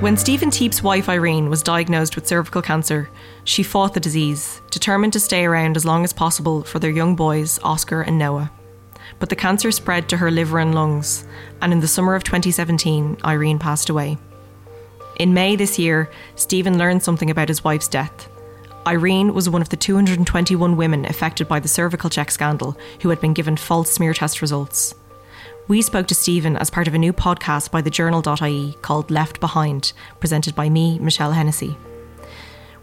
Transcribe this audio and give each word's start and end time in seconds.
When 0.00 0.16
Stephen 0.16 0.48
Teap's 0.48 0.80
wife 0.80 1.08
Irene 1.08 1.50
was 1.50 1.64
diagnosed 1.64 2.14
with 2.14 2.28
cervical 2.28 2.62
cancer, 2.62 3.10
she 3.42 3.64
fought 3.64 3.94
the 3.94 4.00
disease, 4.00 4.62
determined 4.70 5.12
to 5.14 5.18
stay 5.18 5.44
around 5.44 5.76
as 5.76 5.84
long 5.84 6.04
as 6.04 6.12
possible 6.12 6.62
for 6.62 6.78
their 6.78 6.92
young 6.92 7.16
boys, 7.16 7.58
Oscar 7.64 8.02
and 8.02 8.16
Noah. 8.16 8.52
But 9.18 9.28
the 9.28 9.34
cancer 9.34 9.72
spread 9.72 10.08
to 10.08 10.18
her 10.18 10.30
liver 10.30 10.60
and 10.60 10.72
lungs, 10.72 11.26
and 11.60 11.72
in 11.72 11.80
the 11.80 11.88
summer 11.88 12.14
of 12.14 12.22
2017, 12.22 13.16
Irene 13.24 13.58
passed 13.58 13.88
away. 13.88 14.18
In 15.18 15.34
May 15.34 15.56
this 15.56 15.80
year, 15.80 16.08
Stephen 16.36 16.78
learned 16.78 17.02
something 17.02 17.28
about 17.28 17.48
his 17.48 17.64
wife's 17.64 17.88
death. 17.88 18.28
Irene 18.86 19.34
was 19.34 19.50
one 19.50 19.62
of 19.62 19.70
the 19.70 19.76
221 19.76 20.76
women 20.76 21.06
affected 21.06 21.48
by 21.48 21.58
the 21.58 21.68
CervicalCheck 21.68 22.30
scandal 22.30 22.78
who 23.02 23.08
had 23.08 23.20
been 23.20 23.34
given 23.34 23.56
false 23.56 23.90
smear 23.90 24.14
test 24.14 24.42
results. 24.42 24.94
We 25.68 25.82
spoke 25.82 26.06
to 26.06 26.14
Stephen 26.14 26.56
as 26.56 26.70
part 26.70 26.88
of 26.88 26.94
a 26.94 26.98
new 26.98 27.12
podcast 27.12 27.70
by 27.70 27.82
TheJournal.ie 27.82 28.78
called 28.80 29.10
Left 29.10 29.38
Behind, 29.38 29.92
presented 30.18 30.54
by 30.54 30.70
me, 30.70 30.98
Michelle 30.98 31.32
Hennessy. 31.32 31.76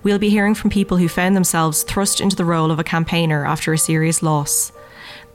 We'll 0.03 0.19
be 0.19 0.29
hearing 0.29 0.53
from 0.53 0.69
people 0.69 0.97
who 0.97 1.09
found 1.09 1.35
themselves 1.35 1.81
thrust 1.81 2.21
into 2.21 2.35
the 2.35 2.45
role 2.45 2.69
of 2.69 2.77
a 2.77 2.83
campaigner 2.83 3.43
after 3.43 3.73
a 3.73 3.77
serious 3.79 4.21
loss. 4.21 4.71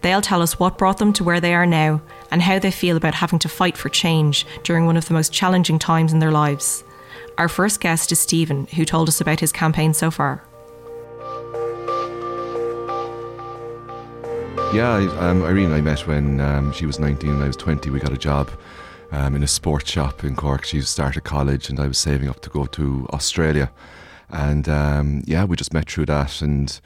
They'll 0.01 0.21
tell 0.21 0.43
us 0.43 0.61
what 0.61 0.79
brought 0.79 0.99
them 0.99 1.13
to 1.15 1.25
where 1.25 1.41
they 1.41 1.53
are 1.53 1.67
now 1.67 2.03
and 2.31 2.41
how 2.41 2.61
they 2.61 2.71
feel 2.71 2.97
about 2.97 3.17
having 3.17 3.41
to 3.41 3.49
fight 3.49 3.77
for 3.77 3.89
change 3.89 4.47
during 4.63 4.87
one 4.87 4.97
of 4.97 5.07
the 5.07 5.15
most 5.15 5.33
challenging 5.33 5.81
times 5.81 6.13
in 6.13 6.21
their 6.21 6.31
lives. 6.31 6.85
Our 7.37 7.49
first 7.49 7.81
guest 7.81 8.13
is 8.13 8.21
Stephen, 8.21 8.69
who 8.77 8.85
told 8.85 9.09
us 9.09 9.21
about 9.21 9.41
his 9.41 9.51
campaign 9.51 9.93
so 9.93 10.13
far. 10.13 10.45
Yeah, 14.73 14.99
um, 15.19 15.43
Irene 15.43 15.73
I 15.73 15.81
met 15.81 16.07
when 16.07 16.41
um, 16.41 16.73
she 16.73 16.87
was 16.87 17.01
19 17.01 17.29
and 17.29 17.43
I 17.43 17.49
was 17.49 17.57
20. 17.57 17.91
We 17.91 17.99
got 17.99 18.13
a 18.13 18.17
job 18.17 18.53
um, 19.11 19.35
in 19.35 19.43
a 19.43 19.49
sports 19.49 19.91
shop 19.91 20.23
in 20.23 20.37
Cork. 20.37 20.65
She 20.65 20.81
started 20.83 21.25
college 21.25 21.69
and 21.69 21.81
I 21.81 21.89
was 21.89 21.99
saving 21.99 22.29
up 22.29 22.41
to 22.43 22.51
go 22.51 22.67
to 22.67 23.09
Australia. 23.13 23.73
And 24.29 24.69
um, 24.69 25.25
yeah, 25.27 25.43
we 25.45 25.57
just 25.57 25.75
met 25.75 25.91
through 25.91 26.07
that. 26.07 26.41
And, 26.41 26.81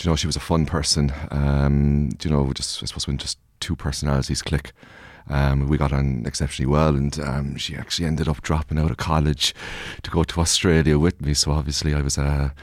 you 0.00 0.08
know, 0.08 0.16
she 0.16 0.26
was 0.26 0.36
a 0.36 0.40
fun 0.40 0.64
person. 0.64 1.12
Um, 1.30 2.16
you 2.22 2.30
know, 2.30 2.50
just 2.54 2.82
I 2.82 2.86
suppose 2.86 3.06
when 3.06 3.18
just 3.18 3.38
two 3.60 3.76
personalities 3.76 4.40
click. 4.40 4.72
Um, 5.28 5.68
we 5.68 5.76
got 5.76 5.92
on 5.92 6.24
exceptionally 6.24 6.72
well, 6.72 6.96
and 6.96 7.20
um, 7.20 7.56
she 7.56 7.76
actually 7.76 8.06
ended 8.06 8.28
up 8.28 8.40
dropping 8.40 8.78
out 8.78 8.90
of 8.90 8.96
college 8.96 9.54
to 10.02 10.10
go 10.10 10.24
to 10.24 10.40
Australia 10.40 10.98
with 10.98 11.20
me. 11.20 11.34
So 11.34 11.50
obviously, 11.50 11.92
I 11.92 12.00
was 12.00 12.16
a 12.16 12.54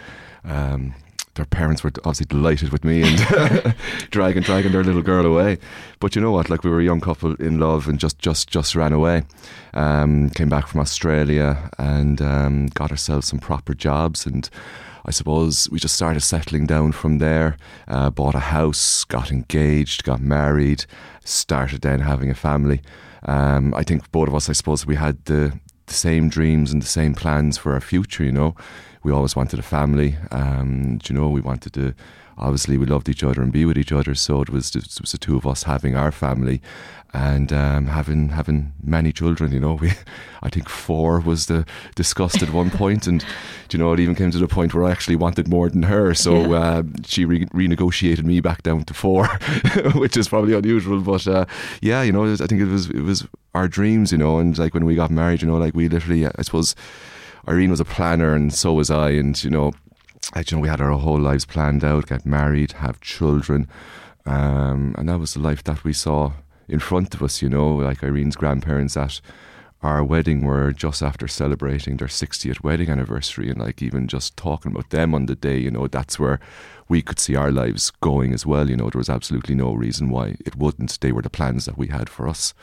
um, 0.44 0.96
their 1.36 1.46
parents 1.46 1.84
were 1.84 1.92
obviously 2.00 2.26
delighted 2.26 2.70
with 2.70 2.84
me 2.84 3.04
and 3.04 3.76
dragging 4.12 4.42
dragging 4.42 4.72
their 4.72 4.84
little 4.84 5.02
girl 5.02 5.26
away. 5.26 5.60
But 6.00 6.16
you 6.16 6.22
know 6.22 6.32
what? 6.32 6.50
Like 6.50 6.64
we 6.64 6.70
were 6.70 6.80
a 6.80 6.84
young 6.84 7.02
couple 7.02 7.36
in 7.36 7.60
love 7.60 7.88
and 7.88 8.00
just 8.00 8.20
just 8.20 8.50
just 8.50 8.76
ran 8.76 8.94
away. 8.94 9.24
Um, 9.74 10.30
came 10.32 10.50
back 10.50 10.68
from 10.68 10.82
Australia 10.82 11.70
and 11.78 12.22
um, 12.22 12.68
got 12.68 12.92
ourselves 12.92 13.28
some 13.28 13.40
proper 13.40 13.74
jobs 13.74 14.26
and. 14.26 14.50
I 15.08 15.12
suppose 15.12 15.70
we 15.70 15.78
just 15.78 15.94
started 15.94 16.22
settling 16.22 16.66
down 16.66 16.92
from 16.92 17.20
there. 17.20 17.58
Uh, 17.88 18.10
bought 18.10 18.34
a 18.34 18.40
house, 18.40 19.04
got 19.04 19.32
engaged, 19.32 20.04
got 20.04 20.20
married, 20.20 20.86
started 21.24 21.82
then 21.82 22.00
having 22.00 22.32
a 22.32 22.34
family. 22.34 22.82
Um, 23.22 23.72
I 23.76 23.84
think 23.84 24.12
both 24.12 24.30
of 24.30 24.34
us, 24.34 24.50
I 24.50 24.54
suppose, 24.54 24.88
we 24.88 24.96
had 24.96 25.24
the, 25.26 25.60
the 25.86 25.94
same 25.94 26.28
dreams 26.28 26.72
and 26.72 26.82
the 26.82 26.88
same 26.88 27.14
plans 27.14 27.56
for 27.56 27.74
our 27.74 27.82
future. 27.82 28.24
You 28.24 28.32
know, 28.32 28.56
we 29.06 29.12
always 29.12 29.36
wanted 29.36 29.60
a 29.60 29.64
family. 29.64 30.18
Um, 30.32 31.00
you 31.08 31.16
know, 31.16 31.30
we 31.30 31.40
wanted 31.40 31.74
to. 31.74 31.94
Obviously, 32.38 32.78
we 32.78 32.86
loved 32.86 33.08
each 33.08 33.24
other 33.24 33.42
and 33.42 33.52
be 33.54 33.64
with 33.64 33.78
each 33.78 33.94
other. 33.94 34.14
So 34.14 34.42
it 34.42 34.50
was, 34.50 34.76
it 34.76 35.00
was 35.00 35.14
the 35.14 35.18
two 35.18 35.38
of 35.38 35.48
us 35.48 35.64
having 35.64 35.96
our 35.96 36.12
family, 36.12 36.60
and 37.14 37.54
um, 37.54 37.86
having 37.86 38.30
having 38.30 38.74
many 38.84 39.14
children. 39.14 39.54
You 39.54 39.60
know, 39.60 39.74
we 39.82 39.92
I 40.42 40.50
think 40.50 40.68
four 40.68 41.20
was 41.20 41.46
the 41.46 41.66
discussed 41.94 42.42
at 42.42 42.50
one 42.50 42.72
point, 42.82 43.06
and 43.06 43.24
you 43.72 43.78
know 43.78 43.94
it 43.94 44.00
even 44.00 44.16
came 44.16 44.32
to 44.32 44.40
the 44.40 44.48
point 44.48 44.74
where 44.74 44.84
I 44.84 44.92
actually 44.92 45.18
wanted 45.18 45.48
more 45.48 45.70
than 45.70 45.84
her. 45.84 46.16
So 46.16 46.52
yeah. 46.52 46.60
uh, 46.60 46.84
she 47.06 47.26
re- 47.26 47.46
renegotiated 47.46 48.24
me 48.24 48.42
back 48.42 48.64
down 48.64 48.86
to 48.86 48.94
four, 48.96 49.28
which 49.96 50.18
is 50.18 50.28
probably 50.28 50.56
unusual. 50.56 51.00
But 51.00 51.28
uh, 51.28 51.46
yeah, 51.80 52.02
you 52.02 52.12
know, 52.12 52.34
I 52.34 52.36
think 52.38 52.60
it 52.60 52.66
was 52.66 52.90
it 52.90 53.04
was 53.04 53.28
our 53.54 53.68
dreams. 53.68 54.12
You 54.12 54.18
know, 54.18 54.40
and 54.40 54.58
like 54.58 54.74
when 54.74 54.84
we 54.84 54.96
got 54.96 55.12
married, 55.12 55.44
you 55.44 55.48
know, 55.48 55.58
like 55.58 55.76
we 55.76 55.90
literally, 55.90 56.26
I 56.26 56.42
suppose 56.42 56.76
Irene 57.48 57.72
was 57.72 57.80
a 57.80 57.86
planner, 57.86 58.34
and 58.34 58.54
so 58.54 58.74
was 58.74 58.90
I. 58.90 59.12
And 59.12 59.42
you 59.44 59.50
know, 59.50 59.74
I, 60.34 60.40
you 60.40 60.58
know, 60.58 60.62
we 60.62 60.68
had 60.68 60.82
our 60.82 60.92
whole 60.92 61.20
lives 61.20 61.46
planned 61.46 61.84
out: 61.84 62.08
get 62.08 62.26
married, 62.26 62.74
have 62.74 63.00
children, 63.02 63.68
um, 64.26 64.96
and 64.98 65.10
that 65.10 65.20
was 65.20 65.34
the 65.34 65.40
life 65.40 65.64
that 65.66 65.84
we 65.84 65.94
saw 65.94 66.34
in 66.68 66.80
front 66.80 67.14
of 67.14 67.22
us. 67.22 67.42
You 67.42 67.50
know, 67.50 67.76
like 67.76 68.04
Irene's 68.04 68.36
grandparents 68.36 68.98
at 68.98 69.22
our 69.84 70.04
wedding 70.04 70.44
were 70.44 70.72
just 70.72 71.04
after 71.04 71.28
celebrating 71.28 71.98
their 71.98 72.08
60th 72.08 72.64
wedding 72.64 72.90
anniversary, 72.90 73.50
and 73.50 73.60
like 73.60 73.82
even 73.82 74.08
just 74.08 74.36
talking 74.36 74.72
about 74.72 74.90
them 74.90 75.14
on 75.14 75.28
the 75.28 75.36
day, 75.36 75.60
you 75.60 75.70
know, 75.70 75.88
that's 75.88 76.20
where 76.20 76.40
we 76.90 77.02
could 77.02 77.20
see 77.20 77.36
our 77.36 77.52
lives 77.52 77.92
going 78.02 78.34
as 78.34 78.46
well. 78.46 78.70
You 78.70 78.78
know, 78.78 78.90
there 78.90 79.00
was 79.00 79.10
absolutely 79.10 79.54
no 79.54 79.74
reason 79.74 80.10
why 80.10 80.36
it 80.46 80.56
wouldn't. 80.56 81.00
They 81.02 81.12
were 81.12 81.22
the 81.22 81.30
plans 81.30 81.66
that 81.66 81.78
we 81.78 81.88
had 81.88 82.10
for 82.10 82.28
us. 82.28 82.54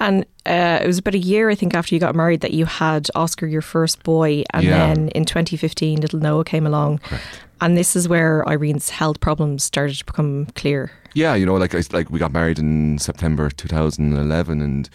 And 0.00 0.24
uh, 0.46 0.80
it 0.82 0.86
was 0.86 0.98
about 0.98 1.14
a 1.14 1.18
year, 1.18 1.50
I 1.50 1.54
think, 1.54 1.74
after 1.74 1.94
you 1.94 2.00
got 2.00 2.14
married 2.14 2.40
that 2.40 2.52
you 2.52 2.66
had 2.66 3.08
Oscar, 3.14 3.46
your 3.46 3.62
first 3.62 4.02
boy, 4.02 4.44
and 4.50 4.64
yeah. 4.64 4.86
then 4.86 5.08
in 5.10 5.24
2015, 5.24 6.00
little 6.00 6.20
Noah 6.20 6.44
came 6.44 6.66
along. 6.66 6.98
Correct. 6.98 7.24
And 7.60 7.76
this 7.76 7.96
is 7.96 8.08
where 8.08 8.46
Irene's 8.48 8.90
health 8.90 9.20
problems 9.20 9.64
started 9.64 9.96
to 9.96 10.04
become 10.04 10.46
clear. 10.54 10.90
Yeah, 11.14 11.34
you 11.34 11.46
know, 11.46 11.54
like 11.54 11.72
like 11.92 12.10
we 12.10 12.18
got 12.18 12.32
married 12.32 12.58
in 12.58 12.98
September 12.98 13.48
2011, 13.48 14.60
and 14.60 14.90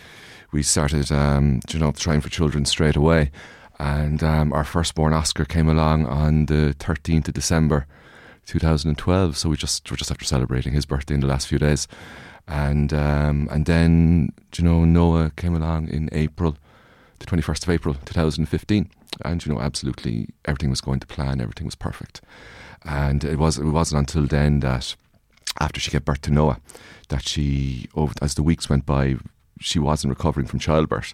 we 0.52 0.64
started, 0.64 1.12
um, 1.12 1.62
you 1.70 1.80
know, 1.80 1.92
trying 1.94 2.22
for 2.22 2.30
children 2.30 2.66
straight 2.66 2.96
away. 2.96 3.32
And 3.80 4.22
um, 4.22 4.52
our 4.52 4.66
firstborn 4.66 5.14
Oscar 5.14 5.46
came 5.46 5.70
along 5.70 6.06
on 6.06 6.48
the 6.48 6.76
13th 6.80 7.30
of 7.30 7.34
December 7.34 7.88
2012. 8.46 9.38
So 9.38 9.50
we 9.50 9.56
just 9.56 9.90
we're 9.90 9.96
just 9.96 10.12
after 10.12 10.26
celebrating 10.26 10.74
his 10.74 10.86
birthday 10.86 11.14
in 11.14 11.22
the 11.22 11.28
last 11.28 11.48
few 11.48 11.60
days 11.60 11.88
and 12.50 12.92
um, 12.94 13.48
and 13.52 13.66
then 13.66 14.34
you 14.58 14.64
know 14.64 14.84
Noah 14.84 15.32
came 15.38 15.56
along 15.56 15.88
in 15.88 16.10
April, 16.12 16.58
the 17.20 17.26
twenty 17.26 17.44
first 17.44 17.64
of 17.64 17.70
April, 17.70 17.96
two 18.06 18.14
thousand 18.14 18.48
fifteen, 18.48 18.90
and 19.24 19.46
you 19.46 19.54
know 19.54 19.62
absolutely 19.62 20.30
everything 20.46 20.72
was 20.72 20.82
going 20.82 21.00
to 21.00 21.08
plan, 21.08 21.40
everything 21.40 21.66
was 21.66 21.76
perfect, 21.76 22.22
and 22.84 23.24
it 23.24 23.38
was 23.38 23.60
it 23.60 23.66
wasn't 23.66 24.00
until 24.00 24.26
then 24.26 24.62
that 24.62 24.96
after 25.60 25.80
she 25.80 25.92
gave 25.92 26.06
birth 26.06 26.22
to 26.22 26.32
Noah 26.32 26.60
that 27.10 27.28
she 27.28 27.88
over 27.96 28.14
as 28.22 28.34
the 28.34 28.44
weeks 28.44 28.70
went 28.70 28.86
by 28.86 29.16
she 29.60 29.78
wasn't 29.78 30.10
recovering 30.10 30.48
from 30.48 30.60
childbirth, 30.60 31.14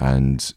and 0.00 0.52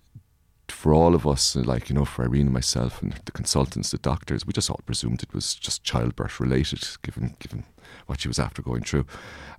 for 0.72 0.94
all 0.94 1.16
of 1.16 1.28
us, 1.28 1.56
like, 1.56 1.90
you 1.90 1.96
know, 1.96 2.06
for 2.06 2.24
Irene 2.24 2.48
and 2.48 2.54
myself 2.54 3.02
and 3.02 3.14
the 3.26 3.32
consultants, 3.32 3.92
the 3.92 3.98
doctors, 3.98 4.46
we 4.46 4.54
just 4.54 4.70
all 4.70 4.82
presumed 4.86 5.24
it 5.24 5.34
was 5.34 5.56
just 5.56 5.84
childbirth 5.84 6.40
related, 6.40 6.88
given 7.02 7.36
given 7.40 7.64
what 8.08 8.22
she 8.22 8.28
was 8.28 8.40
after 8.40 8.62
going 8.62 8.84
through. 8.84 9.06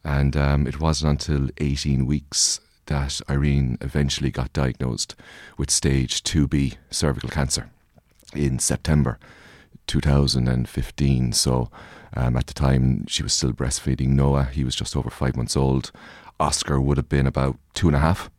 And 0.04 0.36
um, 0.36 0.66
it 0.66 0.80
wasn't 0.80 1.28
until 1.28 1.50
18 1.58 2.06
weeks 2.06 2.60
that 2.86 3.20
Irene 3.30 3.78
eventually 3.80 4.30
got 4.30 4.52
diagnosed 4.52 5.14
with 5.56 5.70
stage 5.70 6.22
2B 6.24 6.76
cervical 6.90 7.30
cancer 7.30 7.70
in 8.34 8.58
September 8.58 9.18
2015. 9.86 11.32
So 11.32 11.70
um, 12.14 12.36
at 12.36 12.46
the 12.46 12.54
time, 12.54 13.06
she 13.06 13.22
was 13.22 13.32
still 13.32 13.52
breastfeeding 13.52 14.08
Noah. 14.08 14.44
He 14.44 14.64
was 14.64 14.74
just 14.74 14.96
over 14.96 15.10
five 15.10 15.36
months 15.36 15.56
old. 15.56 15.92
Oscar 16.38 16.80
would 16.80 16.96
have 16.96 17.08
been 17.08 17.26
about 17.26 17.58
two 17.74 17.86
and 17.86 17.96
a 17.96 18.00
half. 18.00 18.30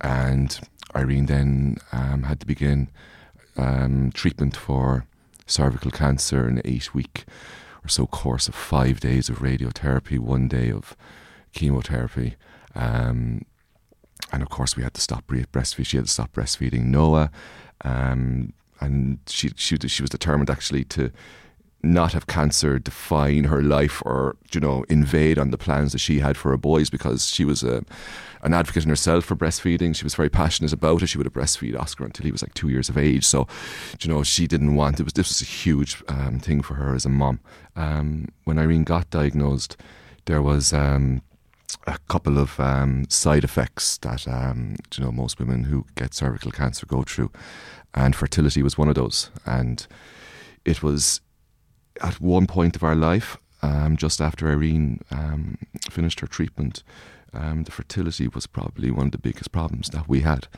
And 0.00 0.58
Irene 0.94 1.26
then 1.26 1.76
um, 1.92 2.24
had 2.24 2.40
to 2.40 2.46
begin 2.46 2.88
um, 3.56 4.10
treatment 4.12 4.56
for 4.56 5.06
cervical 5.46 5.90
cancer 5.90 6.48
in 6.48 6.58
an 6.58 6.62
eight 6.64 6.94
week 6.94 7.24
or 7.84 7.88
so 7.88 8.06
course 8.06 8.48
of 8.48 8.54
five 8.54 9.00
days 9.00 9.28
of 9.28 9.38
radiotherapy, 9.38 10.18
one 10.18 10.48
day 10.48 10.70
of 10.70 10.96
chemotherapy. 11.52 12.36
Um, 12.74 13.44
and 14.32 14.42
of 14.42 14.50
course, 14.50 14.76
we 14.76 14.82
had 14.82 14.94
to 14.94 15.00
stop 15.00 15.26
breastfeeding. 15.26 15.86
She 15.86 15.96
had 15.96 16.06
to 16.06 16.12
stop 16.12 16.32
breastfeeding 16.32 16.84
Noah. 16.84 17.30
Um, 17.82 18.52
and 18.80 19.18
she, 19.26 19.50
she, 19.56 19.76
she 19.76 20.02
was 20.02 20.10
determined 20.10 20.50
actually 20.50 20.84
to 20.84 21.10
not 21.82 22.12
have 22.12 22.26
cancer 22.26 22.78
define 22.78 23.44
her 23.44 23.62
life 23.62 24.02
or 24.04 24.36
you 24.52 24.60
know 24.60 24.84
invade 24.88 25.38
on 25.38 25.50
the 25.50 25.58
plans 25.58 25.92
that 25.92 25.98
she 25.98 26.18
had 26.18 26.36
for 26.36 26.50
her 26.50 26.56
boys 26.56 26.90
because 26.90 27.28
she 27.28 27.44
was 27.44 27.62
a 27.62 27.84
an 28.42 28.54
advocate 28.54 28.84
in 28.84 28.88
herself 28.88 29.24
for 29.24 29.34
breastfeeding. 29.34 29.94
She 29.94 30.04
was 30.04 30.14
very 30.14 30.28
passionate 30.28 30.72
about 30.72 31.02
it. 31.02 31.08
She 31.08 31.18
would 31.18 31.26
have 31.26 31.32
breastfeed 31.32 31.78
Oscar 31.78 32.04
until 32.04 32.24
he 32.24 32.32
was 32.32 32.42
like 32.42 32.54
two 32.54 32.68
years 32.68 32.88
of 32.88 32.96
age. 32.96 33.24
So, 33.24 33.48
you 34.00 34.08
know, 34.08 34.22
she 34.22 34.46
didn't 34.46 34.76
want 34.76 35.00
it. 35.00 35.02
Was 35.02 35.12
this 35.12 35.28
was 35.28 35.42
a 35.42 35.44
huge 35.44 36.02
um, 36.08 36.38
thing 36.38 36.62
for 36.62 36.74
her 36.74 36.94
as 36.94 37.04
a 37.04 37.08
mom. 37.08 37.40
Um, 37.74 38.28
when 38.44 38.58
Irene 38.58 38.84
got 38.84 39.10
diagnosed, 39.10 39.76
there 40.26 40.42
was. 40.42 40.72
Um, 40.72 41.22
a 41.86 41.98
couple 42.08 42.38
of 42.38 42.58
um, 42.60 43.04
side 43.10 43.44
effects 43.44 43.98
that 43.98 44.26
um, 44.26 44.76
you 44.96 45.04
know 45.04 45.12
most 45.12 45.38
women 45.38 45.64
who 45.64 45.84
get 45.96 46.14
cervical 46.14 46.50
cancer 46.50 46.86
go 46.86 47.02
through, 47.02 47.30
and 47.94 48.16
fertility 48.16 48.62
was 48.62 48.78
one 48.78 48.88
of 48.88 48.94
those. 48.94 49.30
And 49.44 49.86
it 50.64 50.82
was 50.82 51.20
at 52.00 52.20
one 52.20 52.46
point 52.46 52.76
of 52.76 52.82
our 52.82 52.94
life, 52.94 53.36
um, 53.62 53.96
just 53.96 54.20
after 54.20 54.48
Irene 54.48 55.00
um, 55.10 55.58
finished 55.90 56.20
her 56.20 56.26
treatment, 56.26 56.82
um, 57.32 57.64
the 57.64 57.70
fertility 57.70 58.28
was 58.28 58.46
probably 58.46 58.90
one 58.90 59.06
of 59.06 59.12
the 59.12 59.18
biggest 59.18 59.52
problems 59.52 59.90
that 59.90 60.08
we 60.08 60.20
had 60.20 60.48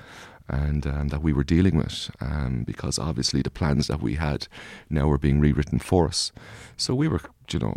and 0.48 0.86
um, 0.86 1.08
that 1.08 1.22
we 1.22 1.32
were 1.32 1.44
dealing 1.44 1.76
with 1.76 2.10
um, 2.20 2.64
because 2.66 2.98
obviously 2.98 3.40
the 3.42 3.50
plans 3.50 3.86
that 3.86 4.02
we 4.02 4.16
had 4.16 4.48
now 4.88 5.06
were 5.06 5.18
being 5.18 5.40
rewritten 5.40 5.78
for 5.78 6.06
us. 6.06 6.32
So 6.76 6.94
we 6.94 7.08
were, 7.08 7.20
you 7.50 7.60
know, 7.60 7.76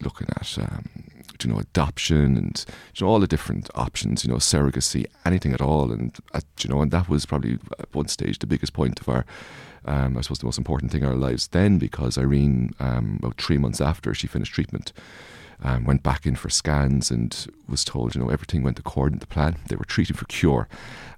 looking 0.00 0.28
at, 0.30 0.58
um, 0.58 1.17
you 1.44 1.50
know, 1.50 1.58
adoption 1.58 2.36
and 2.36 2.64
you 2.94 3.04
know 3.04 3.10
all 3.10 3.20
the 3.20 3.26
different 3.26 3.70
options, 3.74 4.24
you 4.24 4.30
know, 4.30 4.36
surrogacy, 4.38 5.06
anything 5.24 5.52
at 5.52 5.60
all, 5.60 5.92
and 5.92 6.16
at, 6.34 6.44
you 6.62 6.70
know, 6.70 6.80
and 6.80 6.90
that 6.90 7.08
was 7.08 7.26
probably 7.26 7.58
at 7.78 7.94
one 7.94 8.08
stage 8.08 8.38
the 8.38 8.46
biggest 8.46 8.72
point 8.72 9.00
of 9.00 9.08
our. 9.08 9.24
Um, 9.84 10.18
I 10.18 10.20
suppose 10.20 10.40
the 10.40 10.44
most 10.44 10.58
important 10.58 10.92
thing 10.92 11.02
in 11.02 11.08
our 11.08 11.14
lives 11.14 11.48
then, 11.48 11.78
because 11.78 12.18
Irene, 12.18 12.74
um, 12.78 13.20
about 13.22 13.40
three 13.40 13.56
months 13.56 13.80
after 13.80 14.12
she 14.12 14.26
finished 14.26 14.52
treatment, 14.52 14.92
um, 15.62 15.84
went 15.84 16.02
back 16.02 16.24
in 16.24 16.36
for 16.36 16.48
scans 16.48 17.10
and 17.10 17.46
was 17.68 17.84
told, 17.84 18.14
you 18.14 18.20
know, 18.20 18.28
everything 18.28 18.62
went 18.62 18.78
according 18.78 19.18
to 19.18 19.26
plan. 19.26 19.56
They 19.68 19.76
were 19.76 19.84
treated 19.84 20.16
for 20.16 20.24
cure, 20.26 20.68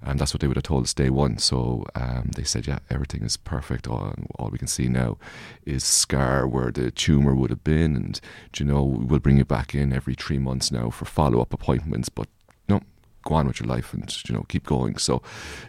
and 0.01 0.19
that's 0.19 0.33
what 0.33 0.41
they 0.41 0.47
would 0.47 0.57
have 0.57 0.63
told 0.63 0.83
us 0.83 0.93
day 0.93 1.09
one. 1.09 1.37
So 1.37 1.85
um, 1.93 2.31
they 2.35 2.43
said, 2.43 2.65
yeah, 2.65 2.79
everything 2.89 3.21
is 3.23 3.37
perfect. 3.37 3.87
All, 3.87 4.13
all, 4.39 4.49
we 4.49 4.57
can 4.57 4.67
see 4.67 4.87
now 4.87 5.17
is 5.65 5.83
scar 5.83 6.47
where 6.47 6.71
the 6.71 6.89
tumor 6.89 7.35
would 7.35 7.51
have 7.51 7.63
been, 7.63 7.95
and 7.95 8.19
you 8.57 8.65
know, 8.65 8.83
we'll 8.83 9.19
bring 9.19 9.37
you 9.37 9.45
back 9.45 9.75
in 9.75 9.93
every 9.93 10.15
three 10.15 10.39
months 10.39 10.71
now 10.71 10.89
for 10.89 11.05
follow 11.05 11.39
up 11.39 11.53
appointments. 11.53 12.09
But 12.09 12.27
no, 12.67 12.81
go 13.23 13.35
on 13.35 13.47
with 13.47 13.59
your 13.59 13.67
life 13.67 13.93
and 13.93 14.11
you 14.27 14.33
know 14.33 14.45
keep 14.49 14.65
going. 14.65 14.97
So 14.97 15.21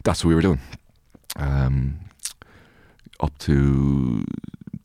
that's 0.02 0.24
what 0.24 0.30
we 0.30 0.34
were 0.34 0.42
doing. 0.42 0.60
Um, 1.36 2.00
up 3.20 3.36
to 3.38 4.24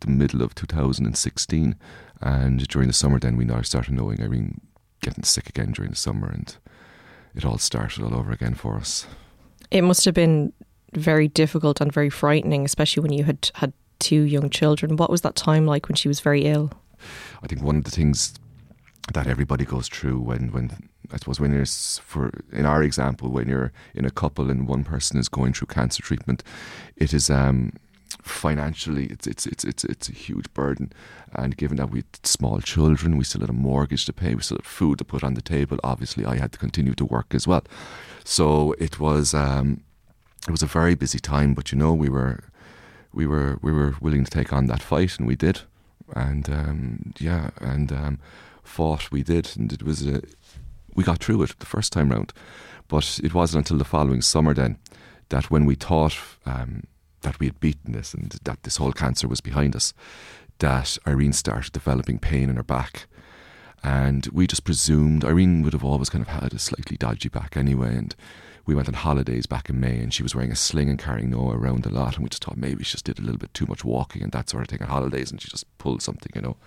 the 0.01 0.09
middle 0.09 0.41
of 0.41 0.55
2016 0.55 1.75
and 2.21 2.67
during 2.67 2.88
the 2.88 2.94
summer, 2.94 3.19
then 3.19 3.38
we 3.38 3.45
now 3.45 3.61
started 3.61 3.94
knowing 3.94 4.21
Irene 4.21 4.61
getting 5.01 5.23
sick 5.23 5.49
again 5.49 5.71
during 5.71 5.91
the 5.91 5.97
summer, 5.97 6.27
and 6.27 6.55
it 7.35 7.45
all 7.45 7.57
started 7.57 8.03
all 8.03 8.15
over 8.15 8.31
again 8.31 8.55
for 8.55 8.75
us. 8.75 9.05
It 9.69 9.81
must 9.81 10.05
have 10.05 10.13
been 10.13 10.53
very 10.94 11.27
difficult 11.27 11.81
and 11.81 11.91
very 11.91 12.09
frightening, 12.09 12.65
especially 12.65 13.01
when 13.01 13.13
you 13.13 13.23
had 13.23 13.51
had 13.55 13.73
two 13.99 14.21
young 14.21 14.49
children. 14.49 14.95
What 14.95 15.09
was 15.09 15.21
that 15.21 15.35
time 15.35 15.65
like 15.65 15.88
when 15.88 15.95
she 15.95 16.07
was 16.07 16.19
very 16.19 16.45
ill? 16.45 16.71
I 17.43 17.47
think 17.47 17.61
one 17.61 17.77
of 17.77 17.83
the 17.83 17.91
things 17.91 18.33
that 19.13 19.27
everybody 19.27 19.65
goes 19.65 19.88
through 19.88 20.19
when, 20.19 20.51
when 20.51 20.89
I 21.11 21.17
suppose 21.17 21.39
when 21.39 21.53
you're 21.53 21.65
for 21.65 22.31
in 22.51 22.65
our 22.65 22.83
example 22.83 23.29
when 23.29 23.47
you're 23.47 23.71
in 23.93 24.03
a 24.03 24.11
couple 24.11 24.50
and 24.50 24.67
one 24.67 24.83
person 24.83 25.17
is 25.17 25.29
going 25.29 25.53
through 25.53 25.67
cancer 25.67 26.01
treatment, 26.01 26.43
it 26.95 27.13
is 27.13 27.29
um, 27.29 27.73
financially 28.29 29.06
it's 29.06 29.27
it's 29.27 29.45
it's 29.45 29.63
it's 29.63 29.83
it's 29.83 30.09
a 30.09 30.13
huge 30.13 30.51
burden. 30.53 30.91
And 31.33 31.57
given 31.57 31.77
that 31.77 31.89
we 31.89 32.00
had 32.00 32.25
small 32.25 32.59
children 32.62 33.18
we 33.18 33.24
still 33.24 33.41
had 33.41 33.50
a 33.50 33.53
mortgage 33.53 34.06
to 34.06 34.13
pay 34.13 34.35
we 34.35 34.41
still 34.41 34.57
had 34.57 34.65
food 34.65 35.00
to 35.00 35.06
put 35.06 35.24
on 35.24 35.33
the 35.33 35.41
table 35.41 35.77
obviously 35.83 36.25
I 36.25 36.38
had 36.38 36.51
to 36.53 36.59
continue 36.59 36.94
to 36.95 37.06
work 37.06 37.33
as 37.33 37.47
well. 37.47 37.63
So 38.24 38.74
it 38.79 39.00
was 39.00 39.33
um, 39.33 39.81
it 40.47 40.51
was 40.51 40.63
a 40.63 40.68
very 40.68 40.95
busy 40.95 41.19
time 41.19 41.53
but 41.53 41.71
you 41.71 41.77
know 41.77 41.94
we 41.94 42.09
were 42.09 42.44
we 43.13 43.25
were 43.25 43.57
we 43.62 43.71
were 43.71 43.95
willing 44.01 44.24
to 44.24 44.31
take 44.31 44.53
on 44.53 44.68
that 44.68 44.81
fight 44.81 45.18
and 45.18 45.27
we 45.27 45.35
did. 45.35 45.62
And 46.15 46.50
um, 46.50 47.13
yeah 47.19 47.50
and 47.59 47.91
um, 47.91 48.19
fought 48.63 49.12
we 49.12 49.24
did 49.24 49.51
and 49.57 49.74
it 49.74 49.83
was 49.83 50.07
a, 50.07 50.21
we 50.95 51.03
got 51.03 51.24
through 51.24 51.44
it 51.44 51.59
the 51.59 51.65
first 51.65 51.94
time 51.94 52.09
round. 52.09 52.33
But 52.88 53.19
it 53.24 53.33
wasn't 53.33 53.65
until 53.65 53.77
the 53.77 53.83
following 53.85 54.21
summer 54.21 54.53
then 54.53 54.77
that 55.29 55.51
when 55.51 55.65
we 55.65 55.75
thought 55.75 56.18
um, 56.45 56.83
that 57.21 57.39
we 57.39 57.47
had 57.47 57.59
beaten 57.59 57.93
this 57.93 58.13
and 58.13 58.31
that 58.43 58.63
this 58.63 58.77
whole 58.77 58.91
cancer 58.91 59.27
was 59.27 59.41
behind 59.41 59.75
us, 59.75 59.93
that 60.59 60.97
Irene 61.07 61.33
started 61.33 61.71
developing 61.71 62.19
pain 62.19 62.49
in 62.49 62.55
her 62.55 62.63
back. 62.63 63.07
And 63.83 64.27
we 64.31 64.47
just 64.47 64.63
presumed 64.63 65.23
Irene 65.23 65.61
would 65.61 65.73
have 65.73 65.83
always 65.83 66.09
kind 66.09 66.21
of 66.21 66.29
had 66.29 66.53
a 66.53 66.59
slightly 66.59 66.97
dodgy 66.97 67.29
back 67.29 67.55
anyway. 67.55 67.95
And 67.95 68.15
we 68.65 68.75
went 68.75 68.87
on 68.87 68.95
holidays 68.95 69.45
back 69.45 69.69
in 69.69 69.79
May 69.79 69.99
and 69.99 70.13
she 70.13 70.23
was 70.23 70.35
wearing 70.35 70.51
a 70.51 70.55
sling 70.55 70.89
and 70.89 70.99
carrying 70.99 71.29
Noah 71.29 71.57
around 71.57 71.85
a 71.85 71.89
lot. 71.89 72.15
And 72.15 72.23
we 72.23 72.29
just 72.29 72.43
thought 72.43 72.57
maybe 72.57 72.83
she 72.83 72.93
just 72.93 73.05
did 73.05 73.19
a 73.19 73.21
little 73.21 73.37
bit 73.37 73.53
too 73.53 73.65
much 73.67 73.85
walking 73.85 74.23
and 74.23 74.31
that 74.31 74.49
sort 74.49 74.63
of 74.63 74.69
thing 74.69 74.81
on 74.81 74.89
holidays 74.89 75.31
and 75.31 75.41
she 75.41 75.49
just 75.49 75.65
pulled 75.77 76.01
something, 76.01 76.31
you 76.35 76.41
know. 76.41 76.57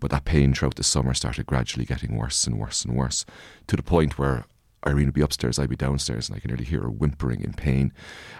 But 0.00 0.10
that 0.10 0.24
pain 0.24 0.54
throughout 0.54 0.74
the 0.74 0.82
summer 0.82 1.14
started 1.14 1.46
gradually 1.46 1.84
getting 1.84 2.16
worse 2.16 2.46
and 2.46 2.58
worse 2.58 2.84
and 2.84 2.96
worse 2.96 3.24
to 3.68 3.76
the 3.76 3.82
point 3.82 4.18
where 4.18 4.46
Irene 4.86 5.06
would 5.06 5.14
be 5.14 5.20
upstairs, 5.20 5.58
I'd 5.58 5.68
be 5.68 5.76
downstairs, 5.76 6.28
and 6.28 6.36
I 6.36 6.40
can 6.40 6.48
nearly 6.48 6.64
hear 6.64 6.82
her 6.82 6.90
whimpering 6.90 7.42
in 7.42 7.52
pain. 7.52 7.92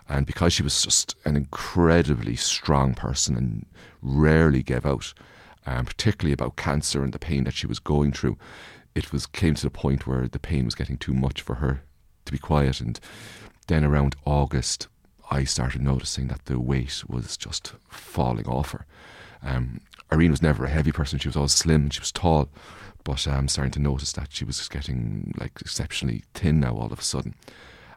And 0.09 0.27
because 0.27 0.53
she 0.53 0.63
was 0.63 0.81
just 0.83 1.17
an 1.25 1.37
incredibly 1.37 2.37
strong 2.37 2.95
person 2.95 3.37
and 3.37 3.67
rarely 4.01 4.63
gave 4.63 4.87
out, 4.87 5.13
um, 5.67 5.85
particularly 5.85 6.33
about 6.33 6.57
cancer 6.57 7.03
and 7.03 7.13
the 7.13 7.19
pain 7.19 7.45
that 7.45 7.55
she 7.55 7.67
was 7.67 7.81
going 7.81 8.13
through, 8.13 8.39
it 8.95 9.13
was 9.13 9.27
came 9.27 9.55
to 9.55 9.63
the 9.63 9.71
point 9.71 10.07
where 10.07 10.29
the 10.29 10.39
pain 10.39 10.65
was 10.65 10.75
getting 10.75 10.97
too 10.97 11.13
much 11.13 11.43
for 11.43 11.57
her 11.57 11.83
to 12.25 12.33
be 12.33 12.39
quiet. 12.39 12.81
And 12.81 12.99
then 13.67 13.85
around 13.85 14.15
August, 14.25 14.89
I 15.31 15.45
started 15.45 15.83
noticing 15.83 16.29
that 16.29 16.45
the 16.45 16.61
weight 16.61 17.03
was 17.09 17.37
just 17.37 17.75
falling 17.91 18.47
off 18.47 18.71
her. 18.71 18.87
Um, 19.43 19.81
Irene 20.13 20.31
was 20.31 20.43
never 20.43 20.65
a 20.65 20.71
heavy 20.71 20.93
person; 20.93 21.19
she 21.19 21.29
was 21.29 21.37
always 21.37 21.53
slim. 21.53 21.91
She 21.91 22.01
was 22.01 22.13
tall 22.13 22.49
but 23.07 23.29
I'm 23.29 23.39
um, 23.39 23.49
starting 23.49 23.71
to 23.71 23.79
notice 23.79 24.13
that 24.15 24.33
she 24.33 24.45
was 24.45 24.67
getting 24.67 25.33
like 25.39 25.53
exceptionally 25.61 26.25
thin 26.35 26.59
now 26.59 26.75
all 26.77 26.93
of 26.93 26.99
a 26.99 27.03
sudden. 27.03 27.37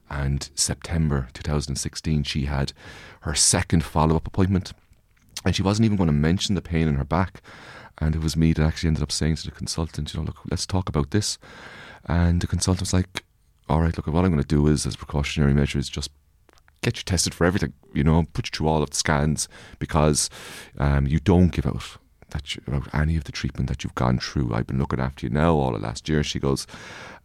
And 0.08 0.48
September 0.54 1.30
2016, 1.34 2.24
she 2.24 2.46
had 2.46 2.74
her 3.22 3.34
second 3.34 3.84
follow 3.84 4.16
up 4.16 4.28
appointment, 4.28 4.72
and 5.44 5.56
she 5.56 5.64
wasn't 5.64 5.86
even 5.86 5.98
going 5.98 6.10
to 6.10 6.14
mention 6.14 6.54
the 6.54 6.62
pain 6.62 6.88
in 6.88 6.94
her 6.94 7.04
back. 7.04 7.42
And 7.98 8.16
it 8.16 8.22
was 8.22 8.38
me 8.38 8.54
that 8.54 8.64
actually 8.64 8.90
ended 8.90 9.02
up 9.02 9.12
saying 9.12 9.38
to 9.38 9.46
the 9.46 9.52
consultant, 9.52 10.14
you 10.14 10.20
know, 10.20 10.28
look, 10.28 10.42
let's 10.52 10.68
talk 10.68 10.88
about 10.88 11.10
this. 11.10 11.40
And 12.06 12.40
the 12.40 12.48
consultant 12.48 12.82
was 12.82 12.94
like, 12.94 13.24
all 13.68 13.82
right, 13.82 13.98
look, 13.98 14.06
what 14.06 14.24
I'm 14.24 14.32
going 14.32 14.44
to 14.44 14.48
do 14.48 14.68
is, 14.68 14.86
as 14.86 14.96
precautionary 14.96 15.56
measures, 15.56 15.90
just 15.90 16.12
get 16.82 16.98
you 16.98 17.04
tested 17.04 17.34
for 17.34 17.46
everything, 17.46 17.74
you 17.94 18.04
know, 18.04 18.26
put 18.34 18.48
you 18.48 18.52
through 18.58 18.68
all 18.68 18.84
of 18.84 18.90
the 18.90 18.96
scans 18.96 19.48
because 19.80 20.30
um, 20.78 21.08
you 21.08 21.20
don't 21.20 21.50
give 21.50 21.66
out 21.66 21.98
that 22.30 22.56
you, 22.56 22.62
about 22.68 22.94
any 22.94 23.18
of 23.18 23.24
the 23.24 23.32
treatment 23.32 23.70
that 23.70 23.84
you've 23.84 23.96
gone 23.96 24.20
through. 24.20 24.54
I've 24.54 24.68
been 24.68 24.80
looking 24.80 25.00
after 25.00 25.26
you 25.26 25.32
now 25.32 25.56
all 25.56 25.76
of 25.76 25.82
last 25.82 26.08
year. 26.08 26.24
She 26.24 26.40
goes, 26.40 26.68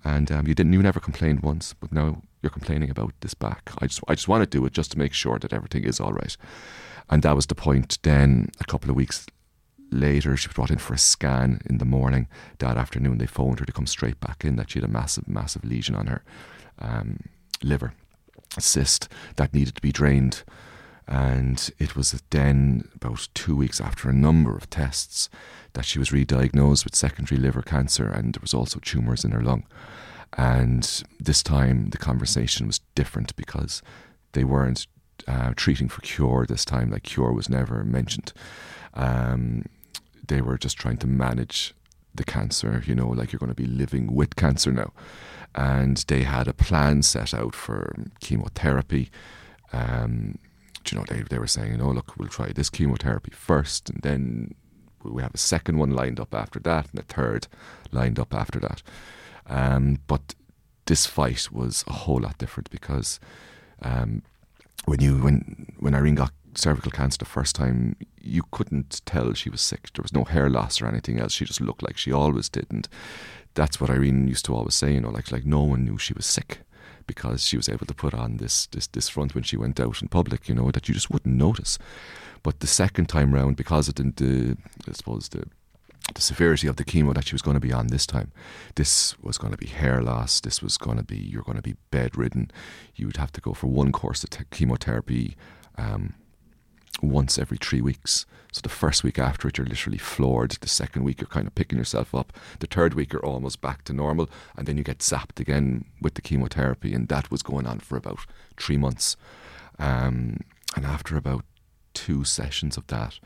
and 0.04 0.30
um, 0.32 0.46
you 0.46 0.54
didn't, 0.54 0.72
you 0.72 0.82
never 0.82 1.00
complained 1.00 1.42
once, 1.42 1.74
but 1.74 1.92
now 1.92 2.22
you're 2.42 2.50
complaining 2.50 2.90
about 2.90 3.14
this 3.20 3.34
back. 3.34 3.70
I 3.78 3.86
just, 3.86 4.00
I 4.08 4.14
just 4.14 4.28
want 4.28 4.42
to 4.42 4.58
do 4.58 4.64
it 4.66 4.72
just 4.72 4.92
to 4.92 4.98
make 4.98 5.12
sure 5.12 5.38
that 5.38 5.52
everything 5.52 5.84
is 5.84 6.00
all 6.00 6.12
right. 6.12 6.36
And 7.10 7.22
that 7.22 7.36
was 7.36 7.46
the 7.46 7.54
point. 7.54 7.98
Then 8.02 8.50
a 8.60 8.64
couple 8.64 8.90
of 8.90 8.96
weeks 8.96 9.26
later, 9.90 10.36
she 10.36 10.48
was 10.48 10.54
brought 10.54 10.70
in 10.70 10.78
for 10.78 10.94
a 10.94 10.98
scan 10.98 11.60
in 11.68 11.78
the 11.78 11.84
morning. 11.84 12.28
That 12.58 12.76
afternoon, 12.76 13.18
they 13.18 13.26
phoned 13.26 13.60
her 13.60 13.66
to 13.66 13.72
come 13.72 13.86
straight 13.86 14.20
back 14.20 14.44
in 14.44 14.56
that 14.56 14.70
she 14.70 14.78
had 14.78 14.88
a 14.88 14.92
massive, 14.92 15.28
massive 15.28 15.64
lesion 15.64 15.94
on 15.94 16.06
her 16.06 16.22
um, 16.78 17.20
liver, 17.62 17.94
cyst 18.62 19.08
that 19.36 19.54
needed 19.54 19.74
to 19.76 19.82
be 19.82 19.92
drained. 19.92 20.42
And 21.06 21.70
it 21.78 21.94
was 21.94 22.22
then, 22.30 22.88
about 22.94 23.28
two 23.34 23.54
weeks 23.54 23.80
after 23.80 24.08
a 24.08 24.14
number 24.14 24.56
of 24.56 24.70
tests, 24.70 25.28
that 25.74 25.84
she 25.84 25.98
was 25.98 26.12
re 26.12 26.24
diagnosed 26.24 26.84
with 26.84 26.94
secondary 26.94 27.40
liver 27.40 27.62
cancer, 27.62 28.06
and 28.06 28.34
there 28.34 28.40
was 28.40 28.54
also 28.54 28.78
tumours 28.80 29.24
in 29.24 29.32
her 29.32 29.42
lung. 29.42 29.66
And 30.36 31.02
this 31.20 31.42
time, 31.42 31.90
the 31.90 31.98
conversation 31.98 32.66
was 32.66 32.80
different 32.94 33.36
because 33.36 33.82
they 34.32 34.44
weren't 34.44 34.86
uh, 35.28 35.52
treating 35.56 35.88
for 35.88 36.00
cure 36.00 36.46
this 36.46 36.64
time, 36.64 36.90
like 36.90 37.02
cure 37.04 37.32
was 37.32 37.48
never 37.48 37.84
mentioned. 37.84 38.32
Um, 38.94 39.66
they 40.26 40.40
were 40.40 40.58
just 40.58 40.78
trying 40.78 40.96
to 40.98 41.06
manage 41.06 41.74
the 42.14 42.24
cancer, 42.24 42.82
you 42.86 42.94
know, 42.94 43.08
like 43.08 43.32
you're 43.32 43.38
going 43.38 43.54
to 43.54 43.54
be 43.54 43.66
living 43.66 44.14
with 44.14 44.36
cancer 44.36 44.72
now. 44.72 44.92
And 45.54 45.98
they 46.08 46.22
had 46.22 46.48
a 46.48 46.52
plan 46.52 47.02
set 47.02 47.32
out 47.32 47.54
for 47.54 47.94
chemotherapy. 48.20 49.10
Um, 49.72 50.38
you 50.90 50.98
know, 50.98 51.04
they, 51.08 51.22
they 51.22 51.38
were 51.38 51.46
saying, 51.46 51.80
oh, 51.80 51.90
look, 51.90 52.16
we'll 52.18 52.28
try 52.28 52.52
this 52.52 52.70
chemotherapy 52.70 53.30
first, 53.30 53.90
and 53.90 54.02
then 54.02 54.54
we 55.02 55.22
have 55.22 55.34
a 55.34 55.38
second 55.38 55.78
one 55.78 55.90
lined 55.90 56.20
up 56.20 56.34
after 56.34 56.58
that, 56.60 56.88
and 56.90 57.00
a 57.00 57.02
third 57.02 57.46
lined 57.92 58.18
up 58.18 58.34
after 58.34 58.58
that. 58.60 58.82
Um, 59.46 59.98
but 60.06 60.34
this 60.86 61.06
fight 61.06 61.50
was 61.50 61.84
a 61.86 61.92
whole 61.92 62.20
lot 62.20 62.38
different 62.38 62.70
because 62.70 63.20
um, 63.82 64.22
when 64.84 65.00
you 65.00 65.18
when 65.18 65.72
when 65.78 65.94
Irene 65.94 66.14
got 66.14 66.32
cervical 66.54 66.90
cancer 66.90 67.18
the 67.18 67.24
first 67.24 67.54
time, 67.54 67.96
you 68.20 68.42
couldn't 68.50 69.02
tell 69.06 69.32
she 69.32 69.50
was 69.50 69.60
sick. 69.60 69.92
There 69.94 70.02
was 70.02 70.12
no 70.12 70.24
hair 70.24 70.48
loss 70.48 70.80
or 70.80 70.86
anything 70.86 71.18
else. 71.18 71.32
She 71.32 71.44
just 71.44 71.60
looked 71.60 71.82
like 71.82 71.96
she 71.96 72.12
always 72.12 72.48
did, 72.48 72.66
and 72.70 72.88
that's 73.54 73.80
what 73.80 73.90
Irene 73.90 74.28
used 74.28 74.44
to 74.46 74.54
always 74.54 74.74
say. 74.74 74.92
You 74.92 75.00
know, 75.00 75.10
like 75.10 75.30
like 75.32 75.44
no 75.44 75.62
one 75.62 75.84
knew 75.84 75.98
she 75.98 76.14
was 76.14 76.26
sick 76.26 76.60
because 77.06 77.44
she 77.44 77.56
was 77.56 77.68
able 77.68 77.86
to 77.86 77.94
put 77.94 78.14
on 78.14 78.38
this, 78.38 78.66
this, 78.66 78.86
this 78.88 79.08
front 79.08 79.34
when 79.34 79.44
she 79.44 79.56
went 79.56 79.78
out 79.80 80.00
in 80.00 80.08
public, 80.08 80.48
you 80.48 80.54
know, 80.54 80.70
that 80.70 80.88
you 80.88 80.94
just 80.94 81.10
wouldn't 81.10 81.36
notice. 81.36 81.78
But 82.42 82.60
the 82.60 82.66
second 82.66 83.08
time 83.08 83.34
round, 83.34 83.56
because 83.56 83.88
of 83.88 83.94
the, 83.94 84.04
the 84.16 84.56
I 84.88 84.92
suppose, 84.92 85.28
the, 85.28 85.44
the 86.14 86.20
severity 86.20 86.66
of 86.66 86.76
the 86.76 86.84
chemo 86.84 87.14
that 87.14 87.26
she 87.26 87.34
was 87.34 87.42
going 87.42 87.54
to 87.54 87.60
be 87.60 87.72
on 87.72 87.88
this 87.88 88.06
time, 88.06 88.32
this 88.74 89.18
was 89.20 89.38
going 89.38 89.52
to 89.52 89.58
be 89.58 89.66
hair 89.66 90.02
loss. 90.02 90.40
This 90.40 90.62
was 90.62 90.76
going 90.76 90.98
to 90.98 91.02
be 91.02 91.16
you're 91.16 91.42
going 91.42 91.56
to 91.56 91.62
be 91.62 91.76
bedridden. 91.90 92.50
You 92.94 93.06
would 93.06 93.16
have 93.16 93.32
to 93.32 93.40
go 93.40 93.54
for 93.54 93.68
one 93.68 93.92
course 93.92 94.22
of 94.24 94.30
te- 94.30 94.44
chemotherapy 94.50 95.36
um, 95.78 96.14
once 97.02 97.38
every 97.38 97.58
three 97.58 97.80
weeks. 97.80 98.26
So 98.52 98.60
the 98.62 98.68
first 98.68 99.02
week 99.02 99.18
after 99.18 99.48
it, 99.48 99.58
you're 99.58 99.66
literally 99.66 99.98
floored. 99.98 100.52
The 100.52 100.68
second 100.68 101.02
week, 101.02 101.20
you're 101.20 101.26
kind 101.26 101.46
of 101.46 101.54
picking 101.56 101.76
yourself 101.76 102.14
up. 102.14 102.32
The 102.60 102.68
third 102.68 102.94
week, 102.94 103.12
you're 103.12 103.26
almost 103.26 103.60
back 103.60 103.82
to 103.84 103.92
normal. 103.92 104.30
And 104.56 104.66
then 104.66 104.76
you 104.76 104.84
get 104.84 104.98
zapped 104.98 105.40
again 105.40 105.86
with 106.00 106.14
the 106.14 106.22
chemotherapy. 106.22 106.94
And 106.94 107.08
that 107.08 107.32
was 107.32 107.42
going 107.42 107.66
on 107.66 107.80
for 107.80 107.96
about 107.96 108.20
three 108.56 108.76
months. 108.76 109.16
Um, 109.78 110.38
and 110.76 110.84
after 110.84 111.16
about 111.16 111.44
two 111.94 112.22
sessions 112.22 112.76
of 112.76 112.86
that, 112.86 113.18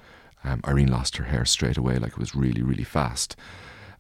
um, 0.45 0.63
Irene 0.67 0.91
lost 0.91 1.17
her 1.19 1.25
hair 1.25 1.45
straight 1.45 1.77
away. 1.77 1.99
Like 1.99 2.13
it 2.13 2.19
was 2.19 2.35
really, 2.35 2.63
really 2.63 2.85
fast. 2.85 3.37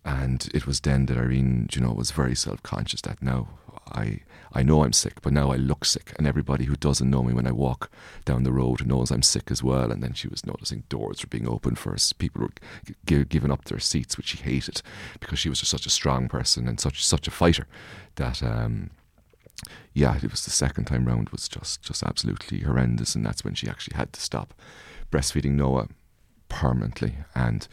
And 0.04 0.48
it 0.54 0.66
was 0.66 0.80
then 0.80 1.06
that 1.06 1.18
Irene, 1.18 1.68
you 1.72 1.82
know, 1.82 1.92
was 1.92 2.10
very 2.10 2.34
self 2.34 2.62
conscious 2.62 3.02
that 3.02 3.22
now 3.22 3.48
I 3.92 4.20
I 4.52 4.62
know 4.62 4.82
I'm 4.82 4.92
sick, 4.92 5.20
but 5.22 5.32
now 5.32 5.50
I 5.50 5.56
look 5.56 5.84
sick, 5.84 6.12
and 6.16 6.26
everybody 6.26 6.64
who 6.64 6.76
doesn't 6.76 7.10
know 7.10 7.22
me 7.22 7.34
when 7.34 7.46
I 7.46 7.52
walk 7.52 7.90
down 8.24 8.44
the 8.44 8.52
road 8.52 8.86
knows 8.86 9.10
I'm 9.10 9.22
sick 9.22 9.50
as 9.50 9.62
well. 9.62 9.92
And 9.92 10.02
then 10.02 10.14
she 10.14 10.28
was 10.28 10.46
noticing 10.46 10.84
doors 10.88 11.22
were 11.22 11.28
being 11.28 11.48
opened 11.48 11.78
for 11.78 11.92
us. 11.92 12.12
People 12.12 12.42
were 12.42 12.52
g- 13.06 13.24
giving 13.24 13.50
up 13.50 13.64
their 13.64 13.78
seats, 13.78 14.16
which 14.16 14.28
she 14.28 14.38
hated 14.38 14.82
because 15.20 15.38
she 15.38 15.48
was 15.48 15.60
just 15.60 15.70
such 15.70 15.86
a 15.86 15.90
strong 15.90 16.28
person 16.28 16.66
and 16.66 16.80
such 16.80 17.04
such 17.04 17.28
a 17.28 17.32
fighter 17.32 17.66
that. 18.16 18.42
Um, 18.42 18.90
yeah, 19.92 20.16
it 20.16 20.30
was 20.30 20.44
the 20.44 20.52
second 20.52 20.84
time 20.84 21.04
round 21.06 21.30
was 21.30 21.48
just 21.48 21.82
just 21.82 22.04
absolutely 22.04 22.60
horrendous, 22.60 23.16
and 23.16 23.26
that's 23.26 23.44
when 23.44 23.54
she 23.54 23.68
actually 23.68 23.96
had 23.96 24.12
to 24.12 24.20
stop 24.20 24.54
breastfeeding 25.10 25.52
Noah 25.52 25.88
permanently. 26.48 27.16
And 27.34 27.66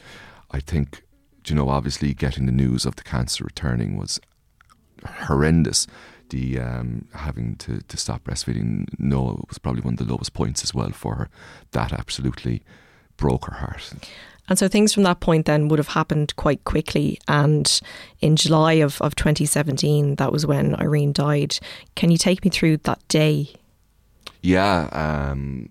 I 0.50 0.60
think, 0.60 1.04
you 1.46 1.54
know, 1.54 1.68
obviously 1.68 2.14
getting 2.14 2.46
the 2.46 2.52
news 2.52 2.86
of 2.86 2.96
the 2.96 3.02
cancer 3.02 3.44
returning 3.44 3.96
was 3.96 4.20
horrendous 5.04 5.86
the 6.30 6.58
um, 6.58 7.06
having 7.14 7.56
to, 7.56 7.80
to 7.82 7.96
stop 7.96 8.24
breastfeeding 8.24 8.86
Noah 8.98 9.40
was 9.48 9.58
probably 9.58 9.82
one 9.82 9.94
of 9.94 9.98
the 9.98 10.12
lowest 10.12 10.32
points 10.32 10.62
as 10.62 10.74
well 10.74 10.90
for 10.90 11.14
her. 11.14 11.28
That 11.72 11.92
absolutely 11.92 12.62
broke 13.16 13.46
her 13.46 13.56
heart. 13.56 13.92
And 14.48 14.58
so 14.58 14.68
things 14.68 14.92
from 14.92 15.02
that 15.04 15.20
point 15.20 15.46
then 15.46 15.68
would 15.68 15.78
have 15.78 15.88
happened 15.88 16.34
quite 16.36 16.64
quickly. 16.64 17.18
And 17.26 17.80
in 18.20 18.36
July 18.36 18.74
of, 18.74 19.00
of 19.02 19.16
2017, 19.16 20.16
that 20.16 20.32
was 20.32 20.46
when 20.46 20.76
Irene 20.76 21.12
died. 21.12 21.58
Can 21.94 22.10
you 22.10 22.18
take 22.18 22.44
me 22.44 22.50
through 22.50 22.78
that 22.78 23.06
day? 23.08 23.52
Yeah. 24.42 24.88
Um, 24.92 25.70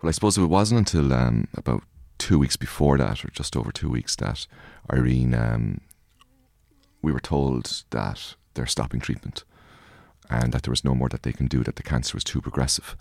well, 0.00 0.08
I 0.08 0.12
suppose 0.12 0.38
it 0.38 0.44
wasn't 0.44 0.78
until 0.78 1.12
um, 1.12 1.48
about 1.54 1.82
two 2.18 2.38
weeks 2.38 2.56
before 2.56 2.98
that, 2.98 3.24
or 3.24 3.30
just 3.32 3.56
over 3.56 3.72
two 3.72 3.90
weeks, 3.90 4.14
that 4.16 4.46
Irene, 4.92 5.34
um, 5.34 5.80
we 7.02 7.12
were 7.12 7.20
told 7.20 7.84
that 7.90 8.34
they're 8.54 8.66
stopping 8.66 9.00
treatment 9.00 9.44
and 10.30 10.52
that 10.52 10.62
there 10.62 10.72
was 10.72 10.84
no 10.84 10.94
more 10.94 11.08
that 11.08 11.24
they 11.24 11.32
can 11.32 11.46
do, 11.46 11.62
that 11.64 11.76
the 11.76 11.82
cancer 11.82 12.14
was 12.14 12.24
too 12.24 12.40
progressive. 12.40 12.96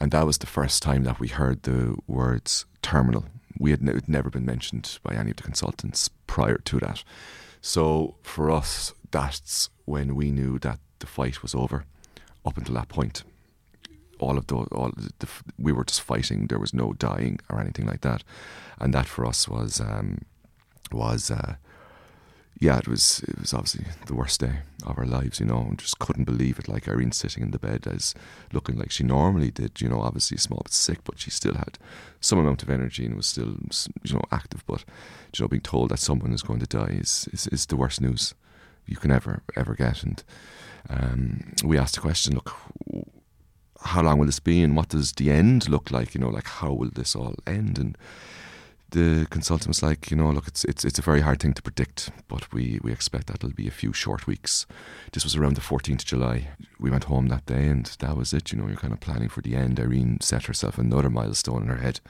And 0.00 0.10
that 0.12 0.26
was 0.26 0.38
the 0.38 0.46
first 0.46 0.82
time 0.82 1.04
that 1.04 1.18
we 1.18 1.28
heard 1.28 1.62
the 1.62 1.96
words 2.06 2.66
terminal. 2.82 3.26
We 3.58 3.70
had 3.70 3.82
ne- 3.82 4.00
never 4.06 4.30
been 4.30 4.44
mentioned 4.44 4.98
by 5.02 5.14
any 5.14 5.30
of 5.30 5.36
the 5.36 5.42
consultants 5.42 6.10
prior 6.26 6.58
to 6.58 6.78
that. 6.80 7.02
So 7.60 8.16
for 8.22 8.50
us, 8.50 8.92
that's 9.10 9.70
when 9.84 10.14
we 10.14 10.30
knew 10.30 10.58
that 10.60 10.78
the 10.98 11.06
fight 11.06 11.42
was 11.42 11.54
over. 11.54 11.84
Up 12.44 12.56
until 12.56 12.76
that 12.76 12.88
point, 12.88 13.24
all 14.20 14.38
of 14.38 14.46
those, 14.46 14.68
all 14.72 14.92
the, 15.18 15.28
we 15.58 15.72
were 15.72 15.84
just 15.84 16.00
fighting. 16.00 16.46
There 16.46 16.58
was 16.58 16.72
no 16.72 16.92
dying 16.92 17.40
or 17.50 17.60
anything 17.60 17.86
like 17.86 18.00
that, 18.02 18.22
and 18.78 18.94
that 18.94 19.06
for 19.06 19.26
us 19.26 19.48
was 19.48 19.80
um, 19.80 20.22
was 20.92 21.30
uh, 21.30 21.56
yeah, 22.60 22.78
it 22.78 22.88
was 22.88 23.20
it 23.28 23.38
was 23.38 23.54
obviously 23.54 23.84
the 24.06 24.14
worst 24.14 24.40
day 24.40 24.60
of 24.84 24.98
our 24.98 25.06
lives, 25.06 25.38
you 25.38 25.46
know, 25.46 25.60
and 25.60 25.78
just 25.78 25.98
couldn't 26.00 26.24
believe 26.24 26.58
it. 26.58 26.68
Like 26.68 26.88
Irene 26.88 27.12
sitting 27.12 27.42
in 27.42 27.52
the 27.52 27.58
bed 27.58 27.86
as 27.86 28.14
looking 28.52 28.76
like 28.76 28.90
she 28.90 29.04
normally 29.04 29.50
did, 29.50 29.80
you 29.80 29.88
know, 29.88 30.00
obviously 30.00 30.38
small 30.38 30.62
but 30.64 30.72
sick, 30.72 31.04
but 31.04 31.20
she 31.20 31.30
still 31.30 31.54
had 31.54 31.78
some 32.20 32.38
amount 32.38 32.62
of 32.62 32.70
energy 32.70 33.06
and 33.06 33.16
was 33.16 33.26
still, 33.26 33.56
you 34.02 34.14
know, 34.14 34.24
active. 34.32 34.64
But 34.66 34.84
you 35.36 35.44
know, 35.44 35.48
being 35.48 35.62
told 35.62 35.90
that 35.90 36.00
someone 36.00 36.32
is 36.32 36.42
going 36.42 36.58
to 36.60 36.66
die 36.66 36.98
is 37.00 37.28
is, 37.32 37.46
is 37.48 37.66
the 37.66 37.76
worst 37.76 38.00
news 38.00 38.34
you 38.86 38.96
can 38.96 39.12
ever 39.12 39.42
ever 39.54 39.74
get. 39.74 40.02
And 40.02 40.24
um, 40.90 41.52
we 41.62 41.78
asked 41.78 41.94
the 41.94 42.00
question, 42.00 42.34
look, 42.34 42.56
how 43.82 44.02
long 44.02 44.18
will 44.18 44.26
this 44.26 44.40
be, 44.40 44.62
and 44.62 44.74
what 44.74 44.88
does 44.88 45.12
the 45.12 45.30
end 45.30 45.68
look 45.68 45.92
like? 45.92 46.12
You 46.12 46.20
know, 46.20 46.28
like 46.28 46.48
how 46.48 46.72
will 46.72 46.90
this 46.90 47.14
all 47.14 47.36
end? 47.46 47.78
And 47.78 47.96
the 48.90 49.26
consultant 49.30 49.68
was 49.68 49.82
like, 49.82 50.10
you 50.10 50.16
know, 50.16 50.30
look, 50.30 50.48
it's 50.48 50.64
it's 50.64 50.84
it's 50.84 50.98
a 50.98 51.02
very 51.02 51.20
hard 51.20 51.40
thing 51.40 51.52
to 51.54 51.62
predict, 51.62 52.10
but 52.26 52.52
we, 52.52 52.80
we 52.82 52.90
expect 52.90 53.26
that 53.26 53.36
it'll 53.36 53.50
be 53.50 53.68
a 53.68 53.72
few 53.72 53.92
short 53.92 54.26
weeks. 54.26 54.66
This 55.12 55.24
was 55.24 55.36
around 55.36 55.56
the 55.56 55.60
14th 55.60 56.00
of 56.00 56.04
July. 56.04 56.48
We 56.80 56.90
went 56.90 57.04
home 57.04 57.28
that 57.28 57.46
day, 57.46 57.66
and 57.66 57.84
that 57.98 58.16
was 58.16 58.32
it. 58.32 58.50
You 58.50 58.58
know, 58.58 58.66
you're 58.66 58.76
kind 58.76 58.94
of 58.94 59.00
planning 59.00 59.28
for 59.28 59.42
the 59.42 59.56
end. 59.56 59.78
Irene 59.78 60.20
set 60.20 60.46
herself 60.46 60.78
another 60.78 61.10
milestone 61.10 61.62
in 61.62 61.68
her 61.68 61.76
head. 61.76 62.00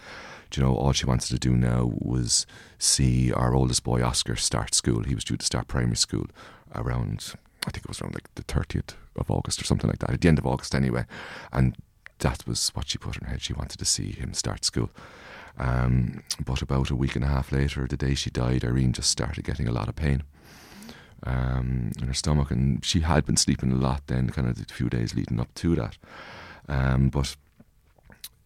Do 0.50 0.60
you 0.60 0.66
know, 0.66 0.74
all 0.74 0.92
she 0.92 1.04
wanted 1.04 1.28
to 1.28 1.38
do 1.38 1.56
now 1.56 1.90
was 1.92 2.46
see 2.78 3.32
our 3.32 3.54
oldest 3.54 3.82
boy 3.82 4.02
Oscar 4.02 4.36
start 4.36 4.74
school. 4.74 5.02
He 5.02 5.14
was 5.14 5.24
due 5.24 5.36
to 5.36 5.44
start 5.44 5.68
primary 5.68 5.96
school 5.96 6.26
around, 6.74 7.34
I 7.66 7.70
think 7.70 7.84
it 7.84 7.88
was 7.88 8.00
around 8.00 8.14
like 8.14 8.32
the 8.34 8.44
30th 8.44 8.94
of 9.16 9.30
August 9.30 9.60
or 9.60 9.64
something 9.64 9.90
like 9.90 9.98
that, 9.98 10.10
at 10.10 10.20
the 10.20 10.28
end 10.28 10.38
of 10.38 10.46
August 10.46 10.74
anyway. 10.74 11.04
And 11.52 11.76
that 12.20 12.46
was 12.46 12.68
what 12.70 12.88
she 12.88 12.98
put 12.98 13.16
in 13.16 13.24
her 13.24 13.30
head. 13.30 13.42
She 13.42 13.52
wanted 13.52 13.78
to 13.78 13.84
see 13.84 14.12
him 14.12 14.32
start 14.32 14.64
school. 14.64 14.90
Um, 15.58 16.22
but 16.44 16.62
about 16.62 16.90
a 16.90 16.96
week 16.96 17.16
and 17.16 17.24
a 17.24 17.28
half 17.28 17.50
later, 17.50 17.86
the 17.86 17.96
day 17.96 18.14
she 18.14 18.30
died, 18.30 18.64
Irene 18.64 18.92
just 18.92 19.10
started 19.10 19.44
getting 19.44 19.66
a 19.66 19.72
lot 19.72 19.88
of 19.88 19.96
pain 19.96 20.22
um, 21.24 21.92
in 22.00 22.06
her 22.06 22.14
stomach, 22.14 22.50
and 22.50 22.84
she 22.84 23.00
had 23.00 23.26
been 23.26 23.36
sleeping 23.36 23.72
a 23.72 23.76
lot 23.76 24.06
then, 24.06 24.30
kind 24.30 24.48
of 24.48 24.56
the 24.56 24.72
few 24.72 24.88
days 24.88 25.14
leading 25.14 25.40
up 25.40 25.52
to 25.54 25.74
that. 25.74 25.96
Um, 26.68 27.08
but 27.08 27.36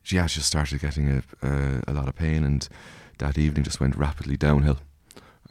yeah, 0.07 0.27
she 0.27 0.37
just 0.37 0.49
started 0.49 0.81
getting 0.81 1.11
a, 1.11 1.47
a, 1.47 1.83
a, 1.89 1.93
lot 1.93 2.09
of 2.09 2.17
pain, 2.17 2.45
and 2.45 2.67
that 3.19 3.37
evening 3.37 3.65
just 3.65 3.81
went 3.81 3.97
rapidly 3.97 4.37
downhill. 4.37 4.79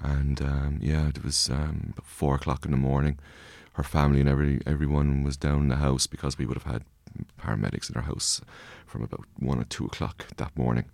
And 0.01 0.41
um, 0.41 0.80
yeah, 0.82 1.10
it 1.10 1.24
was 1.24 1.50
um, 1.50 1.94
four 2.03 2.36
o'clock 2.36 2.65
in 2.65 2.72
the 2.72 2.77
morning. 2.77 3.20
Her 3.74 3.84
family 3.84 4.20
and 4.20 4.27
every 4.27 4.62
everyone 4.65 5.24
was 5.24 5.38
down 5.38 5.62
in 5.62 5.68
the 5.70 5.77
house 5.77 6.08
because 6.08 6.38
we 6.38 6.46
would 6.46 6.58
have 6.58 6.72
had 6.72 6.84
paramedics 7.39 7.89
in 7.89 7.96
our 7.96 8.03
house 8.03 8.41
from 8.86 9.03
about 9.03 9.25
one 9.38 9.60
or 9.60 9.63
two 9.63 9.86
o'clock 9.86 10.25
that 10.38 10.58
morning. 10.58 10.86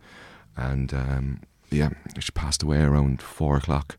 And 0.57 0.93
um, 0.93 1.41
yeah, 1.69 1.89
she 2.19 2.31
passed 2.31 2.63
away 2.63 2.81
around 2.81 3.21
four 3.21 3.57
o'clock 3.57 3.97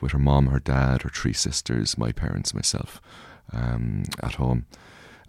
with 0.00 0.12
her 0.12 0.18
mom, 0.18 0.46
her 0.46 0.60
dad, 0.60 1.02
her 1.02 1.10
three 1.10 1.32
sisters, 1.32 1.98
my 1.98 2.12
parents, 2.12 2.54
myself 2.54 3.00
um, 3.52 4.04
at 4.22 4.34
home. 4.34 4.66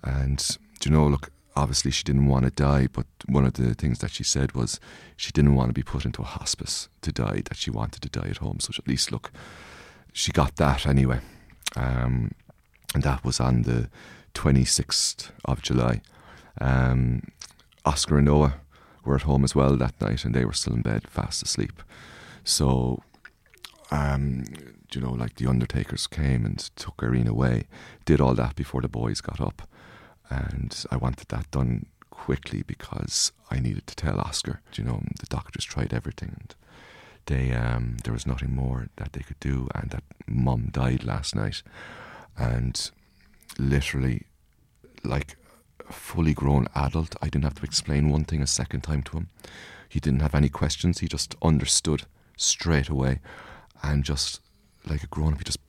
And, 0.03 0.57
you 0.83 0.91
know, 0.91 1.07
look, 1.07 1.31
obviously 1.55 1.91
she 1.91 2.03
didn't 2.03 2.27
want 2.27 2.45
to 2.45 2.51
die, 2.51 2.87
but 2.91 3.05
one 3.27 3.45
of 3.45 3.53
the 3.53 3.73
things 3.73 3.99
that 3.99 4.11
she 4.11 4.23
said 4.23 4.53
was 4.53 4.79
she 5.17 5.31
didn't 5.31 5.55
want 5.55 5.69
to 5.69 5.73
be 5.73 5.83
put 5.83 6.05
into 6.05 6.21
a 6.21 6.25
hospice 6.25 6.87
to 7.01 7.11
die, 7.11 7.41
that 7.45 7.57
she 7.57 7.69
wanted 7.71 8.01
to 8.03 8.09
die 8.09 8.29
at 8.29 8.37
home. 8.37 8.59
So 8.59 8.71
at 8.77 8.87
least, 8.87 9.11
look, 9.11 9.31
she 10.13 10.31
got 10.31 10.55
that 10.57 10.85
anyway. 10.85 11.19
Um, 11.75 12.31
and 12.93 13.03
that 13.03 13.23
was 13.23 13.39
on 13.39 13.63
the 13.63 13.89
26th 14.33 15.31
of 15.45 15.61
July. 15.61 16.01
Um, 16.61 17.23
Oscar 17.85 18.17
and 18.17 18.25
Noah 18.25 18.55
were 19.09 19.15
at 19.15 19.23
home 19.23 19.43
as 19.43 19.55
well 19.55 19.75
that 19.75 19.99
night, 19.99 20.23
and 20.23 20.35
they 20.35 20.45
were 20.45 20.53
still 20.53 20.73
in 20.73 20.83
bed, 20.83 21.09
fast 21.09 21.41
asleep. 21.41 21.81
So, 22.43 23.01
um, 23.91 24.45
you 24.93 25.01
know, 25.01 25.11
like 25.11 25.35
the 25.35 25.47
undertakers 25.47 26.05
came 26.05 26.45
and 26.45 26.59
took 26.75 27.01
Irene 27.01 27.27
away, 27.27 27.67
did 28.05 28.21
all 28.21 28.35
that 28.35 28.55
before 28.55 28.81
the 28.81 28.87
boys 28.87 29.19
got 29.19 29.41
up, 29.41 29.67
and 30.29 30.85
I 30.91 30.97
wanted 30.97 31.27
that 31.29 31.49
done 31.49 31.87
quickly 32.11 32.63
because 32.65 33.31
I 33.49 33.59
needed 33.59 33.87
to 33.87 33.95
tell 33.95 34.19
Oscar. 34.19 34.61
You 34.75 34.83
know, 34.83 35.01
the 35.19 35.25
doctors 35.25 35.65
tried 35.65 35.91
everything, 35.91 36.35
and 36.39 36.55
they 37.25 37.51
um, 37.51 37.97
there 38.03 38.13
was 38.13 38.27
nothing 38.27 38.53
more 38.53 38.89
that 38.97 39.13
they 39.13 39.21
could 39.21 39.39
do, 39.39 39.67
and 39.73 39.89
that 39.89 40.03
Mum 40.27 40.69
died 40.71 41.03
last 41.03 41.35
night, 41.35 41.63
and 42.37 42.91
literally, 43.57 44.27
like 45.03 45.35
fully 45.89 46.33
grown 46.33 46.67
adult. 46.75 47.15
I 47.21 47.29
didn't 47.29 47.45
have 47.45 47.55
to 47.55 47.65
explain 47.65 48.09
one 48.09 48.25
thing 48.25 48.41
a 48.41 48.47
second 48.47 48.81
time 48.81 49.03
to 49.03 49.17
him. 49.17 49.29
He 49.87 49.99
didn't 49.99 50.21
have 50.21 50.35
any 50.35 50.49
questions. 50.49 50.99
He 50.99 51.07
just 51.07 51.35
understood 51.41 52.03
straight 52.37 52.89
away 52.89 53.19
and 53.81 54.03
just 54.03 54.41
like 54.85 55.03
a 55.03 55.07
grown 55.07 55.33
up, 55.33 55.39
he 55.39 55.43
just 55.43 55.59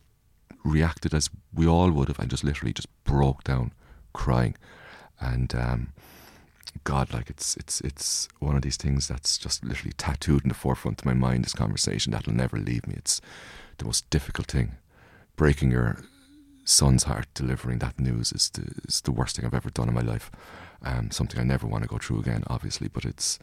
reacted 0.65 1.15
as 1.15 1.31
we 1.55 1.67
all 1.67 1.91
would 1.91 2.09
have 2.09 2.19
and 2.19 2.31
just 2.31 2.45
literally 2.45 2.73
just 2.73 2.89
broke 3.05 3.45
down 3.45 3.73
crying. 4.13 4.57
And 5.21 5.55
um, 5.55 5.93
God, 6.85 7.13
like 7.13 7.31
it's 7.31 7.57
it's 7.57 7.81
it's 7.81 8.29
one 8.39 8.57
of 8.57 8.63
these 8.63 8.77
things 8.77 9.09
that's 9.09 9.39
just 9.39 9.65
literally 9.65 9.93
tattooed 9.97 10.43
in 10.43 10.49
the 10.49 10.55
forefront 10.55 11.01
of 11.01 11.07
my 11.07 11.15
mind. 11.15 11.45
This 11.45 11.53
conversation 11.53 12.13
that'll 12.13 12.33
never 12.33 12.59
leave 12.59 12.87
me. 12.87 12.95
It's 12.97 13.21
the 13.79 13.85
most 13.85 14.09
difficult 14.11 14.47
thing. 14.49 14.77
Breaking 15.37 15.71
your 15.71 15.99
son's 16.71 17.05
heart 17.05 17.27
delivering 17.35 17.79
that 17.81 17.99
news 17.99 18.33
is 18.33 18.51
the, 18.51 18.63
is 18.87 19.01
the 19.03 19.13
worst 19.13 19.37
thing 19.37 19.45
I've 19.45 19.55
ever 19.55 19.71
done 19.71 19.89
in 19.89 19.95
my 19.95 20.01
life. 20.01 20.31
Um, 20.83 21.11
something 21.11 21.39
I 21.39 21.45
never 21.45 21.67
want 21.67 21.83
to 21.83 21.89
go 21.89 21.99
through 21.99 22.21
again, 22.21 22.45
obviously, 22.47 22.89
but 22.89 23.05
it's 23.05 23.39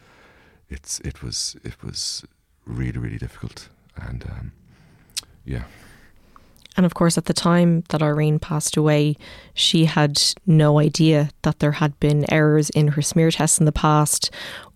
it's 0.70 1.00
it 1.02 1.22
was 1.22 1.56
it 1.64 1.84
was 1.84 2.26
really 2.66 2.98
really 2.98 3.18
difficult, 3.18 3.70
and 3.96 4.26
um, 4.26 4.52
yeah. 5.46 5.64
And 6.76 6.86
of 6.86 6.94
course, 6.94 7.18
at 7.18 7.26
the 7.26 7.34
time 7.34 7.84
that 7.90 8.04
Irene 8.04 8.40
passed 8.40 8.78
away, 8.78 9.18
she 9.54 9.86
had 9.86 10.22
no 10.46 10.80
idea 10.80 11.30
that 11.42 11.60
there 11.60 11.74
had 11.74 12.00
been 12.00 12.32
errors 12.32 12.70
in 12.72 12.90
her 12.90 13.02
smear 13.02 13.32
tests 13.32 13.60
in 13.60 13.66
the 13.66 13.72
past 13.72 14.30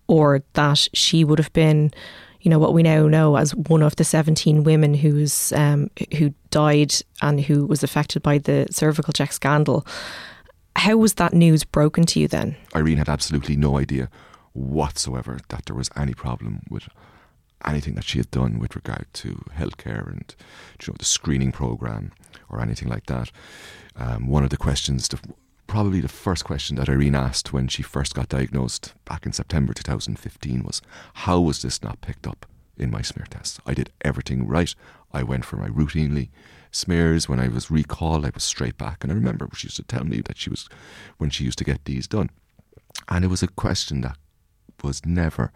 or 0.08 0.42
that 0.54 0.88
she 0.92 1.22
would 1.22 1.38
have 1.38 1.52
been, 1.52 1.92
you 2.40 2.50
know, 2.50 2.58
what 2.58 2.74
we 2.74 2.82
now 2.82 3.06
know 3.06 3.36
as 3.36 3.54
one 3.54 3.82
of 3.82 3.94
the 3.96 4.04
17 4.04 4.64
women 4.64 4.94
who's 4.94 5.52
um, 5.52 5.90
who 6.18 6.34
died 6.52 6.94
and 7.20 7.40
who 7.40 7.66
was 7.66 7.82
affected 7.82 8.22
by 8.22 8.38
the 8.38 8.66
CervicalCheck 8.70 9.32
scandal. 9.32 9.84
How 10.76 10.96
was 10.96 11.14
that 11.14 11.34
news 11.34 11.64
broken 11.64 12.06
to 12.06 12.20
you 12.20 12.28
then? 12.28 12.54
Irene 12.76 12.98
had 12.98 13.08
absolutely 13.08 13.56
no 13.56 13.78
idea 13.78 14.08
whatsoever 14.52 15.40
that 15.48 15.66
there 15.66 15.74
was 15.76 15.90
any 15.96 16.14
problem 16.14 16.60
with 16.70 16.88
anything 17.66 17.94
that 17.94 18.04
she 18.04 18.18
had 18.18 18.30
done 18.30 18.58
with 18.58 18.76
regard 18.76 19.06
to 19.12 19.44
healthcare 19.56 20.06
and 20.10 20.34
you 20.80 20.92
know 20.92 20.96
the 20.98 21.04
screening 21.04 21.52
program 21.52 22.12
or 22.48 22.60
anything 22.60 22.88
like 22.88 23.06
that. 23.06 23.30
Um, 23.96 24.26
one 24.26 24.44
of 24.44 24.50
the 24.50 24.56
questions, 24.56 25.08
the, 25.08 25.18
probably 25.66 26.00
the 26.00 26.08
first 26.08 26.44
question 26.44 26.76
that 26.76 26.88
Irene 26.88 27.14
asked 27.14 27.52
when 27.52 27.68
she 27.68 27.82
first 27.82 28.14
got 28.14 28.28
diagnosed 28.28 28.94
back 29.04 29.24
in 29.26 29.32
September 29.32 29.72
2015 29.72 30.64
was, 30.64 30.82
"How 31.14 31.40
was 31.40 31.62
this 31.62 31.82
not 31.82 32.00
picked 32.00 32.26
up 32.26 32.46
in 32.76 32.90
my 32.90 33.02
smear 33.02 33.26
test? 33.30 33.60
I 33.66 33.74
did 33.74 33.90
everything 34.02 34.46
right. 34.46 34.74
I 35.12 35.22
went 35.22 35.44
for 35.44 35.56
my 35.56 35.68
routinely." 35.68 36.30
Smears 36.74 37.28
when 37.28 37.38
I 37.38 37.48
was 37.48 37.70
recalled, 37.70 38.24
I 38.24 38.30
was 38.32 38.44
straight 38.44 38.78
back, 38.78 39.04
and 39.04 39.12
I 39.12 39.14
remember 39.14 39.46
she 39.54 39.66
used 39.66 39.76
to 39.76 39.82
tell 39.82 40.04
me 40.04 40.22
that 40.22 40.38
she 40.38 40.48
was 40.48 40.70
when 41.18 41.28
she 41.28 41.44
used 41.44 41.58
to 41.58 41.64
get 41.64 41.84
these 41.84 42.08
done, 42.08 42.30
and 43.08 43.24
it 43.24 43.28
was 43.28 43.42
a 43.42 43.48
question 43.48 44.00
that 44.00 44.16
was 44.82 45.04
never 45.04 45.52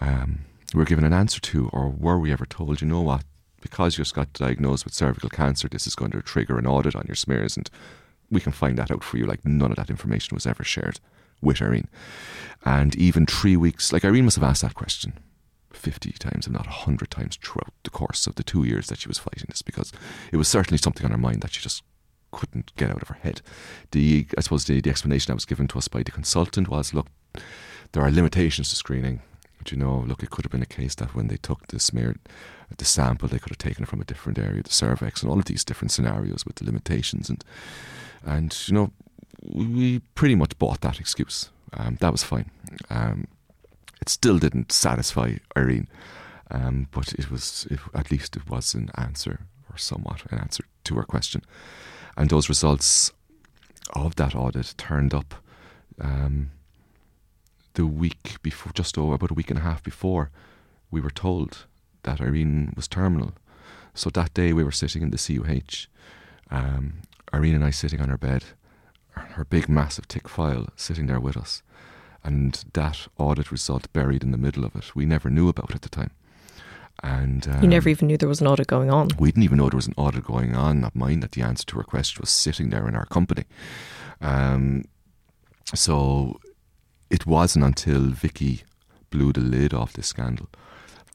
um, 0.00 0.40
we 0.74 0.78
were 0.78 0.84
given 0.84 1.04
an 1.04 1.12
answer 1.12 1.40
to, 1.40 1.68
or 1.72 1.88
were 1.88 2.18
we 2.18 2.32
ever 2.32 2.44
told, 2.44 2.80
you 2.80 2.86
know 2.86 3.00
what, 3.00 3.24
because 3.60 3.96
you 3.96 4.04
just 4.04 4.14
got 4.14 4.32
diagnosed 4.32 4.84
with 4.84 4.94
cervical 4.94 5.30
cancer, 5.30 5.68
this 5.68 5.86
is 5.86 5.94
going 5.94 6.10
to 6.10 6.22
trigger 6.22 6.58
an 6.58 6.66
audit 6.66 6.94
on 6.94 7.04
your 7.06 7.16
smears, 7.16 7.56
and 7.56 7.70
we 8.30 8.40
can 8.40 8.52
find 8.52 8.76
that 8.78 8.90
out 8.90 9.02
for 9.02 9.16
you. 9.16 9.26
Like 9.26 9.44
none 9.44 9.70
of 9.70 9.76
that 9.76 9.90
information 9.90 10.34
was 10.34 10.46
ever 10.46 10.62
shared 10.62 11.00
with 11.40 11.62
Irene. 11.62 11.88
And 12.64 12.94
even 12.96 13.24
three 13.24 13.56
weeks, 13.56 13.92
like 13.92 14.04
Irene 14.04 14.24
must 14.24 14.36
have 14.36 14.44
asked 14.44 14.62
that 14.62 14.74
question 14.74 15.14
50 15.78 16.12
times, 16.12 16.46
if 16.46 16.52
not 16.52 16.66
100 16.66 17.10
times 17.10 17.36
throughout 17.36 17.72
the 17.84 17.90
course 17.90 18.26
of 18.26 18.34
the 18.34 18.42
two 18.42 18.64
years 18.64 18.88
that 18.88 18.98
she 18.98 19.08
was 19.08 19.18
fighting 19.18 19.46
this, 19.48 19.62
because 19.62 19.92
it 20.32 20.36
was 20.36 20.48
certainly 20.48 20.78
something 20.78 21.04
on 21.04 21.12
her 21.12 21.18
mind 21.18 21.42
that 21.42 21.52
she 21.52 21.62
just 21.62 21.82
couldn't 22.30 22.74
get 22.76 22.90
out 22.90 23.02
of 23.02 23.08
her 23.08 23.18
head. 23.22 23.40
The, 23.92 24.26
I 24.36 24.40
suppose 24.42 24.64
the, 24.64 24.80
the 24.80 24.90
explanation 24.90 25.30
that 25.30 25.36
was 25.36 25.44
given 25.44 25.68
to 25.68 25.78
us 25.78 25.88
by 25.88 26.02
the 26.02 26.10
consultant 26.10 26.68
was 26.68 26.92
look, 26.92 27.06
there 27.92 28.02
are 28.02 28.10
limitations 28.10 28.70
to 28.70 28.76
screening. 28.76 29.22
You 29.70 29.76
know, 29.76 30.04
look, 30.06 30.22
it 30.22 30.30
could 30.30 30.46
have 30.46 30.52
been 30.52 30.62
a 30.62 30.66
case 30.66 30.94
that 30.94 31.14
when 31.14 31.26
they 31.26 31.36
took 31.36 31.66
the 31.66 31.78
smear, 31.78 32.16
the 32.74 32.84
sample, 32.86 33.28
they 33.28 33.38
could 33.38 33.50
have 33.50 33.58
taken 33.58 33.82
it 33.82 33.88
from 33.88 34.00
a 34.00 34.04
different 34.04 34.38
area, 34.38 34.62
the 34.62 34.70
cervix, 34.70 35.22
and 35.22 35.30
all 35.30 35.38
of 35.38 35.44
these 35.44 35.64
different 35.64 35.92
scenarios 35.92 36.46
with 36.46 36.56
the 36.56 36.64
limitations. 36.64 37.28
And 37.28 37.44
and 38.24 38.56
you 38.66 38.74
know, 38.74 38.92
we 39.42 39.98
pretty 40.14 40.36
much 40.36 40.58
bought 40.58 40.80
that 40.82 41.00
excuse. 41.00 41.50
Um, 41.74 41.98
that 42.00 42.12
was 42.12 42.22
fine. 42.22 42.50
Um, 42.88 43.26
it 44.00 44.08
still 44.08 44.38
didn't 44.38 44.72
satisfy 44.72 45.36
Irene, 45.56 45.88
um, 46.50 46.88
but 46.90 47.12
it 47.14 47.30
was 47.30 47.66
it, 47.70 47.80
at 47.94 48.10
least 48.10 48.36
it 48.36 48.48
was 48.48 48.74
an 48.74 48.90
answer 48.94 49.40
or 49.70 49.78
somewhat 49.78 50.22
an 50.30 50.38
answer 50.38 50.64
to 50.84 50.94
her 50.96 51.04
question. 51.04 51.42
And 52.16 52.30
those 52.30 52.48
results 52.48 53.12
of 53.94 54.16
that 54.16 54.34
audit 54.34 54.74
turned 54.76 55.14
up 55.14 55.34
um, 56.00 56.50
the 57.74 57.86
week 57.86 58.36
before, 58.42 58.72
just 58.72 58.98
over 58.98 59.14
about 59.14 59.30
a 59.30 59.34
week 59.34 59.50
and 59.50 59.58
a 59.58 59.62
half 59.62 59.82
before, 59.82 60.30
we 60.90 61.00
were 61.00 61.10
told 61.10 61.66
that 62.02 62.20
Irene 62.20 62.72
was 62.76 62.88
terminal. 62.88 63.34
So 63.94 64.10
that 64.10 64.34
day 64.34 64.52
we 64.52 64.64
were 64.64 64.72
sitting 64.72 65.02
in 65.02 65.10
the 65.10 65.18
CUH, 65.18 65.86
um, 66.50 66.94
Irene 67.32 67.56
and 67.56 67.64
I 67.64 67.70
sitting 67.70 68.00
on 68.00 68.08
her 68.08 68.16
bed, 68.16 68.44
her 69.10 69.44
big 69.44 69.68
massive 69.68 70.08
tick 70.08 70.28
file 70.28 70.68
sitting 70.76 71.06
there 71.06 71.20
with 71.20 71.36
us, 71.36 71.62
and 72.24 72.64
that 72.74 73.08
audit 73.16 73.50
result 73.50 73.92
buried 73.92 74.22
in 74.22 74.32
the 74.32 74.38
middle 74.38 74.64
of 74.64 74.74
it. 74.76 74.94
We 74.94 75.06
never 75.06 75.30
knew 75.30 75.48
about 75.48 75.70
it 75.70 75.76
at 75.76 75.82
the 75.82 75.88
time. 75.88 76.10
And 77.02 77.46
um, 77.48 77.62
you 77.62 77.68
never 77.68 77.88
even 77.88 78.08
knew 78.08 78.16
there 78.16 78.28
was 78.28 78.40
an 78.40 78.48
audit 78.48 78.66
going 78.66 78.90
on. 78.90 79.08
We 79.18 79.30
didn't 79.30 79.44
even 79.44 79.58
know 79.58 79.68
there 79.70 79.76
was 79.76 79.86
an 79.86 79.94
audit 79.96 80.24
going 80.24 80.56
on. 80.56 80.80
Not 80.80 80.96
mind 80.96 81.22
that 81.22 81.32
the 81.32 81.42
answer 81.42 81.64
to 81.66 81.76
her 81.78 81.84
question 81.84 82.20
was 82.20 82.30
sitting 82.30 82.70
there 82.70 82.88
in 82.88 82.96
our 82.96 83.06
company. 83.06 83.44
Um, 84.20 84.84
so 85.74 86.40
it 87.08 87.24
wasn't 87.24 87.64
until 87.64 88.08
Vicky 88.08 88.62
blew 89.10 89.32
the 89.32 89.40
lid 89.40 89.72
off 89.72 89.92
this 89.92 90.08
scandal 90.08 90.48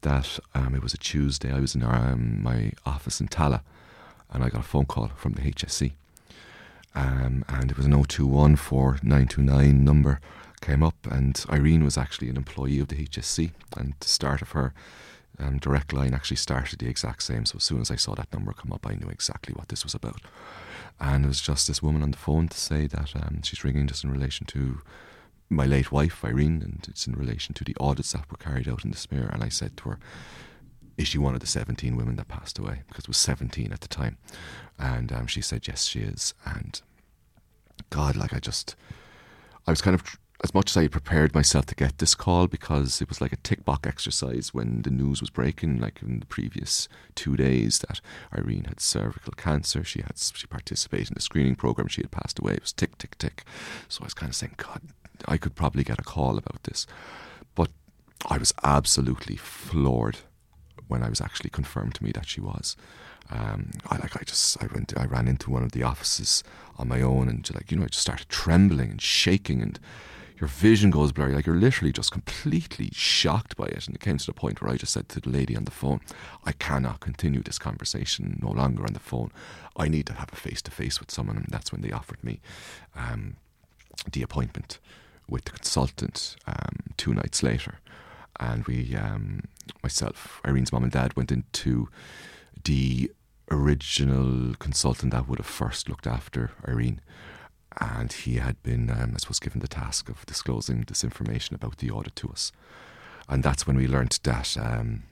that 0.00 0.38
um, 0.54 0.74
it 0.74 0.82
was 0.82 0.94
a 0.94 0.98
Tuesday. 0.98 1.52
I 1.52 1.60
was 1.60 1.74
in 1.74 1.82
our, 1.82 2.12
um, 2.12 2.42
my 2.42 2.72
office 2.86 3.20
in 3.20 3.28
Tallaght 3.28 3.62
and 4.30 4.42
I 4.42 4.48
got 4.48 4.60
a 4.60 4.64
phone 4.64 4.86
call 4.86 5.08
from 5.16 5.32
the 5.34 5.42
HSE, 5.42 5.92
Um, 6.94 7.44
and 7.48 7.70
it 7.70 7.76
was 7.76 7.86
an 7.86 7.92
0214 7.92 9.84
number 9.84 10.20
came 10.64 10.82
up, 10.82 10.96
and 11.10 11.44
Irene 11.50 11.84
was 11.84 11.98
actually 11.98 12.30
an 12.30 12.36
employee 12.36 12.80
of 12.80 12.88
the 12.88 12.96
HSE, 12.96 13.52
and 13.76 13.94
the 14.00 14.08
start 14.08 14.42
of 14.42 14.52
her 14.52 14.72
um, 15.38 15.58
direct 15.58 15.92
line 15.92 16.14
actually 16.14 16.38
started 16.38 16.78
the 16.78 16.88
exact 16.88 17.22
same. 17.22 17.44
So 17.44 17.56
as 17.56 17.64
soon 17.64 17.80
as 17.80 17.90
I 17.90 17.96
saw 17.96 18.14
that 18.14 18.32
number 18.32 18.52
come 18.52 18.72
up, 18.72 18.86
I 18.86 18.94
knew 18.94 19.08
exactly 19.08 19.54
what 19.54 19.68
this 19.68 19.84
was 19.84 19.94
about. 19.94 20.20
And 20.98 21.24
it 21.24 21.28
was 21.28 21.40
just 21.40 21.66
this 21.66 21.82
woman 21.82 22.02
on 22.02 22.12
the 22.12 22.16
phone 22.16 22.48
to 22.48 22.58
say 22.58 22.86
that 22.86 23.14
um, 23.16 23.42
she's 23.42 23.64
ringing 23.64 23.86
just 23.86 24.04
in 24.04 24.10
relation 24.10 24.46
to 24.46 24.80
my 25.50 25.66
late 25.66 25.92
wife, 25.92 26.24
Irene, 26.24 26.62
and 26.62 26.86
it's 26.88 27.06
in 27.06 27.14
relation 27.14 27.54
to 27.54 27.64
the 27.64 27.76
audits 27.78 28.12
that 28.12 28.30
were 28.30 28.38
carried 28.38 28.68
out 28.68 28.84
in 28.84 28.90
the 28.90 28.96
smear. 28.96 29.28
And 29.32 29.42
I 29.42 29.48
said 29.48 29.76
to 29.78 29.90
her, 29.90 29.98
Is 30.96 31.08
she 31.08 31.18
one 31.18 31.34
of 31.34 31.40
the 31.40 31.46
17 31.46 31.96
women 31.96 32.16
that 32.16 32.28
passed 32.28 32.58
away? 32.58 32.82
Because 32.88 33.04
it 33.04 33.08
was 33.08 33.18
17 33.18 33.72
at 33.72 33.80
the 33.80 33.88
time. 33.88 34.16
And 34.78 35.12
um, 35.12 35.26
she 35.26 35.40
said, 35.40 35.66
Yes, 35.66 35.84
she 35.84 36.00
is. 36.00 36.32
And 36.46 36.80
God, 37.90 38.16
like 38.16 38.32
I 38.32 38.38
just, 38.38 38.76
I 39.66 39.72
was 39.72 39.82
kind 39.82 39.94
of, 39.94 40.18
as 40.42 40.52
much 40.52 40.70
as 40.70 40.76
I 40.76 40.82
had 40.82 40.92
prepared 40.92 41.34
myself 41.34 41.66
to 41.66 41.74
get 41.74 41.98
this 41.98 42.14
call, 42.14 42.48
because 42.48 43.00
it 43.00 43.08
was 43.08 43.20
like 43.20 43.32
a 43.32 43.36
tick 43.36 43.64
box 43.64 43.86
exercise 43.86 44.52
when 44.52 44.82
the 44.82 44.90
news 44.90 45.20
was 45.20 45.30
breaking, 45.30 45.80
like 45.80 46.02
in 46.02 46.20
the 46.20 46.26
previous 46.26 46.88
two 47.14 47.36
days, 47.36 47.78
that 47.80 48.00
Irene 48.36 48.64
had 48.64 48.80
cervical 48.80 49.32
cancer. 49.34 49.84
She 49.84 50.02
had, 50.02 50.18
she 50.18 50.46
participated 50.46 51.08
in 51.10 51.14
the 51.14 51.20
screening 51.20 51.54
program. 51.54 51.88
She 51.88 52.02
had 52.02 52.10
passed 52.10 52.38
away. 52.38 52.54
It 52.54 52.62
was 52.62 52.72
tick, 52.72 52.98
tick, 52.98 53.16
tick. 53.16 53.44
So 53.88 54.02
I 54.02 54.06
was 54.06 54.14
kind 54.14 54.30
of 54.30 54.36
saying, 54.36 54.54
God, 54.56 54.82
I 55.26 55.36
could 55.36 55.54
probably 55.54 55.84
get 55.84 56.00
a 56.00 56.04
call 56.04 56.36
about 56.36 56.64
this. 56.64 56.86
But 57.54 57.70
I 58.28 58.38
was 58.38 58.52
absolutely 58.64 59.36
floored 59.36 60.18
when 60.88 61.02
I 61.02 61.08
was 61.08 61.20
actually 61.20 61.50
confirmed 61.50 61.94
to 61.96 62.04
me 62.04 62.12
that 62.12 62.28
she 62.28 62.40
was. 62.40 62.76
Um, 63.30 63.70
I 63.88 63.96
like 63.96 64.16
I 64.16 64.22
just 64.24 64.62
I 64.62 64.66
went 64.66 64.92
I 64.98 65.06
ran 65.06 65.28
into 65.28 65.50
one 65.50 65.62
of 65.62 65.72
the 65.72 65.82
offices 65.82 66.44
on 66.76 66.88
my 66.88 67.00
own 67.00 67.28
and 67.28 67.48
like 67.54 67.70
you 67.70 67.78
know 67.78 67.84
I 67.84 67.88
just 67.88 68.02
started 68.02 68.28
trembling 68.28 68.90
and 68.90 69.00
shaking 69.00 69.62
and 69.62 69.80
your 70.40 70.48
vision 70.48 70.90
goes 70.90 71.12
blurry 71.12 71.34
like 71.34 71.46
you're 71.46 71.56
literally 71.56 71.92
just 71.92 72.10
completely 72.10 72.90
shocked 72.92 73.56
by 73.56 73.66
it 73.66 73.86
and 73.86 73.94
it 73.94 74.00
came 74.00 74.18
to 74.18 74.26
the 74.26 74.32
point 74.32 74.60
where 74.60 74.70
I 74.70 74.76
just 74.76 74.92
said 74.92 75.08
to 75.10 75.20
the 75.20 75.30
lady 75.30 75.56
on 75.56 75.64
the 75.64 75.70
phone 75.70 76.00
I 76.44 76.52
cannot 76.52 77.00
continue 77.00 77.42
this 77.42 77.58
conversation 77.58 78.38
no 78.42 78.50
longer 78.50 78.84
on 78.84 78.92
the 78.92 79.00
phone 79.00 79.30
I 79.76 79.88
need 79.88 80.06
to 80.06 80.14
have 80.14 80.32
a 80.32 80.36
face 80.36 80.62
to 80.62 80.70
face 80.70 81.00
with 81.00 81.10
someone 81.10 81.36
and 81.36 81.46
that's 81.48 81.72
when 81.72 81.82
they 81.82 81.92
offered 81.92 82.22
me 82.22 82.40
um, 82.96 83.36
the 84.10 84.22
appointment 84.22 84.78
with 85.28 85.44
the 85.44 85.52
consultant 85.52 86.36
um, 86.46 86.76
two 86.96 87.14
nights 87.14 87.42
later. 87.42 87.80
And 88.40 88.66
we, 88.66 88.94
um, 88.96 89.44
myself, 89.82 90.40
Irene's 90.44 90.72
mom 90.72 90.82
and 90.82 90.92
dad, 90.92 91.16
went 91.16 91.30
into 91.32 91.88
the 92.64 93.10
original 93.50 94.54
consultant 94.58 95.12
that 95.12 95.28
would 95.28 95.38
have 95.38 95.46
first 95.46 95.88
looked 95.88 96.06
after 96.06 96.50
Irene. 96.66 97.00
And 97.80 98.12
he 98.12 98.36
had 98.36 98.62
been, 98.62 98.90
um, 98.90 99.12
I 99.14 99.18
suppose, 99.18 99.40
given 99.40 99.60
the 99.60 99.68
task 99.68 100.08
of 100.08 100.24
disclosing 100.26 100.82
this 100.82 101.02
information 101.02 101.54
about 101.54 101.78
the 101.78 101.90
audit 101.90 102.14
to 102.16 102.28
us. 102.28 102.52
And 103.28 103.42
that's 103.42 103.66
when 103.66 103.76
we 103.76 103.88
learnt 103.88 104.22
that 104.22 104.56
um, 104.58 105.04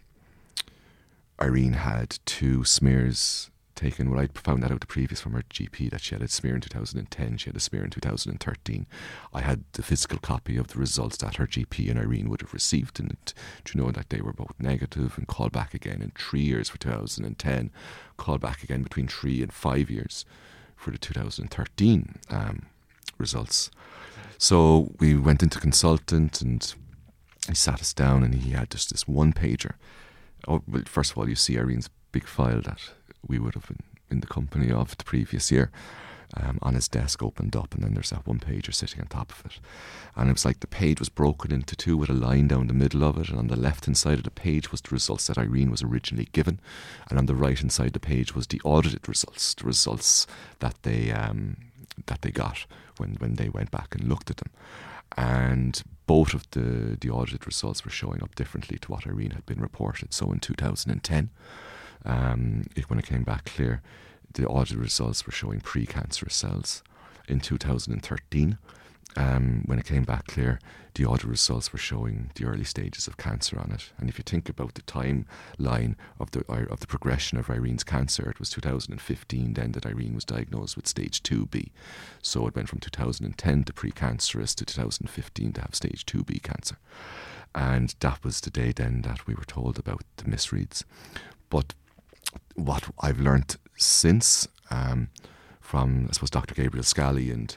Irene 1.40 1.72
had 1.72 2.18
two 2.24 2.64
smears 2.64 3.50
taken. 3.74 4.10
Well, 4.10 4.20
I 4.20 4.28
found 4.34 4.62
that 4.62 4.70
out 4.70 4.80
the 4.80 4.86
previous 4.86 5.20
from 5.20 5.32
her 5.32 5.42
GP 5.42 5.90
that 5.90 6.02
she 6.02 6.14
had 6.14 6.22
a 6.22 6.28
smear 6.28 6.54
in 6.54 6.60
2010, 6.60 7.38
she 7.38 7.46
had 7.46 7.56
a 7.56 7.60
smear 7.60 7.84
in 7.84 7.90
2013. 7.90 8.86
I 9.32 9.40
had 9.40 9.64
the 9.72 9.82
physical 9.82 10.18
copy 10.18 10.56
of 10.56 10.68
the 10.68 10.78
results 10.78 11.16
that 11.18 11.36
her 11.36 11.46
GP 11.46 11.90
and 11.90 11.98
Irene 11.98 12.28
would 12.28 12.42
have 12.42 12.54
received, 12.54 13.00
and 13.00 13.16
you 13.72 13.80
know 13.80 13.90
that 13.90 14.10
they 14.10 14.20
were 14.20 14.32
both 14.32 14.54
negative 14.58 15.16
and 15.16 15.26
called 15.26 15.52
back 15.52 15.74
again 15.74 16.02
in 16.02 16.12
three 16.14 16.42
years 16.42 16.68
for 16.68 16.78
2010, 16.78 17.70
called 18.16 18.40
back 18.40 18.62
again 18.62 18.82
between 18.82 19.08
three 19.08 19.42
and 19.42 19.52
five 19.52 19.90
years 19.90 20.24
for 20.82 20.90
the 20.90 20.98
2013 20.98 22.18
um, 22.30 22.66
results. 23.16 23.70
So 24.36 24.92
we 24.98 25.16
went 25.16 25.42
into 25.42 25.60
consultant 25.60 26.42
and 26.42 26.74
he 27.48 27.54
sat 27.54 27.80
us 27.80 27.92
down 27.92 28.24
and 28.24 28.34
he 28.34 28.50
had 28.50 28.70
just 28.70 28.90
this 28.90 29.06
one 29.06 29.32
pager. 29.32 29.74
Oh, 30.48 30.62
well, 30.66 30.82
first 30.86 31.12
of 31.12 31.18
all, 31.18 31.28
you 31.28 31.36
see 31.36 31.56
Irene's 31.56 31.88
big 32.10 32.26
file 32.26 32.60
that 32.62 32.80
we 33.26 33.38
would 33.38 33.54
have 33.54 33.68
been 33.68 33.84
in 34.10 34.20
the 34.20 34.26
company 34.26 34.72
of 34.72 34.96
the 34.96 35.04
previous 35.04 35.52
year. 35.52 35.70
Um, 36.40 36.58
on 36.62 36.74
his 36.74 36.88
desk 36.88 37.22
opened 37.22 37.54
up, 37.54 37.74
and 37.74 37.82
then 37.82 37.92
there's 37.92 38.08
that 38.08 38.26
one 38.26 38.38
pager 38.38 38.72
sitting 38.72 39.02
on 39.02 39.06
top 39.08 39.32
of 39.32 39.44
it. 39.44 39.60
And 40.16 40.30
it 40.30 40.32
was 40.32 40.46
like 40.46 40.60
the 40.60 40.66
page 40.66 40.98
was 40.98 41.10
broken 41.10 41.52
into 41.52 41.76
two 41.76 41.96
with 41.98 42.08
a 42.08 42.14
line 42.14 42.48
down 42.48 42.68
the 42.68 42.72
middle 42.72 43.04
of 43.04 43.18
it. 43.18 43.28
And 43.28 43.38
on 43.38 43.48
the 43.48 43.56
left 43.56 43.84
hand 43.84 43.98
side 43.98 44.16
of 44.16 44.24
the 44.24 44.30
page 44.30 44.70
was 44.70 44.80
the 44.80 44.94
results 44.94 45.26
that 45.26 45.36
Irene 45.36 45.70
was 45.70 45.82
originally 45.82 46.28
given, 46.32 46.58
and 47.10 47.18
on 47.18 47.26
the 47.26 47.34
right 47.34 47.58
hand 47.58 47.70
side 47.70 47.88
of 47.88 47.92
the 47.92 48.00
page 48.00 48.34
was 48.34 48.46
the 48.46 48.62
audited 48.64 49.06
results, 49.08 49.52
the 49.54 49.64
results 49.64 50.26
that 50.60 50.76
they 50.82 51.10
um, 51.12 51.56
that 52.06 52.22
they 52.22 52.30
got 52.30 52.64
when 52.96 53.16
when 53.16 53.34
they 53.34 53.50
went 53.50 53.70
back 53.70 53.94
and 53.94 54.08
looked 54.08 54.30
at 54.30 54.38
them. 54.38 54.50
and 55.16 55.82
both 56.06 56.34
of 56.34 56.50
the, 56.50 56.96
the 57.00 57.10
audited 57.10 57.46
results 57.46 57.84
were 57.84 57.90
showing 57.90 58.22
up 58.22 58.34
differently 58.34 58.78
to 58.78 58.90
what 58.90 59.06
Irene 59.06 59.30
had 59.30 59.46
been 59.46 59.60
reported. 59.60 60.12
So 60.12 60.32
in 60.32 60.40
2010, 60.40 61.30
um, 62.04 62.64
it, 62.74 62.90
when 62.90 62.98
it 62.98 63.06
came 63.06 63.22
back 63.22 63.44
clear, 63.44 63.82
the 64.34 64.46
audit 64.46 64.76
results 64.76 65.26
were 65.26 65.32
showing 65.32 65.60
precancerous 65.60 66.32
cells. 66.32 66.82
In 67.28 67.40
2013, 67.40 68.58
um, 69.16 69.62
when 69.66 69.78
it 69.78 69.84
came 69.84 70.04
back 70.04 70.26
clear, 70.26 70.58
the 70.94 71.04
audit 71.04 71.24
results 71.24 71.72
were 71.72 71.78
showing 71.78 72.30
the 72.34 72.44
early 72.44 72.64
stages 72.64 73.06
of 73.06 73.16
cancer 73.16 73.58
on 73.58 73.70
it. 73.72 73.90
And 73.98 74.08
if 74.08 74.18
you 74.18 74.24
think 74.24 74.48
about 74.48 74.74
the 74.74 74.82
timeline 74.82 75.96
of 76.18 76.30
the 76.32 76.44
of 76.70 76.80
the 76.80 76.86
progression 76.86 77.38
of 77.38 77.50
Irene's 77.50 77.84
cancer, 77.84 78.28
it 78.28 78.38
was 78.38 78.50
2015 78.50 79.54
then 79.54 79.72
that 79.72 79.86
Irene 79.86 80.14
was 80.14 80.24
diagnosed 80.24 80.76
with 80.76 80.86
stage 80.86 81.22
2B. 81.22 81.70
So 82.22 82.46
it 82.46 82.54
went 82.54 82.68
from 82.68 82.80
2010 82.80 83.64
to 83.64 83.72
precancerous 83.72 84.54
to 84.56 84.64
2015 84.64 85.52
to 85.52 85.60
have 85.60 85.74
stage 85.74 86.04
2B 86.06 86.42
cancer. 86.42 86.78
And 87.54 87.94
that 88.00 88.24
was 88.24 88.40
the 88.40 88.50
day 88.50 88.72
then 88.72 89.02
that 89.02 89.26
we 89.26 89.34
were 89.34 89.44
told 89.44 89.78
about 89.78 90.04
the 90.16 90.24
misreads. 90.24 90.84
But 91.50 91.74
what 92.54 92.84
I've 93.00 93.20
learned 93.20 93.56
since 93.84 94.48
um, 94.70 95.08
from, 95.60 96.06
I 96.08 96.12
suppose, 96.12 96.30
Dr. 96.30 96.54
Gabriel 96.54 96.84
Scally 96.84 97.30
and 97.30 97.56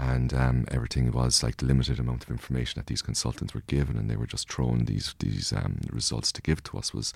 and 0.00 0.32
um, 0.32 0.64
everything 0.70 1.12
was 1.12 1.42
like 1.42 1.58
the 1.58 1.66
limited 1.66 1.98
amount 1.98 2.24
of 2.24 2.30
information 2.30 2.80
that 2.80 2.86
these 2.86 3.02
consultants 3.02 3.52
were 3.52 3.62
given, 3.66 3.98
and 3.98 4.08
they 4.08 4.16
were 4.16 4.26
just 4.26 4.50
thrown 4.50 4.86
these 4.86 5.14
these 5.18 5.52
um, 5.52 5.78
results 5.90 6.32
to 6.32 6.40
give 6.40 6.62
to 6.64 6.78
us. 6.78 6.94
Was, 6.94 7.12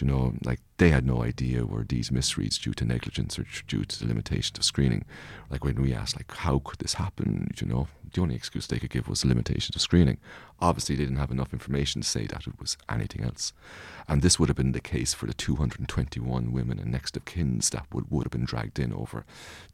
you 0.00 0.06
know, 0.06 0.32
like 0.42 0.60
they 0.78 0.88
had 0.88 1.04
no 1.04 1.22
idea 1.22 1.66
were 1.66 1.84
these 1.84 2.08
misreads 2.08 2.60
due 2.60 2.72
to 2.74 2.84
negligence 2.86 3.38
or 3.38 3.44
due 3.66 3.84
to 3.84 3.98
the 3.98 4.06
limitation 4.06 4.56
of 4.56 4.64
screening. 4.64 5.04
Like 5.50 5.64
when 5.64 5.82
we 5.82 5.92
asked, 5.92 6.16
like, 6.16 6.32
how 6.34 6.60
could 6.64 6.78
this 6.78 6.94
happen? 6.94 7.50
You 7.60 7.66
know, 7.66 7.88
the 8.14 8.20
only 8.20 8.34
excuse 8.34 8.66
they 8.66 8.78
could 8.78 8.90
give 8.90 9.08
was 9.08 9.22
the 9.22 9.28
limitation 9.28 9.72
of 9.74 9.82
screening. 9.82 10.18
Obviously, 10.60 10.96
they 10.96 11.04
didn't 11.04 11.18
have 11.18 11.30
enough 11.30 11.52
information 11.52 12.00
to 12.00 12.08
say 12.08 12.26
that 12.26 12.46
it 12.46 12.58
was 12.58 12.76
anything 12.88 13.24
else. 13.24 13.52
And 14.08 14.22
this 14.22 14.38
would 14.38 14.48
have 14.48 14.56
been 14.56 14.72
the 14.72 14.80
case 14.80 15.14
for 15.14 15.26
the 15.26 15.34
221 15.34 16.52
women 16.52 16.78
and 16.78 16.90
next 16.90 17.16
of 17.16 17.24
kins 17.24 17.70
that 17.70 17.86
would, 17.92 18.10
would 18.10 18.24
have 18.24 18.32
been 18.32 18.44
dragged 18.44 18.78
in 18.78 18.92
over 18.92 19.24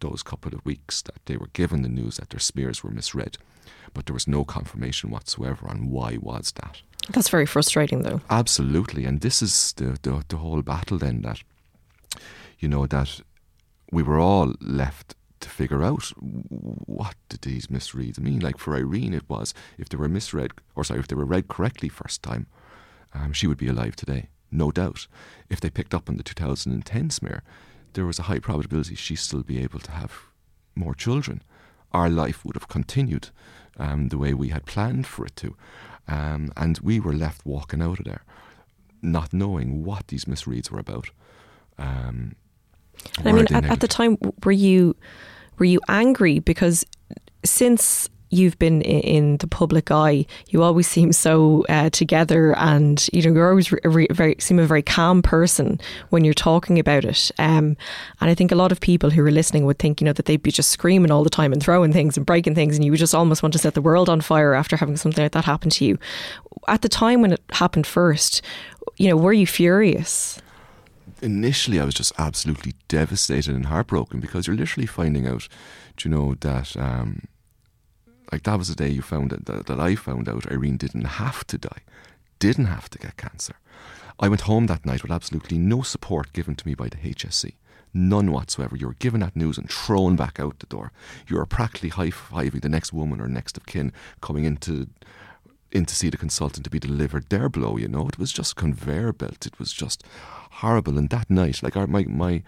those 0.01 0.23
couple 0.23 0.55
of 0.55 0.65
weeks 0.65 1.03
that 1.03 1.25
they 1.27 1.37
were 1.37 1.49
given 1.53 1.83
the 1.83 1.89
news 1.89 2.17
that 2.17 2.31
their 2.31 2.41
smears 2.41 2.83
were 2.83 2.91
misread. 2.91 3.39
But 3.95 4.07
there 4.07 4.15
was 4.15 4.29
no 4.29 4.45
confirmation 4.45 5.11
whatsoever 5.11 5.69
on 5.69 5.91
why 5.91 6.17
was 6.21 6.53
that. 6.53 6.83
That's 7.11 7.29
very 7.29 7.47
frustrating, 7.47 8.03
though. 8.03 8.21
Absolutely. 8.31 9.05
And 9.05 9.21
this 9.21 9.43
is 9.43 9.73
the, 9.75 9.99
the, 10.03 10.25
the 10.29 10.37
whole 10.37 10.63
battle 10.63 10.99
then 10.99 11.23
that, 11.23 11.43
you 12.59 12.69
know, 12.69 12.87
that 12.87 13.21
we 13.91 14.03
were 14.03 14.19
all 14.19 14.55
left 14.61 15.15
to 15.41 15.49
figure 15.49 15.83
out 15.83 16.13
what 16.19 17.15
did 17.29 17.43
these 17.43 17.69
misreads 17.69 18.19
mean. 18.19 18.41
Like 18.41 18.59
for 18.59 18.77
Irene, 18.77 19.15
it 19.15 19.29
was 19.29 19.55
if 19.79 19.89
they 19.89 19.97
were 19.97 20.09
misread, 20.09 20.53
or 20.75 20.85
sorry, 20.85 21.01
if 21.01 21.09
they 21.09 21.17
were 21.17 21.25
read 21.25 21.49
correctly 21.49 21.89
first 21.89 22.23
time, 22.23 22.47
um, 23.13 23.33
she 23.33 23.47
would 23.47 23.59
be 23.59 23.69
alive 23.69 23.97
today, 23.97 24.29
no 24.51 24.71
doubt. 24.71 25.07
If 25.49 25.61
they 25.61 25.71
picked 25.71 25.95
up 25.95 26.09
on 26.09 26.17
the 26.17 26.23
2010 26.23 27.11
smear, 27.11 27.43
there 27.95 28.07
was 28.07 28.19
a 28.19 28.25
high 28.25 28.39
probability 28.39 28.95
she'd 28.95 29.17
still 29.17 29.43
be 29.43 29.63
able 29.63 29.81
to 29.81 29.91
have 29.91 30.13
more 30.75 30.95
children. 30.95 31.43
Our 31.93 32.09
life 32.09 32.45
would 32.45 32.55
have 32.55 32.69
continued 32.69 33.31
um, 33.79 34.09
the 34.09 34.19
way 34.19 34.33
we 34.35 34.49
had 34.49 34.67
planned 34.67 35.07
for 35.07 35.27
it 35.27 35.35
to. 35.37 35.57
Um, 36.07 36.53
and 36.57 36.79
we 36.79 37.01
were 37.01 37.13
left 37.13 37.45
walking 37.45 37.83
out 37.83 37.99
of 37.99 38.05
there, 38.05 38.25
not 39.03 39.33
knowing 39.33 39.85
what 39.85 40.09
these 40.09 40.25
misreads 40.25 40.71
were 40.71 40.79
about. 40.79 41.11
Um, 41.79 42.37
I 43.25 43.33
mean, 43.33 43.47
at, 43.53 43.65
at, 43.65 43.81
the 43.81 43.89
time, 43.89 44.19
were 44.45 44.53
you 44.53 44.97
were 45.59 45.67
you 45.67 45.81
angry 45.89 46.39
because 46.39 46.85
since 47.45 48.09
you've 48.31 48.59
been 48.59 48.81
in 48.83 49.37
the 49.39 49.47
public 49.47 49.91
eye, 49.91 50.25
you 50.49 50.63
always 50.63 50.87
seem 50.87 51.13
so 51.13 51.65
uh, 51.69 51.91
together, 51.91 52.57
and 52.57 53.09
you 53.13 53.23
know 53.23 53.33
you're 53.35 53.51
always 53.51 53.71
re- 53.73 54.07
very 54.11 54.37
seem 54.39 54.59
a 54.59 54.67
very 54.67 54.83
calm 54.83 55.21
person 55.23 55.81
when 56.11 56.25
you're 56.25 56.35
talking 56.35 56.79
about 56.79 57.05
it. 57.05 57.31
Um, 57.39 57.77
and 58.21 58.31
I 58.31 58.35
think 58.35 58.53
a 58.53 58.57
lot 58.57 58.73
of 58.73 58.81
people 58.81 59.11
who 59.11 59.25
are 59.25 59.31
listening 59.31 59.67
would 59.67 59.79
think 59.79 60.01
you 60.01 60.05
know 60.05 60.13
that 60.13 60.27
they'd 60.27 60.43
be 60.43 60.53
just 60.53 60.71
screaming 60.71 61.11
all 61.11 61.25
the 61.25 61.31
time 61.31 61.53
and 61.53 61.63
throwing 61.63 61.93
things 61.93 62.17
and 62.17 62.25
breaking 62.25 62.55
things, 62.55 62.77
and 62.77 62.85
you 62.85 62.93
would 62.93 63.01
just 63.01 63.15
almost 63.15 63.43
want 63.43 63.53
to 63.53 63.59
set 63.59 63.75
the 63.75 63.83
world 63.83 64.09
on 64.09 64.21
fire 64.21 64.55
after 64.55 64.77
having 64.77 64.97
something 64.97 65.23
like 65.23 65.33
that 65.33 65.45
happen 65.45 65.71
to 65.71 65.85
you. 65.85 65.99
At 66.69 66.83
the 66.83 66.89
time 66.89 67.21
when 67.21 67.33
it 67.33 67.43
happened 67.51 67.87
first, 67.87 68.43
you 68.97 69.09
know, 69.09 69.17
were 69.17 69.33
you 69.33 69.47
furious? 69.47 70.41
Initially 71.23 71.81
I 71.81 71.85
was 71.85 71.95
just 71.95 72.13
absolutely 72.19 72.75
devastated 72.89 73.55
and 73.55 73.67
heartbroken 73.67 74.21
because 74.21 74.47
you're 74.47 74.57
literally 74.57 74.87
finding 74.87 75.27
out, 75.27 75.49
do 75.97 76.09
you 76.09 76.15
know, 76.15 76.35
that 76.41 76.77
um, 76.77 77.29
like 78.33 78.45
that 78.45 78.59
was 78.59 78.69
the 78.69 78.75
day 78.75 78.89
you 78.89 79.03
found 79.03 79.33
it, 79.33 79.47
that, 79.47 79.67
that 79.67 79.81
I 79.81 79.95
found 79.95 80.29
out 80.29 80.51
Irene 80.51 80.77
didn't 80.77 81.05
have 81.05 81.47
to 81.49 81.59
die, 81.59 81.83
didn't 82.39 82.67
have 82.67 82.89
to 82.91 82.99
get 82.99 83.17
cancer. 83.17 83.57
I 84.19 84.29
went 84.29 84.43
home 84.43 84.67
that 84.67 84.85
night 84.85 85.03
with 85.03 85.11
absolutely 85.11 85.59
no 85.59 85.83
support 85.83 86.33
given 86.33 86.55
to 86.57 86.67
me 86.67 86.75
by 86.75 86.89
the 86.89 86.97
HSE. 86.97 87.55
None 87.93 88.31
whatsoever. 88.31 88.77
You 88.77 88.87
were 88.87 88.95
given 88.95 89.21
that 89.21 89.35
news 89.35 89.59
and 89.59 89.69
thrown 89.69 90.15
back 90.15 90.39
out 90.39 90.61
the 90.61 90.67
door. 90.67 90.93
You 91.27 91.37
were 91.37 91.47
practically 91.47 91.89
high 91.89 92.11
fiving 92.11 92.61
the 92.61 92.69
next 92.69 92.93
woman 92.93 93.21
or 93.21 93.27
next 93.27 93.57
of 93.57 93.67
kin 93.67 93.93
coming 94.21 94.45
into 94.45 94.89
in 95.73 95.85
to 95.87 95.95
see 95.95 96.11
the 96.11 96.17
consultant 96.17 96.65
to 96.65 96.71
be 96.71 96.79
delivered 96.79 97.29
their 97.29 97.49
blow, 97.49 97.77
you 97.77 97.89
know. 97.89 98.09
It 98.09 98.19
was 98.19 98.33
just 98.33 98.57
conveyor 98.57 99.13
belt. 99.13 99.47
It 99.47 99.59
was 99.59 99.73
just 99.73 100.05
horrible. 100.51 100.99
And 100.99 101.11
that 101.11 101.31
night, 101.31 101.63
like 101.63 101.77
our, 101.77 101.87
my, 101.87 102.05
my, 102.05 102.43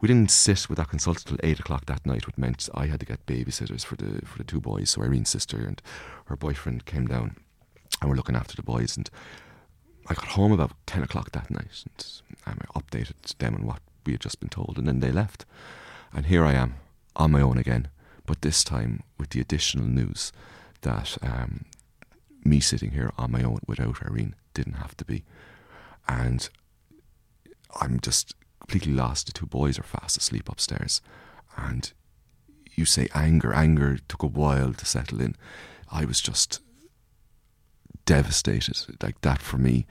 we 0.00 0.08
didn't 0.08 0.30
sit 0.30 0.68
with 0.68 0.78
that 0.78 0.90
consultant 0.90 1.26
till 1.26 1.48
eight 1.48 1.60
o'clock 1.60 1.86
that 1.86 2.04
night, 2.04 2.26
which 2.26 2.38
meant 2.38 2.68
I 2.74 2.86
had 2.86 3.00
to 3.00 3.06
get 3.06 3.26
babysitters 3.26 3.84
for 3.84 3.96
the 3.96 4.24
for 4.26 4.38
the 4.38 4.44
two 4.44 4.60
boys. 4.60 4.90
So 4.90 5.02
Irene's 5.02 5.30
sister 5.30 5.58
and 5.58 5.80
her 6.26 6.36
boyfriend 6.36 6.84
came 6.84 7.06
down 7.06 7.36
and 8.00 8.10
were 8.10 8.16
looking 8.16 8.36
after 8.36 8.56
the 8.56 8.62
boys. 8.62 8.96
And 8.96 9.08
I 10.08 10.14
got 10.14 10.28
home 10.28 10.52
about 10.52 10.72
ten 10.86 11.02
o'clock 11.02 11.32
that 11.32 11.50
night 11.50 11.84
and 12.46 12.60
I 12.62 12.78
updated 12.78 13.36
them 13.38 13.54
on 13.54 13.66
what 13.66 13.80
we 14.04 14.12
had 14.12 14.20
just 14.20 14.40
been 14.40 14.48
told, 14.48 14.76
and 14.78 14.86
then 14.86 15.00
they 15.00 15.10
left. 15.10 15.44
And 16.12 16.26
here 16.26 16.44
I 16.44 16.52
am 16.54 16.76
on 17.16 17.32
my 17.32 17.40
own 17.40 17.58
again, 17.58 17.88
but 18.24 18.42
this 18.42 18.62
time 18.62 19.02
with 19.18 19.30
the 19.30 19.40
additional 19.40 19.86
news 19.86 20.32
that 20.82 21.18
um, 21.22 21.64
me 22.46 22.60
sitting 22.60 22.92
here 22.92 23.12
on 23.18 23.32
my 23.32 23.42
own 23.42 23.60
without 23.66 24.02
Irene 24.02 24.34
didn't 24.54 24.74
have 24.74 24.96
to 24.98 25.04
be. 25.04 25.24
And 26.08 26.48
I'm 27.80 28.00
just 28.00 28.34
completely 28.60 28.92
lost. 28.92 29.26
The 29.26 29.32
two 29.32 29.46
boys 29.46 29.78
are 29.78 29.84
fast 29.84 30.16
asleep 30.16 30.48
upstairs. 30.48 31.00
And 31.56 31.92
you 32.74 32.84
say 32.84 33.08
anger. 33.14 33.52
Anger 33.52 33.98
took 34.08 34.22
a 34.22 34.26
while 34.26 34.72
to 34.72 34.86
settle 34.86 35.20
in. 35.20 35.34
I 35.90 36.04
was 36.04 36.20
just 36.20 36.60
devastated. 38.04 38.78
Like 39.02 39.20
that 39.22 39.42
for 39.42 39.58
me. 39.58 39.86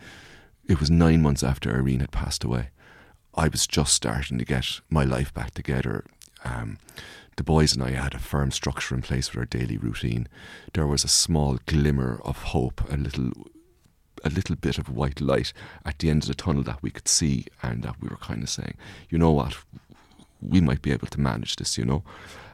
It 0.67 0.79
was 0.79 0.89
nine 0.89 1.21
months 1.21 1.43
after 1.43 1.73
Irene 1.73 1.99
had 1.99 2.11
passed 2.11 2.43
away. 2.43 2.69
I 3.35 3.49
was 3.49 3.67
just 3.67 3.93
starting 3.93 4.37
to 4.37 4.45
get 4.45 4.79
my 4.89 5.03
life 5.03 5.33
back 5.33 5.53
together. 5.53 6.05
Um, 6.45 6.77
the 7.35 7.43
boys 7.43 7.73
and 7.73 7.83
I 7.83 7.91
had 7.91 8.13
a 8.13 8.19
firm 8.19 8.51
structure 8.51 8.95
in 8.95 9.01
place 9.01 9.27
for 9.27 9.39
our 9.39 9.45
daily 9.45 9.77
routine. 9.77 10.27
There 10.73 10.87
was 10.87 11.03
a 11.03 11.09
small 11.09 11.59
glimmer 11.65 12.21
of 12.23 12.37
hope, 12.43 12.81
a 12.89 12.95
little 12.95 13.31
a 14.23 14.29
little 14.29 14.55
bit 14.55 14.79
of 14.79 14.89
white 14.89 15.21
light 15.21 15.53
at 15.85 15.99
the 15.99 16.09
end 16.09 16.23
of 16.23 16.27
the 16.29 16.33
tunnel 16.33 16.63
that 16.63 16.81
we 16.81 16.89
could 16.89 17.07
see 17.07 17.45
and 17.61 17.83
that 17.83 18.01
we 18.01 18.07
were 18.07 18.15
kind 18.17 18.41
of 18.41 18.49
saying, 18.49 18.75
you 19.09 19.19
know 19.19 19.29
what, 19.29 19.55
we 20.41 20.59
might 20.61 20.81
be 20.81 20.91
able 20.91 21.07
to 21.07 21.19
manage 21.19 21.57
this, 21.57 21.77
you 21.77 21.85
know. 21.85 22.03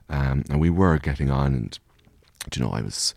Um, 0.09 0.43
and 0.49 0.59
we 0.59 0.69
were 0.69 0.97
getting 0.97 1.31
on 1.31 1.53
and 1.53 1.79
you 2.55 2.61
know, 2.61 2.71
I 2.71 2.81
was 2.81 3.13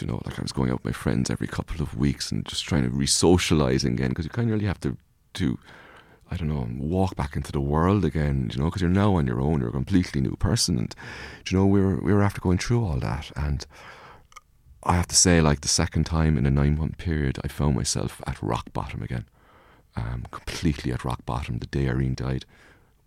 you 0.00 0.06
know, 0.06 0.20
like 0.24 0.38
I 0.38 0.42
was 0.42 0.52
going 0.52 0.70
out 0.70 0.84
with 0.84 0.92
my 0.92 0.92
friends 0.92 1.30
every 1.30 1.46
couple 1.46 1.80
of 1.80 1.96
weeks 1.96 2.32
and 2.32 2.44
just 2.44 2.64
trying 2.64 2.82
to 2.82 2.90
re-socialize 2.90 3.84
again 3.84 4.08
because 4.08 4.24
you 4.24 4.30
kind 4.30 4.48
of 4.48 4.54
really 4.54 4.66
have 4.66 4.80
to 4.80 4.96
to 5.34 5.58
I 6.30 6.36
don't 6.36 6.48
know, 6.48 6.66
walk 6.78 7.16
back 7.16 7.36
into 7.36 7.52
the 7.52 7.60
world 7.60 8.04
again, 8.04 8.50
you 8.52 8.58
know, 8.58 8.66
because 8.66 8.80
you're 8.80 8.90
now 8.90 9.16
on 9.16 9.26
your 9.26 9.40
own, 9.40 9.60
you're 9.60 9.68
a 9.68 9.72
completely 9.72 10.20
new 10.20 10.36
person. 10.36 10.78
And, 10.78 10.94
you 11.48 11.56
know, 11.56 11.66
we 11.66 11.80
were, 11.80 11.96
we 12.00 12.12
were 12.12 12.22
after 12.22 12.40
going 12.40 12.58
through 12.58 12.84
all 12.84 12.98
that. 13.00 13.30
And 13.36 13.64
I 14.82 14.96
have 14.96 15.06
to 15.08 15.16
say, 15.16 15.40
like, 15.40 15.60
the 15.60 15.68
second 15.68 16.04
time 16.04 16.36
in 16.36 16.46
a 16.46 16.50
nine 16.50 16.78
month 16.78 16.98
period, 16.98 17.38
I 17.44 17.48
found 17.48 17.76
myself 17.76 18.20
at 18.26 18.42
rock 18.42 18.72
bottom 18.72 19.02
again. 19.02 19.26
Um, 19.96 20.24
completely 20.30 20.92
at 20.92 21.04
rock 21.04 21.24
bottom. 21.24 21.58
The 21.58 21.66
day 21.66 21.88
Irene 21.88 22.14
died 22.14 22.44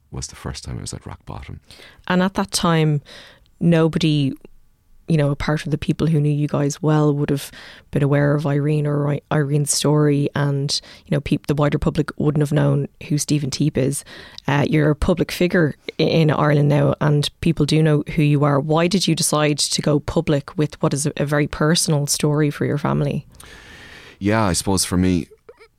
was 0.10 0.28
the 0.28 0.36
first 0.36 0.64
time 0.64 0.78
I 0.78 0.82
was 0.82 0.94
at 0.94 1.06
rock 1.06 1.26
bottom. 1.26 1.60
And 2.08 2.24
at 2.24 2.36
that 2.36 2.52
time, 2.52 3.02
nobody 3.60 4.34
you 5.08 5.16
know, 5.18 5.32
a 5.32 5.36
part 5.36 5.66
of 5.66 5.72
the 5.72 5.78
people 5.78 6.08
who 6.08 6.20
knew 6.20 6.32
you 6.32 6.48
guys 6.48 6.82
well 6.82 7.14
would 7.14 7.30
have 7.30 7.52
been 7.92 8.04
aware 8.04 8.36
of 8.36 8.46
Irene 8.46 8.86
or 8.86 9.20
Irene's 9.32 9.72
story, 9.72 10.30
and 10.36 10.80
you 11.06 11.16
know, 11.16 11.38
the 11.48 11.56
wider 11.56 11.80
public 11.80 12.12
wouldn't 12.18 12.42
have 12.42 12.52
known 12.52 12.88
who 13.08 13.18
Stephen 13.18 13.50
Teap 13.50 13.78
is. 13.78 14.04
Uh, 14.48 14.66
you're 14.70 14.90
a 14.90 14.96
public 14.96 15.32
figure 15.32 15.76
in 15.98 16.30
Ireland 16.30 16.70
now, 16.70 16.96
and 17.00 17.30
people 17.42 17.66
do 17.66 17.82
know 17.82 18.04
who 18.16 18.22
you 18.22 18.44
are. 18.44 18.60
Why 18.60 18.88
did 18.88 19.08
you 19.08 19.16
decide 19.16 19.60
to 19.60 19.82
go 19.82 20.00
public 20.00 20.58
with 20.58 20.82
what 20.82 20.94
is 20.94 21.06
a, 21.06 21.14
a 21.18 21.26
very 21.26 21.48
personal 21.48 22.08
story 22.08 22.50
for 22.50 22.66
your 22.66 22.78
family? 22.78 23.26
Yeah, 24.20 24.44
I 24.44 24.54
suppose 24.54 24.84
for 24.84 24.98
me, 24.98 25.28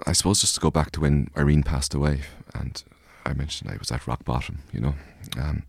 I 0.06 0.12
suppose 0.12 0.40
just 0.40 0.54
to 0.54 0.60
go 0.60 0.70
back 0.70 0.92
to 0.92 1.00
when 1.00 1.28
Irene 1.36 1.62
passed 1.62 1.92
away, 1.92 2.22
and 2.54 2.82
I 3.26 3.34
mentioned 3.34 3.70
I 3.70 3.76
was 3.76 3.92
at 3.92 4.06
rock 4.06 4.24
bottom. 4.24 4.60
You 4.72 4.80
know, 4.80 4.94
um, 5.36 5.64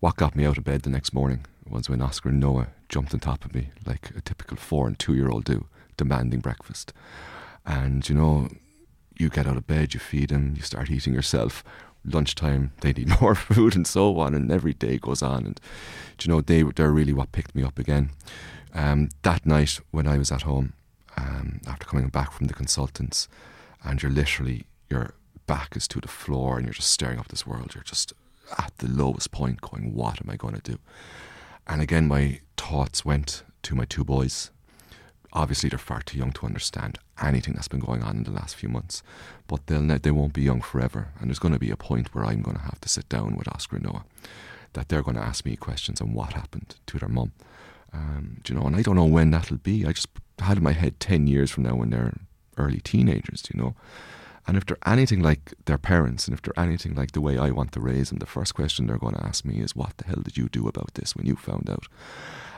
what 0.00 0.16
got 0.16 0.34
me 0.34 0.44
out 0.44 0.58
of 0.58 0.64
bed 0.64 0.82
the 0.82 0.90
next 0.90 1.12
morning 1.12 1.44
was 1.68 1.88
when 1.88 2.02
Oscar 2.02 2.30
and 2.30 2.40
Noah 2.40 2.68
jumped 2.88 3.14
on 3.14 3.20
top 3.20 3.44
of 3.44 3.54
me 3.54 3.70
like 3.86 4.10
a 4.16 4.20
typical 4.20 4.56
four 4.56 4.86
and 4.86 4.98
two 4.98 5.14
year 5.14 5.28
old 5.28 5.44
do, 5.44 5.66
demanding 5.96 6.40
breakfast. 6.40 6.92
And 7.66 8.08
you 8.08 8.14
know, 8.14 8.48
you 9.16 9.28
get 9.28 9.46
out 9.46 9.56
of 9.56 9.66
bed, 9.66 9.94
you 9.94 10.00
feed 10.00 10.30
him, 10.30 10.54
you 10.56 10.62
start 10.62 10.90
eating 10.90 11.12
yourself. 11.12 11.62
Lunchtime, 12.04 12.72
they 12.80 12.92
need 12.92 13.08
more 13.20 13.34
food 13.34 13.76
and 13.76 13.86
so 13.86 14.18
on, 14.18 14.34
and 14.34 14.50
every 14.50 14.72
day 14.72 14.98
goes 14.98 15.22
on. 15.22 15.44
And 15.44 15.60
you 16.22 16.32
know, 16.32 16.40
they 16.40 16.62
they're 16.62 16.92
really 16.92 17.12
what 17.12 17.32
picked 17.32 17.54
me 17.54 17.62
up 17.62 17.78
again. 17.78 18.10
Um, 18.74 19.08
that 19.22 19.44
night 19.44 19.80
when 19.90 20.06
I 20.06 20.18
was 20.18 20.30
at 20.30 20.42
home, 20.42 20.74
um, 21.16 21.60
after 21.66 21.86
coming 21.86 22.08
back 22.08 22.32
from 22.32 22.46
the 22.46 22.54
consultants, 22.54 23.28
and 23.84 24.02
you're 24.02 24.12
literally 24.12 24.66
your 24.88 25.14
back 25.46 25.76
is 25.76 25.88
to 25.88 26.00
the 26.00 26.08
floor 26.08 26.56
and 26.56 26.66
you're 26.66 26.74
just 26.74 26.92
staring 26.92 27.18
up 27.18 27.28
this 27.28 27.46
world. 27.46 27.74
You're 27.74 27.84
just 27.84 28.12
at 28.58 28.72
the 28.78 28.88
lowest 28.88 29.30
point, 29.30 29.60
going, 29.60 29.94
"What 29.94 30.20
am 30.22 30.30
I 30.30 30.36
going 30.36 30.54
to 30.54 30.60
do?" 30.60 30.78
And 31.68 31.82
again, 31.82 32.08
my 32.08 32.40
thoughts 32.56 33.04
went 33.04 33.42
to 33.62 33.74
my 33.74 33.84
two 33.84 34.04
boys. 34.04 34.50
Obviously, 35.32 35.68
they're 35.68 35.78
far 35.78 36.00
too 36.00 36.18
young 36.18 36.32
to 36.32 36.46
understand 36.46 36.98
anything 37.22 37.54
that's 37.54 37.68
been 37.68 37.80
going 37.80 38.02
on 38.02 38.16
in 38.16 38.24
the 38.24 38.30
last 38.30 38.56
few 38.56 38.68
months, 38.68 39.02
but 39.46 39.66
they'll 39.66 39.82
ne- 39.82 39.98
they 39.98 40.10
won't 40.10 40.32
be 40.32 40.42
young 40.42 40.62
forever. 40.62 41.08
And 41.20 41.28
there's 41.28 41.38
going 41.38 41.52
to 41.52 41.60
be 41.60 41.70
a 41.70 41.76
point 41.76 42.14
where 42.14 42.24
I'm 42.24 42.40
going 42.40 42.56
to 42.56 42.62
have 42.62 42.80
to 42.80 42.88
sit 42.88 43.08
down 43.08 43.36
with 43.36 43.48
Oscar 43.48 43.76
and 43.76 43.84
Noah, 43.84 44.04
that 44.72 44.88
they're 44.88 45.02
going 45.02 45.16
to 45.16 45.22
ask 45.22 45.44
me 45.44 45.56
questions 45.56 46.00
on 46.00 46.14
what 46.14 46.32
happened 46.32 46.76
to 46.86 46.98
their 46.98 47.08
mum. 47.08 47.32
Um, 47.92 48.38
do 48.42 48.52
you 48.52 48.58
know? 48.58 48.66
And 48.66 48.76
I 48.76 48.82
don't 48.82 48.96
know 48.96 49.04
when 49.04 49.30
that'll 49.30 49.58
be. 49.58 49.84
I 49.84 49.92
just 49.92 50.08
had 50.38 50.58
in 50.58 50.62
my 50.64 50.72
head 50.72 50.98
ten 51.00 51.26
years 51.26 51.50
from 51.50 51.64
now 51.64 51.74
when 51.74 51.90
they're 51.90 52.14
early 52.56 52.80
teenagers. 52.80 53.42
Do 53.42 53.50
you 53.54 53.62
know? 53.62 53.74
And 54.48 54.56
if 54.56 54.64
they're 54.64 54.78
anything 54.86 55.20
like 55.20 55.52
their 55.66 55.76
parents, 55.76 56.26
and 56.26 56.32
if 56.34 56.40
they're 56.40 56.58
anything 56.58 56.94
like 56.94 57.12
the 57.12 57.20
way 57.20 57.36
I 57.36 57.50
want 57.50 57.72
to 57.72 57.80
raise 57.80 58.08
them, 58.08 58.18
the 58.18 58.24
first 58.24 58.54
question 58.54 58.86
they're 58.86 58.96
going 58.96 59.14
to 59.14 59.24
ask 59.24 59.44
me 59.44 59.60
is, 59.60 59.76
What 59.76 59.98
the 59.98 60.06
hell 60.06 60.22
did 60.24 60.38
you 60.38 60.48
do 60.48 60.66
about 60.66 60.94
this 60.94 61.14
when 61.14 61.26
you 61.26 61.36
found 61.36 61.68
out? 61.68 61.84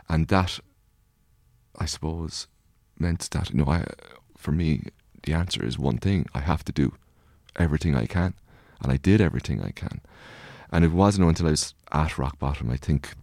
And 0.09 0.29
that, 0.29 0.61
I 1.77 1.87
suppose, 1.87 2.47
meant 2.97 3.29
that, 3.33 3.51
you 3.51 3.57
know, 3.57 3.69
I, 3.69 3.87
for 4.39 4.53
me, 4.53 4.85
the 5.25 5.33
answer 5.33 5.65
is 5.65 5.81
one 5.81 5.99
thing 5.99 6.27
I 6.33 6.39
have 6.39 6.65
to 6.67 6.73
do 6.73 6.95
everything 7.57 7.97
I 7.97 8.07
can. 8.07 8.35
And 8.81 8.93
I 8.93 8.97
did 8.97 9.21
everything 9.21 9.61
I 9.61 9.73
can. 9.73 10.01
And 10.71 10.85
it 10.85 10.93
wasn't 10.93 11.27
until 11.27 11.49
I 11.49 11.51
was 11.51 11.75
at 11.91 12.19
rock 12.19 12.39
bottom, 12.39 12.71
I 12.71 12.77
think, 12.77 13.15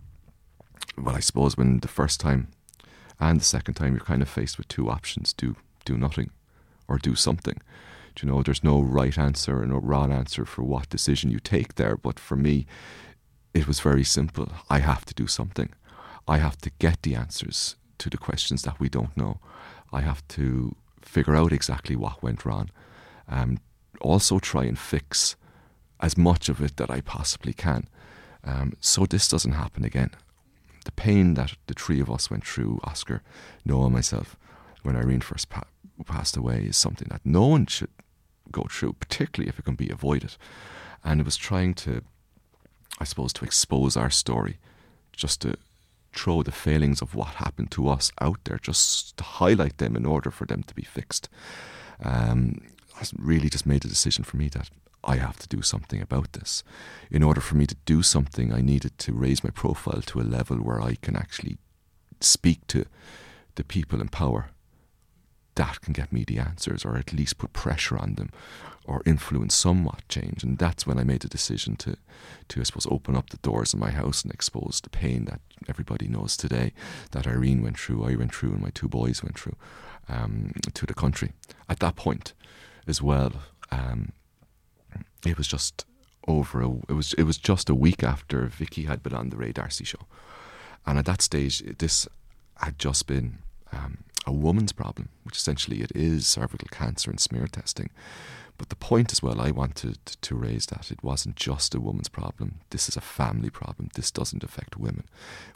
well, 0.97 1.15
I 1.15 1.21
suppose 1.21 1.55
when 1.55 1.79
the 1.79 1.87
first 1.87 2.19
time 2.19 2.49
and 3.17 3.39
the 3.39 3.45
second 3.45 3.75
time 3.75 3.93
you're 3.93 4.03
kind 4.03 4.21
of 4.21 4.27
faced 4.27 4.57
with 4.57 4.67
two 4.67 4.89
options 4.89 5.31
do 5.31 5.55
do 5.85 5.97
nothing 5.97 6.31
or 6.89 6.97
do 6.97 7.15
something 7.15 7.61
you 8.21 8.29
know, 8.29 8.41
there's 8.41 8.63
no 8.63 8.81
right 8.81 9.17
answer 9.17 9.61
or 9.61 9.65
no 9.65 9.77
wrong 9.77 10.11
answer 10.11 10.45
for 10.45 10.63
what 10.63 10.89
decision 10.89 11.31
you 11.31 11.39
take 11.39 11.75
there. 11.75 11.97
But 11.97 12.19
for 12.19 12.35
me, 12.35 12.65
it 13.53 13.67
was 13.67 13.79
very 13.79 14.03
simple. 14.03 14.49
I 14.69 14.79
have 14.79 15.05
to 15.05 15.13
do 15.13 15.27
something. 15.27 15.69
I 16.27 16.37
have 16.37 16.57
to 16.57 16.71
get 16.79 17.01
the 17.03 17.15
answers 17.15 17.75
to 17.99 18.09
the 18.09 18.17
questions 18.17 18.63
that 18.63 18.79
we 18.79 18.89
don't 18.89 19.15
know. 19.15 19.39
I 19.91 20.01
have 20.01 20.27
to 20.29 20.75
figure 21.01 21.35
out 21.35 21.53
exactly 21.53 21.95
what 21.95 22.21
went 22.21 22.45
wrong. 22.45 22.69
Um, 23.27 23.59
also, 24.01 24.39
try 24.39 24.65
and 24.65 24.77
fix 24.77 25.35
as 25.99 26.17
much 26.17 26.49
of 26.49 26.61
it 26.61 26.77
that 26.77 26.91
I 26.91 27.01
possibly 27.01 27.53
can. 27.53 27.87
Um, 28.43 28.73
so 28.79 29.05
this 29.05 29.27
doesn't 29.27 29.53
happen 29.53 29.83
again. 29.83 30.11
The 30.85 30.91
pain 30.91 31.33
that 31.33 31.53
the 31.65 31.73
three 31.73 31.99
of 31.99 32.09
us 32.09 32.29
went 32.29 32.45
through, 32.45 32.79
Oscar, 32.83 33.21
Noah, 33.65 33.89
myself, 33.89 34.37
when 34.83 34.95
Irene 34.95 35.21
first 35.21 35.49
pa- 35.49 35.63
passed 36.05 36.37
away, 36.37 36.65
is 36.69 36.77
something 36.77 37.07
that 37.09 37.21
no 37.25 37.47
one 37.47 37.65
should 37.65 37.89
go 38.51 38.67
through, 38.69 38.93
particularly 38.93 39.49
if 39.49 39.59
it 39.59 39.65
can 39.65 39.75
be 39.75 39.89
avoided. 39.89 40.35
And 41.03 41.19
it 41.19 41.25
was 41.25 41.37
trying 41.37 41.73
to, 41.75 42.01
I 42.99 43.03
suppose, 43.03 43.33
to 43.33 43.45
expose 43.45 43.95
our 43.95 44.09
story, 44.09 44.57
just 45.11 45.41
to 45.41 45.55
throw 46.13 46.43
the 46.43 46.51
failings 46.51 47.01
of 47.01 47.15
what 47.15 47.35
happened 47.35 47.71
to 47.71 47.87
us 47.87 48.11
out 48.19 48.39
there, 48.45 48.59
just 48.61 49.17
to 49.17 49.23
highlight 49.23 49.77
them 49.77 49.95
in 49.95 50.05
order 50.05 50.31
for 50.31 50.45
them 50.45 50.63
to 50.63 50.73
be 50.73 50.83
fixed. 50.83 51.29
Um, 52.03 52.61
really 53.15 53.49
just 53.49 53.65
made 53.65 53.85
a 53.85 53.89
decision 53.89 54.23
for 54.23 54.37
me 54.37 54.49
that 54.49 54.69
I 55.03 55.17
have 55.17 55.37
to 55.39 55.47
do 55.47 55.61
something 55.61 56.01
about 56.01 56.33
this. 56.33 56.63
In 57.11 57.23
order 57.23 57.41
for 57.41 57.55
me 57.55 57.65
to 57.67 57.75
do 57.85 58.01
something, 58.03 58.51
I 58.51 58.61
needed 58.61 58.97
to 58.99 59.13
raise 59.13 59.43
my 59.43 59.51
profile 59.51 60.01
to 60.01 60.19
a 60.19 60.23
level 60.23 60.57
where 60.57 60.81
I 60.81 60.95
can 60.95 61.15
actually 61.15 61.57
speak 62.19 62.65
to 62.67 62.85
the 63.55 63.63
people 63.63 64.01
in 64.01 64.09
power 64.09 64.49
that 65.57 65.81
can 65.81 65.93
get 65.93 66.11
me 66.11 66.23
the 66.23 66.39
answers 66.39 66.85
or 66.85 66.97
at 66.97 67.13
least 67.13 67.37
put 67.37 67.53
pressure 67.53 67.97
on 67.97 68.15
them 68.15 68.31
or 68.85 69.01
influence 69.05 69.53
somewhat 69.53 70.01
change. 70.07 70.43
And 70.43 70.57
that's 70.57 70.87
when 70.87 70.97
I 70.97 71.03
made 71.03 71.21
the 71.21 71.27
decision 71.27 71.75
to, 71.77 71.97
to 72.47 72.59
I 72.61 72.63
suppose, 72.63 72.87
open 72.89 73.15
up 73.17 73.29
the 73.29 73.37
doors 73.37 73.73
of 73.73 73.79
my 73.79 73.91
house 73.91 74.23
and 74.23 74.33
expose 74.33 74.79
the 74.81 74.89
pain 74.89 75.25
that 75.25 75.41
everybody 75.67 76.07
knows 76.07 76.37
today 76.37 76.71
that 77.11 77.27
Irene 77.27 77.61
went 77.61 77.77
through, 77.77 78.05
I 78.05 78.15
went 78.15 78.33
through, 78.33 78.53
and 78.53 78.61
my 78.61 78.69
two 78.69 78.87
boys 78.87 79.21
went 79.21 79.37
through 79.37 79.57
um, 80.07 80.53
to 80.73 80.85
the 80.85 80.93
country. 80.93 81.33
At 81.67 81.79
that 81.79 81.97
point, 81.97 82.33
as 82.87 83.01
well, 83.01 83.33
um, 83.71 84.13
it 85.25 85.37
was 85.37 85.47
just 85.47 85.85
over. 86.27 86.61
A, 86.61 86.71
it 86.87 86.93
was 86.93 87.13
it 87.13 87.23
was 87.23 87.37
just 87.37 87.69
a 87.69 87.75
week 87.75 88.03
after 88.03 88.45
Vicky 88.45 88.83
had 88.83 89.03
been 89.03 89.13
on 89.13 89.29
the 89.29 89.37
Ray 89.37 89.51
D'Arcy 89.51 89.83
show, 89.83 90.05
and 90.85 90.97
at 90.97 91.05
that 91.05 91.21
stage, 91.21 91.61
this 91.77 92.07
had 92.55 92.79
just 92.79 93.07
been 93.07 93.39
um, 93.73 94.05
a 94.27 94.31
woman's 94.31 94.73
problem, 94.73 95.09
which 95.23 95.37
essentially 95.37 95.81
it 95.81 95.91
is 95.95 96.27
cervical 96.27 96.67
cancer 96.69 97.09
and 97.09 97.19
smear 97.19 97.47
testing. 97.47 97.89
But 98.57 98.69
the 98.69 98.75
point 98.75 99.11
as 99.11 99.21
well, 99.21 99.39
I 99.39 99.51
wanted 99.51 99.99
to 100.05 100.35
raise 100.35 100.65
that 100.67 100.91
it 100.91 101.03
wasn't 101.03 101.35
just 101.35 101.75
a 101.75 101.79
woman's 101.79 102.09
problem. 102.09 102.55
This 102.71 102.89
is 102.89 102.97
a 102.97 103.01
family 103.01 103.51
problem. 103.51 103.89
This 103.93 104.09
doesn't 104.09 104.43
affect 104.43 104.77
women. 104.77 105.03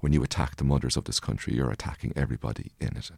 When 0.02 0.14
you 0.14 0.24
attack 0.24 0.56
the 0.56 0.64
mothers 0.64 0.96
of 0.96 1.06
this 1.06 1.20
country, 1.20 1.56
you're 1.56 1.72
attacking 1.72 2.14
everybody 2.16 2.72
in 2.80 2.96
it. 2.98 3.10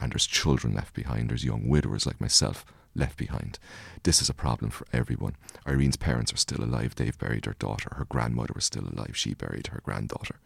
And 0.00 0.12
there's 0.12 0.26
children 0.26 0.74
left 0.74 0.94
behind, 0.94 1.30
there's 1.30 1.44
young 1.44 1.68
widowers 1.68 2.06
like 2.06 2.20
myself 2.20 2.64
left 2.94 3.16
behind. 3.16 3.58
This 4.04 4.22
is 4.22 4.28
a 4.28 4.34
problem 4.34 4.70
for 4.70 4.86
everyone. 4.92 5.34
Irene's 5.66 5.96
parents 5.96 6.32
are 6.32 6.36
still 6.36 6.62
alive. 6.62 6.94
They've 6.94 7.18
buried 7.18 7.44
their 7.44 7.56
daughter. 7.58 7.90
Her 7.96 8.04
grandmother 8.04 8.52
was 8.54 8.64
still 8.64 8.86
alive. 8.86 9.16
She 9.16 9.34
buried 9.34 9.68
her 9.68 9.80
granddaughter. 9.82 10.36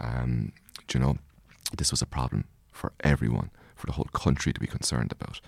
Um, 0.00 0.52
do 0.88 0.98
you 0.98 1.04
know, 1.04 1.18
this 1.76 1.90
was 1.90 2.02
a 2.02 2.06
problem 2.06 2.46
for 2.72 2.92
everyone 3.00 3.50
for 3.74 3.86
the 3.86 3.92
whole 3.92 4.08
country 4.12 4.52
to 4.52 4.60
be 4.60 4.66
concerned 4.66 5.12
about. 5.12 5.40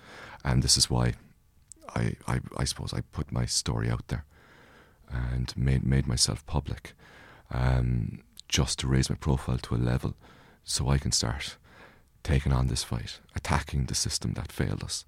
And 0.43 0.63
this 0.63 0.77
is 0.77 0.89
why 0.89 1.13
I, 1.95 2.15
I, 2.27 2.39
I 2.57 2.63
suppose 2.63 2.93
I 2.93 3.01
put 3.01 3.31
my 3.31 3.45
story 3.45 3.89
out 3.89 4.07
there 4.07 4.25
and 5.09 5.55
made, 5.55 5.85
made 5.85 6.07
myself 6.07 6.45
public 6.45 6.93
um, 7.51 8.19
just 8.47 8.79
to 8.79 8.87
raise 8.87 9.09
my 9.09 9.15
profile 9.15 9.57
to 9.59 9.75
a 9.75 9.77
level 9.77 10.15
so 10.63 10.89
I 10.89 10.97
can 10.97 11.11
start 11.11 11.57
taking 12.23 12.51
on 12.51 12.67
this 12.67 12.83
fight, 12.83 13.19
attacking 13.35 13.85
the 13.85 13.95
system 13.95 14.33
that 14.33 14.51
failed 14.51 14.83
us, 14.83 15.05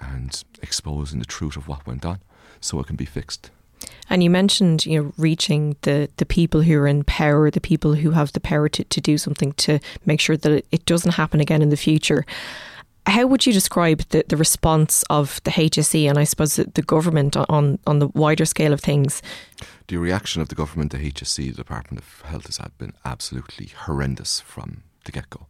and 0.00 0.42
exposing 0.62 1.18
the 1.18 1.24
truth 1.24 1.56
of 1.56 1.68
what 1.68 1.86
went 1.86 2.04
on 2.04 2.20
so 2.60 2.78
it 2.80 2.86
can 2.86 2.96
be 2.96 3.04
fixed. 3.04 3.50
And 4.10 4.22
you 4.22 4.30
mentioned, 4.30 4.86
you 4.86 5.02
know, 5.02 5.12
reaching 5.16 5.76
the, 5.82 6.08
the 6.16 6.26
people 6.26 6.62
who 6.62 6.78
are 6.78 6.86
in 6.86 7.04
power, 7.04 7.50
the 7.50 7.60
people 7.60 7.94
who 7.94 8.10
have 8.10 8.32
the 8.32 8.40
power 8.40 8.68
to, 8.68 8.84
to 8.84 9.00
do 9.00 9.18
something 9.18 9.52
to 9.54 9.78
make 10.04 10.20
sure 10.20 10.36
that 10.36 10.64
it, 10.70 10.84
doesn't 10.84 11.12
happen 11.12 11.40
again 11.40 11.62
in 11.62 11.70
the 11.70 11.76
future. 11.76 12.26
How 13.06 13.26
would 13.26 13.46
you 13.46 13.52
describe 13.52 14.00
the, 14.10 14.24
the 14.28 14.36
response 14.36 15.02
of 15.10 15.40
the 15.44 15.50
HSE 15.50 16.08
and 16.08 16.18
I 16.18 16.24
suppose 16.24 16.56
the, 16.56 16.64
the 16.74 16.82
government 16.82 17.36
on, 17.36 17.78
on 17.86 17.98
the 17.98 18.08
wider 18.08 18.44
scale 18.44 18.72
of 18.72 18.80
things? 18.80 19.22
The 19.88 19.96
reaction 19.96 20.42
of 20.42 20.48
the 20.48 20.54
government, 20.54 20.92
the 20.92 20.98
HSE, 20.98 21.50
the 21.50 21.56
Department 21.56 22.02
of 22.02 22.20
Health 22.22 22.46
has 22.46 22.58
been 22.78 22.94
absolutely 23.04 23.72
horrendous 23.84 24.40
from 24.40 24.82
the 25.04 25.12
get 25.12 25.30
go. 25.30 25.46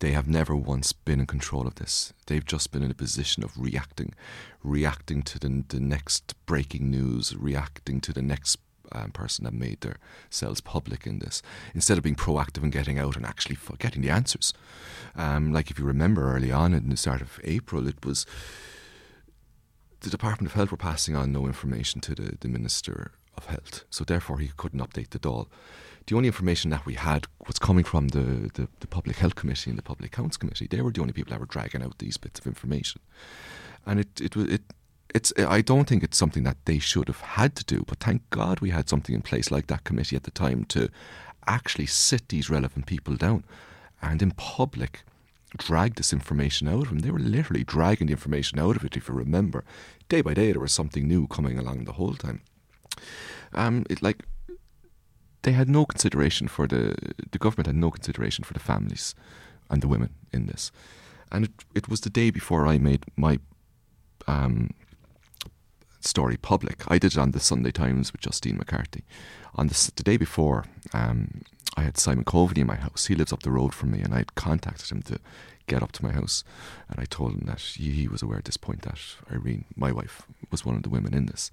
They 0.00 0.12
have 0.12 0.26
never 0.26 0.56
once 0.56 0.92
been 0.92 1.20
in 1.20 1.26
control 1.26 1.66
of 1.66 1.76
this. 1.76 2.12
They've 2.26 2.44
just 2.44 2.72
been 2.72 2.82
in 2.82 2.90
a 2.90 2.94
position 2.94 3.44
of 3.44 3.56
reacting, 3.56 4.14
reacting 4.62 5.22
to 5.22 5.38
the, 5.38 5.64
the 5.68 5.80
next 5.80 6.34
breaking 6.46 6.90
news, 6.90 7.36
reacting 7.36 8.00
to 8.00 8.12
the 8.12 8.22
next 8.22 8.56
um, 8.92 9.10
person 9.10 9.44
that 9.44 9.52
made 9.52 9.82
themselves 9.82 10.62
public 10.62 11.06
in 11.06 11.18
this, 11.18 11.42
instead 11.74 11.98
of 11.98 12.02
being 12.02 12.16
proactive 12.16 12.62
and 12.62 12.72
getting 12.72 12.98
out 12.98 13.14
and 13.14 13.26
actually 13.26 13.58
getting 13.78 14.00
the 14.00 14.10
answers. 14.10 14.54
Um, 15.14 15.52
like 15.52 15.70
if 15.70 15.78
you 15.78 15.84
remember 15.84 16.34
early 16.34 16.50
on 16.50 16.72
in 16.72 16.88
the 16.88 16.96
start 16.96 17.20
of 17.20 17.38
April, 17.44 17.86
it 17.86 18.04
was 18.04 18.24
the 20.00 20.10
Department 20.10 20.50
of 20.50 20.54
Health 20.54 20.70
were 20.70 20.78
passing 20.78 21.14
on 21.14 21.30
no 21.30 21.46
information 21.46 22.00
to 22.00 22.14
the, 22.14 22.38
the 22.40 22.48
Minister 22.48 23.12
of 23.40 23.46
Health, 23.46 23.84
so 23.90 24.04
therefore 24.04 24.38
he 24.38 24.50
couldn't 24.56 24.80
update 24.80 25.10
the 25.10 25.18
Dáil 25.18 25.46
the 26.06 26.16
only 26.16 26.26
information 26.26 26.70
that 26.70 26.86
we 26.86 26.94
had 26.94 27.26
was 27.46 27.58
coming 27.58 27.84
from 27.84 28.08
the, 28.08 28.50
the, 28.54 28.68
the, 28.80 28.86
Public 28.86 29.16
Health 29.16 29.36
Committee 29.36 29.70
and 29.70 29.78
the 29.78 29.82
Public 29.82 30.12
Accounts 30.12 30.36
Committee. 30.36 30.66
They 30.66 30.80
were 30.80 30.90
the 30.90 31.00
only 31.00 31.12
people 31.12 31.30
that 31.30 31.40
were 31.40 31.46
dragging 31.46 31.82
out 31.82 31.98
these 31.98 32.16
bits 32.16 32.40
of 32.40 32.46
information. 32.46 33.00
And 33.86 34.00
it, 34.00 34.20
it, 34.20 34.34
was 34.34 34.46
it, 34.46 34.62
it's, 35.14 35.32
I 35.38 35.60
don't 35.60 35.88
think 35.88 36.02
it's 36.02 36.18
something 36.18 36.42
that 36.44 36.56
they 36.64 36.78
should 36.78 37.08
have 37.08 37.20
had 37.20 37.54
to 37.56 37.64
do, 37.64 37.84
but 37.86 38.00
thank 38.00 38.28
God 38.30 38.60
we 38.60 38.70
had 38.70 38.88
something 38.88 39.14
in 39.14 39.22
place 39.22 39.50
like 39.50 39.68
that 39.68 39.84
committee 39.84 40.16
at 40.16 40.24
the 40.24 40.30
time 40.30 40.64
to 40.66 40.88
actually 41.46 41.86
sit 41.86 42.28
these 42.28 42.50
relevant 42.50 42.86
people 42.86 43.14
down 43.14 43.44
and 44.02 44.22
in 44.22 44.32
public 44.32 45.02
drag 45.56 45.96
this 45.96 46.12
information 46.12 46.68
out 46.68 46.82
of 46.82 46.88
them. 46.88 46.98
They 47.00 47.10
were 47.10 47.18
literally 47.18 47.64
dragging 47.64 48.06
the 48.06 48.12
information 48.14 48.58
out 48.58 48.76
of 48.76 48.84
it, 48.84 48.96
if 48.96 49.08
you 49.08 49.14
remember. 49.14 49.64
Day 50.08 50.22
by 50.22 50.34
day, 50.34 50.52
there 50.52 50.60
was 50.60 50.72
something 50.72 51.06
new 51.06 51.26
coming 51.26 51.58
along 51.58 51.84
the 51.84 51.92
whole 51.92 52.14
time. 52.14 52.42
Um, 53.52 53.84
it 53.90 54.02
like 54.02 54.24
they 55.42 55.52
had 55.52 55.68
no 55.68 55.84
consideration 55.84 56.48
for 56.48 56.66
the 56.66 56.94
the 57.30 57.38
government 57.38 57.66
had 57.66 57.76
no 57.76 57.90
consideration 57.90 58.44
for 58.44 58.54
the 58.54 58.60
families 58.60 59.14
and 59.68 59.82
the 59.82 59.88
women 59.88 60.10
in 60.32 60.46
this, 60.46 60.72
and 61.30 61.44
it, 61.44 61.52
it 61.74 61.88
was 61.88 62.00
the 62.00 62.10
day 62.10 62.30
before 62.30 62.66
I 62.66 62.78
made 62.78 63.04
my 63.16 63.38
um, 64.26 64.70
story 66.00 66.36
public. 66.36 66.82
I 66.88 66.98
did 66.98 67.12
it 67.12 67.18
on 67.18 67.30
the 67.32 67.40
Sunday 67.40 67.70
Times 67.70 68.12
with 68.12 68.20
Justine 68.20 68.56
McCarthy. 68.56 69.04
On 69.54 69.68
the, 69.68 69.92
the 69.96 70.02
day 70.02 70.16
before, 70.16 70.64
um, 70.92 71.42
I 71.76 71.82
had 71.82 71.98
Simon 71.98 72.24
Coveney 72.24 72.62
in 72.62 72.66
my 72.66 72.76
house. 72.76 73.06
He 73.06 73.14
lives 73.14 73.32
up 73.32 73.42
the 73.42 73.50
road 73.50 73.74
from 73.74 73.92
me, 73.92 74.00
and 74.00 74.14
I 74.14 74.18
had 74.18 74.34
contacted 74.34 74.90
him 74.90 75.02
to 75.02 75.18
get 75.66 75.82
up 75.82 75.92
to 75.92 76.04
my 76.04 76.12
house. 76.12 76.44
And 76.88 76.98
I 77.00 77.04
told 77.04 77.32
him 77.32 77.46
that 77.46 77.60
he, 77.60 78.08
was 78.08 78.22
aware 78.22 78.38
at 78.38 78.44
this 78.44 78.56
point 78.56 78.82
that 78.82 78.98
Irene, 79.32 79.64
my 79.76 79.92
wife, 79.92 80.22
was 80.50 80.64
one 80.64 80.76
of 80.76 80.82
the 80.82 80.88
women 80.88 81.14
in 81.14 81.26
this. 81.26 81.50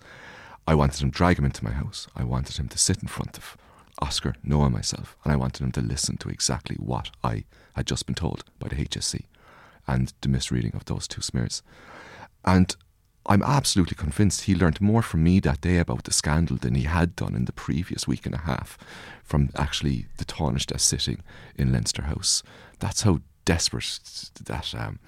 I 0.68 0.76
wanted 0.76 1.02
him 1.02 1.12
to 1.12 1.18
drag 1.18 1.38
him 1.38 1.46
into 1.46 1.64
my 1.64 1.72
house. 1.72 2.08
I 2.16 2.24
wanted 2.24 2.58
him 2.58 2.68
to 2.70 2.78
sit 2.78 3.02
in 3.02 3.08
front 3.08 3.38
of 3.38 3.58
Oscar, 4.00 4.36
Noah, 4.44 4.70
myself, 4.70 5.16
and 5.24 5.34
I 5.34 5.38
wanted 5.38 5.64
him 5.64 5.72
to 5.74 5.82
listen 5.82 6.18
to 6.18 6.30
exactly 6.30 6.76
what 6.76 7.10
I 7.24 7.46
had 7.76 7.88
just 7.88 8.06
been 8.06 8.16
told 8.16 8.44
by 8.60 8.68
the 8.68 8.76
HSE 8.76 9.24
and 9.88 10.14
the 10.22 10.30
misreading 10.30 10.76
of 10.76 10.86
those 10.86 11.08
two 11.08 11.22
smears. 11.22 11.64
And 12.44 12.76
I'm 13.30 13.44
absolutely 13.44 13.96
convinced 13.96 14.44
he 14.44 14.56
learned 14.56 14.80
more 14.80 15.02
from 15.02 15.24
me 15.24 15.40
that 15.42 15.62
day 15.62 15.78
about 15.78 16.06
the 16.06 16.14
scandal 16.14 16.58
than 16.58 16.76
he 16.76 16.84
had 16.84 17.16
done 17.16 17.36
in 17.36 17.46
the 17.46 17.52
previous 17.52 18.08
week 18.08 18.26
and 18.26 18.34
a 18.36 18.40
half 18.40 18.78
from 19.24 19.50
actually 19.56 20.08
the 20.18 20.26
Taoiseach 20.26 20.80
sitting 20.80 21.22
in 21.56 21.74
Leinster 21.74 22.04
House. 22.04 22.42
That's 22.80 23.02
how 23.02 23.20
desperate 23.48 24.02
that 24.44 24.76
um, 24.76 25.00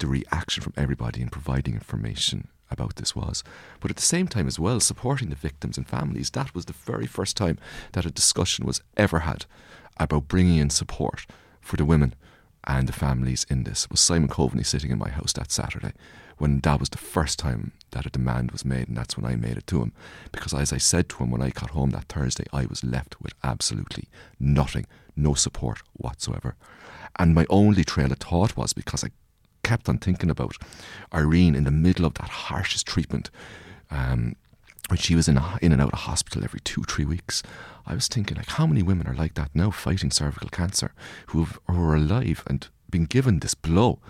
the 0.00 0.06
reaction 0.06 0.62
from 0.62 0.74
everybody 0.76 1.22
in 1.22 1.30
providing 1.30 1.72
information 1.72 2.48
about 2.70 2.96
this 2.96 3.16
was. 3.16 3.42
But 3.80 3.90
at 3.90 3.96
the 3.96 4.02
same 4.02 4.28
time, 4.28 4.46
as 4.46 4.58
well, 4.58 4.80
supporting 4.80 5.30
the 5.30 5.34
victims 5.34 5.78
and 5.78 5.88
families. 5.88 6.30
That 6.30 6.54
was 6.54 6.66
the 6.66 6.74
very 6.74 7.06
first 7.06 7.38
time 7.38 7.58
that 7.92 8.04
a 8.04 8.10
discussion 8.10 8.66
was 8.66 8.82
ever 8.98 9.20
had 9.20 9.46
about 9.96 10.28
bringing 10.28 10.58
in 10.58 10.68
support 10.68 11.26
for 11.62 11.76
the 11.78 11.86
women 11.86 12.14
and 12.64 12.86
the 12.86 12.92
families 12.92 13.46
in 13.48 13.64
this. 13.64 13.84
It 13.86 13.90
Was 13.90 14.00
Simon 14.00 14.28
Coveney 14.28 14.64
sitting 14.64 14.90
in 14.90 14.98
my 14.98 15.08
house 15.08 15.32
that 15.32 15.50
Saturday 15.50 15.92
when 16.36 16.60
that 16.60 16.80
was 16.80 16.90
the 16.90 16.98
first 16.98 17.38
time 17.38 17.72
that 17.92 18.06
a 18.06 18.10
demand 18.10 18.50
was 18.50 18.64
made, 18.64 18.88
and 18.88 18.96
that's 18.96 19.16
when 19.16 19.30
I 19.30 19.36
made 19.36 19.56
it 19.56 19.66
to 19.68 19.82
him. 19.82 19.92
Because 20.32 20.54
as 20.54 20.72
I 20.72 20.78
said 20.78 21.08
to 21.10 21.16
him 21.22 21.30
when 21.30 21.42
I 21.42 21.50
got 21.50 21.70
home 21.70 21.90
that 21.90 22.08
Thursday, 22.08 22.44
I 22.52 22.66
was 22.66 22.84
left 22.84 23.20
with 23.20 23.32
absolutely 23.42 24.04
nothing, 24.38 24.86
no 25.16 25.34
support 25.34 25.80
whatsoever. 25.92 26.56
And 27.18 27.34
my 27.34 27.46
only 27.50 27.84
trail 27.84 28.12
of 28.12 28.18
thought 28.18 28.56
was 28.56 28.72
because 28.72 29.04
I 29.04 29.10
kept 29.62 29.88
on 29.88 29.98
thinking 29.98 30.30
about 30.30 30.56
Irene 31.12 31.54
in 31.54 31.64
the 31.64 31.70
middle 31.70 32.04
of 32.04 32.14
that 32.14 32.28
harshest 32.28 32.86
treatment. 32.86 33.30
Um, 33.90 34.36
when 34.88 34.98
she 34.98 35.14
was 35.14 35.28
in, 35.28 35.36
a, 35.36 35.58
in 35.62 35.72
and 35.72 35.80
out 35.80 35.92
of 35.92 36.00
hospital 36.00 36.42
every 36.42 36.60
two, 36.60 36.82
three 36.82 37.04
weeks, 37.04 37.42
I 37.86 37.94
was 37.94 38.08
thinking, 38.08 38.36
like, 38.36 38.48
how 38.48 38.66
many 38.66 38.82
women 38.82 39.06
are 39.06 39.14
like 39.14 39.34
that 39.34 39.50
now 39.54 39.70
fighting 39.70 40.10
cervical 40.10 40.48
cancer 40.48 40.92
who, 41.28 41.44
who 41.68 41.80
are 41.80 41.94
alive 41.94 42.42
and 42.46 42.66
been 42.90 43.04
given 43.04 43.38
this 43.38 43.54
blow 43.54 44.00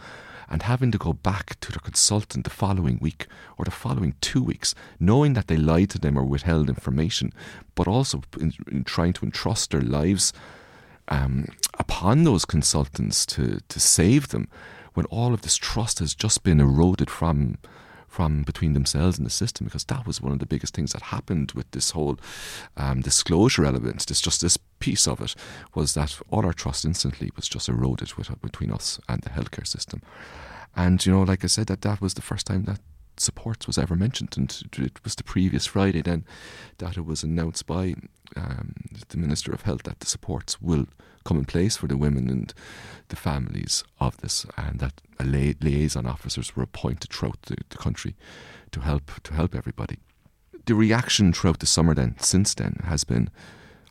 and 0.48 0.62
having 0.62 0.90
to 0.90 0.98
go 0.98 1.12
back 1.12 1.58
to 1.60 1.70
their 1.70 1.80
consultant 1.80 2.44
the 2.44 2.50
following 2.50 2.98
week 3.00 3.26
or 3.56 3.64
the 3.64 3.70
following 3.70 4.14
two 4.20 4.42
weeks, 4.42 4.74
knowing 4.98 5.34
that 5.34 5.46
they 5.46 5.56
lied 5.56 5.90
to 5.90 5.98
them 5.98 6.18
or 6.18 6.24
withheld 6.24 6.68
information, 6.68 7.32
but 7.74 7.86
also 7.86 8.22
in, 8.40 8.52
in 8.70 8.82
trying 8.82 9.12
to 9.12 9.24
entrust 9.24 9.70
their 9.70 9.80
lives 9.80 10.32
um, 11.10 11.46
upon 11.78 12.24
those 12.24 12.44
consultants 12.44 13.26
to, 13.26 13.60
to 13.68 13.80
save 13.80 14.28
them 14.28 14.48
when 14.94 15.06
all 15.06 15.34
of 15.34 15.42
this 15.42 15.56
trust 15.56 15.98
has 15.98 16.14
just 16.14 16.42
been 16.42 16.60
eroded 16.60 17.10
from 17.10 17.58
from 18.08 18.42
between 18.42 18.72
themselves 18.72 19.18
and 19.18 19.24
the 19.24 19.30
system 19.30 19.66
because 19.66 19.84
that 19.84 20.04
was 20.04 20.20
one 20.20 20.32
of 20.32 20.40
the 20.40 20.46
biggest 20.46 20.74
things 20.74 20.92
that 20.92 21.00
happened 21.00 21.52
with 21.52 21.70
this 21.70 21.90
whole 21.90 22.18
um, 22.76 23.00
disclosure 23.00 23.64
element. 23.64 24.04
This 24.04 24.20
just 24.20 24.40
this 24.40 24.56
piece 24.80 25.06
of 25.06 25.20
it 25.20 25.36
was 25.76 25.94
that 25.94 26.18
all 26.28 26.44
our 26.44 26.52
trust 26.52 26.84
instantly 26.84 27.30
was 27.36 27.48
just 27.48 27.68
eroded 27.68 28.14
with, 28.14 28.28
between 28.42 28.72
us 28.72 28.98
and 29.08 29.22
the 29.22 29.30
healthcare 29.30 29.66
system. 29.66 30.02
And 30.74 31.06
you 31.06 31.12
know 31.12 31.22
like 31.22 31.44
I 31.44 31.46
said 31.46 31.68
that 31.68 31.82
that 31.82 32.00
was 32.00 32.14
the 32.14 32.22
first 32.22 32.48
time 32.48 32.64
that 32.64 32.80
supports 33.16 33.66
was 33.66 33.78
ever 33.78 33.96
mentioned 33.96 34.34
and 34.36 34.62
it 34.78 35.02
was 35.04 35.14
the 35.14 35.24
previous 35.24 35.66
Friday 35.66 36.02
then 36.02 36.24
that 36.78 36.96
it 36.96 37.04
was 37.04 37.22
announced 37.22 37.66
by 37.66 37.94
um, 38.36 38.74
the 39.08 39.16
Minister 39.16 39.52
of 39.52 39.62
Health 39.62 39.82
that 39.84 40.00
the 40.00 40.06
supports 40.06 40.60
will 40.60 40.86
come 41.24 41.38
in 41.38 41.44
place 41.44 41.76
for 41.76 41.86
the 41.86 41.96
women 41.96 42.28
and 42.30 42.54
the 43.08 43.16
families 43.16 43.84
of 44.00 44.16
this, 44.18 44.46
and 44.56 44.80
that 44.80 45.00
li- 45.22 45.56
liaison 45.60 46.06
officers 46.06 46.56
were 46.56 46.62
appointed 46.62 47.12
throughout 47.12 47.42
the, 47.42 47.56
the 47.68 47.76
country 47.76 48.16
to 48.72 48.80
help 48.80 49.10
to 49.22 49.34
help 49.34 49.54
everybody. 49.54 49.98
The 50.66 50.74
reaction 50.74 51.32
throughout 51.32 51.60
the 51.60 51.66
summer 51.66 51.94
then, 51.94 52.16
since 52.18 52.54
then, 52.54 52.80
has 52.84 53.04
been 53.04 53.30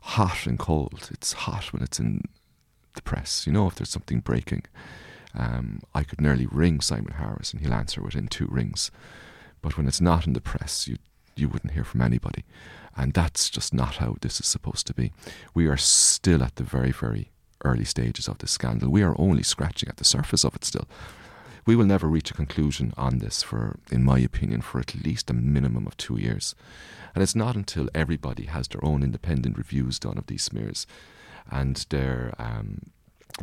hot 0.02 0.46
and 0.46 0.58
cold. 0.58 1.10
It's 1.12 1.32
hot 1.32 1.72
when 1.72 1.82
it's 1.82 2.00
in 2.00 2.22
the 2.94 3.02
press. 3.02 3.46
You 3.46 3.52
know, 3.52 3.66
if 3.66 3.74
there's 3.74 3.90
something 3.90 4.20
breaking, 4.20 4.64
um, 5.34 5.82
I 5.94 6.02
could 6.02 6.20
nearly 6.20 6.46
ring 6.46 6.80
Simon 6.80 7.14
Harris 7.14 7.52
and 7.52 7.60
he'll 7.62 7.74
answer 7.74 8.02
within 8.02 8.28
two 8.28 8.46
rings. 8.50 8.90
But 9.62 9.76
when 9.76 9.86
it's 9.86 10.00
not 10.00 10.26
in 10.26 10.32
the 10.32 10.40
press, 10.40 10.88
you 10.88 10.96
you 11.36 11.48
wouldn't 11.48 11.72
hear 11.72 11.84
from 11.84 12.02
anybody. 12.02 12.44
And 12.96 13.12
that's 13.14 13.48
just 13.48 13.72
not 13.72 13.96
how 13.96 14.16
this 14.20 14.40
is 14.40 14.46
supposed 14.46 14.86
to 14.88 14.94
be. 14.94 15.12
We 15.54 15.66
are 15.68 15.76
still 15.76 16.42
at 16.42 16.56
the 16.56 16.64
very, 16.64 16.92
very 16.92 17.30
early 17.64 17.84
stages 17.84 18.28
of 18.28 18.38
this 18.38 18.50
scandal. 18.50 18.90
We 18.90 19.02
are 19.02 19.14
only 19.18 19.42
scratching 19.42 19.88
at 19.88 19.96
the 19.96 20.04
surface 20.04 20.44
of 20.44 20.54
it 20.54 20.64
still. 20.64 20.86
We 21.66 21.76
will 21.76 21.86
never 21.86 22.08
reach 22.08 22.30
a 22.30 22.34
conclusion 22.34 22.92
on 22.96 23.18
this 23.18 23.42
for, 23.42 23.78
in 23.90 24.02
my 24.02 24.18
opinion, 24.18 24.62
for 24.62 24.80
at 24.80 25.04
least 25.04 25.30
a 25.30 25.34
minimum 25.34 25.86
of 25.86 25.96
two 25.96 26.18
years. 26.18 26.54
And 27.14 27.22
it's 27.22 27.36
not 27.36 27.54
until 27.54 27.88
everybody 27.94 28.46
has 28.46 28.68
their 28.68 28.84
own 28.84 29.02
independent 29.02 29.56
reviews 29.56 29.98
done 29.98 30.18
of 30.18 30.26
these 30.26 30.42
smears 30.42 30.86
and 31.50 31.84
their 31.90 32.34
um, 32.38 32.90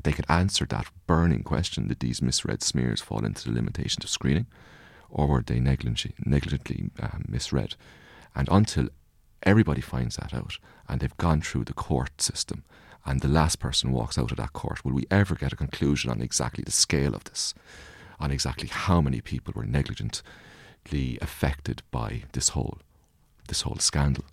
they 0.03 0.11
could 0.11 0.25
answer 0.29 0.65
that 0.65 0.87
burning 1.05 1.43
question 1.43 1.87
did 1.87 1.99
these 1.99 2.21
misread 2.21 2.61
smears 2.61 3.01
fall 3.01 3.25
into 3.25 3.45
the 3.45 3.55
limitations 3.55 4.03
of 4.03 4.09
screening 4.09 4.47
or 5.09 5.27
were 5.27 5.41
they 5.41 5.59
negligently, 5.59 6.89
um, 6.99 7.25
misread? 7.27 7.75
And 8.35 8.47
until 8.51 8.89
everybody 9.43 9.81
finds 9.81 10.17
that 10.17 10.33
out 10.33 10.57
and 10.87 10.99
they've 10.99 11.17
gone 11.17 11.41
through 11.41 11.63
the 11.65 11.73
court 11.73 12.21
system 12.21 12.63
and 13.05 13.21
the 13.21 13.27
last 13.29 13.59
person 13.59 13.91
walks 13.91 14.17
out 14.17 14.31
of 14.31 14.37
that 14.37 14.53
court, 14.53 14.83
will 14.83 14.91
we 14.91 15.05
ever 15.09 15.35
get 15.35 15.53
a 15.53 15.57
conclusion 15.57 16.11
on 16.11 16.21
exactly 16.21 16.63
the 16.63 16.71
scale 16.71 17.15
of 17.15 17.23
this, 17.23 17.53
on 18.19 18.31
exactly 18.31 18.67
how 18.67 18.99
many 18.99 19.21
people 19.21 19.53
were 19.55 19.65
negligently 19.65 21.17
affected 21.21 21.83
by 21.89 22.23
this 22.33 22.49
whole 22.49 22.79
this 23.47 23.61
whole 23.61 23.77
scandal? 23.77 24.25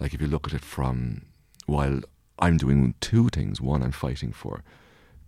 Like 0.00 0.12
if 0.12 0.20
you 0.20 0.26
look 0.26 0.48
at 0.48 0.54
it 0.54 0.64
from 0.64 1.22
while 1.66 2.00
I'm 2.40 2.56
doing 2.56 2.94
two 3.00 3.28
things. 3.28 3.60
One, 3.60 3.82
I'm 3.82 3.92
fighting 3.92 4.32
for 4.32 4.64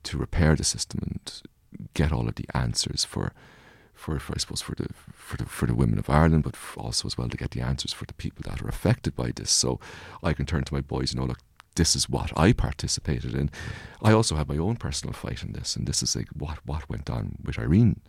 to 0.05 0.19
repair 0.19 0.57
the 0.57 0.65
system 0.65 1.01
and 1.03 1.43
get 1.95 2.13
all 2.13 2.29
of 2.29 2.35
the 2.37 2.47
answers 2.55 3.05
for 3.05 3.33
for, 3.95 4.19
for 4.19 4.35
I 4.35 4.39
suppose 4.39 4.61
for 4.61 4.75
the 4.75 4.89
for 5.13 5.37
the 5.37 5.47
for 5.47 5.67
the 5.67 5.75
women 5.75 5.99
of 5.99 6.11
Ireland, 6.11 6.45
but 6.45 6.57
also 6.77 7.07
as 7.07 7.17
well 7.17 7.29
to 7.29 7.37
get 7.37 7.53
the 7.53 7.61
answers 7.61 7.93
for 7.93 8.05
the 8.05 8.15
people 8.15 8.43
that 8.49 8.63
are 8.63 8.69
affected 8.69 9.15
by 9.15 9.31
this. 9.31 9.51
So 9.51 9.79
I 10.23 10.33
can 10.33 10.47
turn 10.47 10.65
to 10.65 10.75
my 10.75 10.81
boys 10.81 11.13
and 11.13 11.21
know, 11.21 11.27
look, 11.27 11.39
this 11.77 11.95
is 11.95 12.09
what 12.09 12.37
I 12.37 12.53
participated 12.53 13.35
in. 13.35 13.51
I 14.03 14.13
also 14.13 14.37
have 14.37 14.49
my 14.49 14.59
own 14.59 14.77
personal 14.77 15.13
fight 15.15 15.43
in 15.43 15.53
this, 15.53 15.77
and 15.77 15.87
this 15.87 16.03
is 16.03 16.17
like 16.17 16.29
what 16.37 16.59
what 16.67 16.89
went 16.89 17.09
on 17.09 17.37
with 17.45 17.59
Irene, 17.59 18.01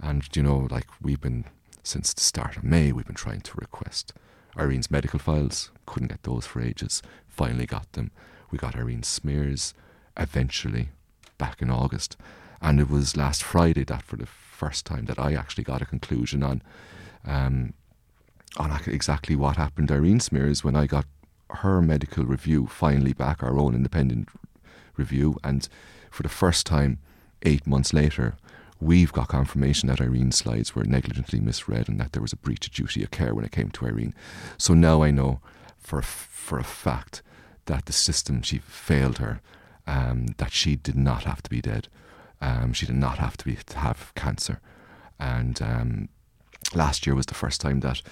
and 0.00 0.24
you 0.36 0.42
know, 0.42 0.68
like 0.70 0.88
we've 1.00 1.20
been 1.20 1.44
since 1.82 2.12
the 2.12 2.20
start 2.20 2.56
of 2.56 2.64
May, 2.64 2.92
we've 2.92 3.06
been 3.06 3.14
trying 3.14 3.40
to 3.40 3.56
request 3.56 4.12
Irene's 4.56 4.90
medical 4.90 5.18
files. 5.18 5.70
Couldn't 5.86 6.08
get 6.08 6.22
those 6.22 6.46
for 6.46 6.60
ages. 6.60 7.02
Finally 7.26 7.66
got 7.66 7.90
them. 7.92 8.10
We 8.50 8.58
got 8.58 8.76
Irene's 8.76 9.08
smears 9.08 9.74
eventually 10.16 10.90
back 11.38 11.62
in 11.62 11.70
August, 11.70 12.16
and 12.60 12.80
it 12.80 12.88
was 12.88 13.16
last 13.16 13.42
Friday 13.42 13.84
that 13.84 14.02
for 14.02 14.16
the 14.16 14.26
first 14.26 14.86
time 14.86 15.06
that 15.06 15.18
I 15.18 15.34
actually 15.34 15.64
got 15.64 15.82
a 15.82 15.86
conclusion 15.86 16.42
on 16.42 16.62
um, 17.24 17.74
on 18.56 18.70
exactly 18.86 19.34
what 19.36 19.56
happened. 19.56 19.90
Irene 19.90 20.20
Smears 20.20 20.62
when 20.62 20.76
I 20.76 20.86
got 20.86 21.06
her 21.50 21.82
medical 21.82 22.24
review 22.24 22.66
finally 22.66 23.12
back, 23.12 23.42
our 23.42 23.58
own 23.58 23.74
independent 23.74 24.28
review, 24.96 25.38
and 25.42 25.68
for 26.10 26.22
the 26.22 26.28
first 26.28 26.66
time, 26.66 26.98
eight 27.42 27.66
months 27.66 27.92
later, 27.92 28.36
we've 28.80 29.12
got 29.12 29.28
confirmation 29.28 29.88
that 29.88 30.00
Irene's 30.00 30.36
slides 30.36 30.74
were 30.74 30.84
negligently 30.84 31.40
misread 31.40 31.88
and 31.88 31.98
that 32.00 32.12
there 32.12 32.22
was 32.22 32.32
a 32.32 32.36
breach 32.36 32.66
of 32.66 32.74
duty 32.74 33.02
of 33.02 33.10
care 33.10 33.34
when 33.34 33.44
it 33.44 33.52
came 33.52 33.70
to 33.70 33.86
Irene. 33.86 34.14
So 34.58 34.74
now 34.74 35.02
I 35.02 35.10
know 35.10 35.40
for 35.78 36.02
for 36.02 36.58
a 36.58 36.64
fact 36.64 37.22
that 37.66 37.86
the 37.86 37.92
system 37.92 38.42
she 38.42 38.58
failed 38.58 39.18
her, 39.18 39.40
um, 39.86 40.26
that 40.38 40.52
she 40.52 40.76
did 40.76 40.96
not 40.96 41.24
have 41.24 41.42
to 41.42 41.50
be 41.50 41.60
dead. 41.60 41.88
Um, 42.40 42.72
she 42.72 42.86
did 42.86 42.96
not 42.96 43.18
have 43.18 43.36
to 43.38 43.44
be 43.44 43.54
to 43.54 43.78
have 43.78 44.12
cancer, 44.14 44.60
and 45.18 45.60
um, 45.62 46.08
last 46.74 47.06
year 47.06 47.14
was 47.14 47.26
the 47.26 47.34
first 47.34 47.60
time 47.60 47.80
that 47.80 48.02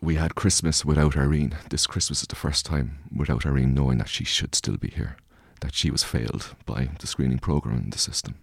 we 0.00 0.14
had 0.16 0.34
Christmas 0.34 0.84
without 0.84 1.16
Irene. 1.16 1.56
This 1.70 1.86
Christmas 1.86 2.22
is 2.22 2.28
the 2.28 2.36
first 2.36 2.64
time 2.64 2.98
without 3.14 3.44
Irene 3.46 3.74
knowing 3.74 3.98
that 3.98 4.08
she 4.08 4.24
should 4.24 4.54
still 4.54 4.76
be 4.76 4.88
here, 4.88 5.16
that 5.60 5.74
she 5.74 5.90
was 5.90 6.04
failed 6.04 6.54
by 6.64 6.90
the 7.00 7.06
screening 7.06 7.38
program 7.38 7.76
and 7.76 7.92
the 7.92 7.98
system. 7.98 8.36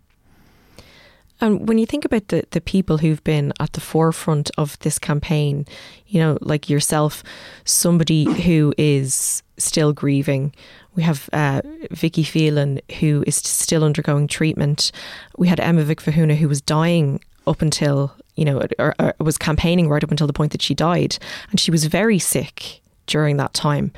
And 1.42 1.68
when 1.68 1.78
you 1.78 1.86
think 1.86 2.06
about 2.06 2.30
the, 2.30 2.46
the 2.52 2.62
people 2.62 3.00
who've 3.00 3.24
been 3.24 3.54
at 3.60 3.74
the 3.74 3.82
forefront 3.82 4.50
of 4.58 4.80
this 4.80 5.00
campaign, 5.00 5.66
you 6.08 6.20
know, 6.20 6.38
like 6.42 6.70
yourself, 6.70 7.24
somebody 7.66 8.26
who 8.44 8.74
is 8.78 9.44
still 9.58 9.94
grieving. 9.94 10.54
We 10.96 11.04
have 11.04 11.30
uh, 11.34 11.62
Vicky 11.92 12.24
Phelan, 12.24 12.80
who 13.00 13.24
is 13.26 13.36
still 13.36 13.84
undergoing 13.84 14.28
treatment. 14.28 14.92
We 15.38 15.48
had 15.48 15.60
Emma 15.60 15.84
Mhic 15.84 16.02
Mhathúna, 16.02 16.36
who 16.36 16.48
was 16.48 16.62
dying 16.62 17.20
up 17.48 17.62
until, 17.62 18.14
you 18.36 18.46
know, 18.46 18.62
or, 18.78 18.94
or 19.00 19.14
was 19.20 19.38
campaigning 19.38 19.90
right 19.90 20.04
up 20.04 20.12
until 20.12 20.28
the 20.28 20.34
point 20.34 20.52
that 20.52 20.62
she 20.62 20.76
died. 20.76 21.18
And 21.50 21.60
she 21.60 21.72
was 21.72 21.86
very 21.86 22.20
sick 22.20 22.82
during 23.08 23.38
that 23.38 23.54
time. 23.54 23.92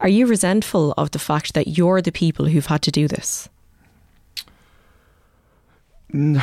Are 0.00 0.08
you 0.08 0.26
resentful 0.26 0.94
of 0.96 1.10
the 1.10 1.18
fact 1.18 1.54
that 1.54 1.76
you're 1.76 2.02
the 2.02 2.12
people 2.12 2.46
who've 2.46 2.66
had 2.66 2.82
to 2.82 2.90
do 2.90 3.08
this? 3.08 3.48
No, 6.12 6.40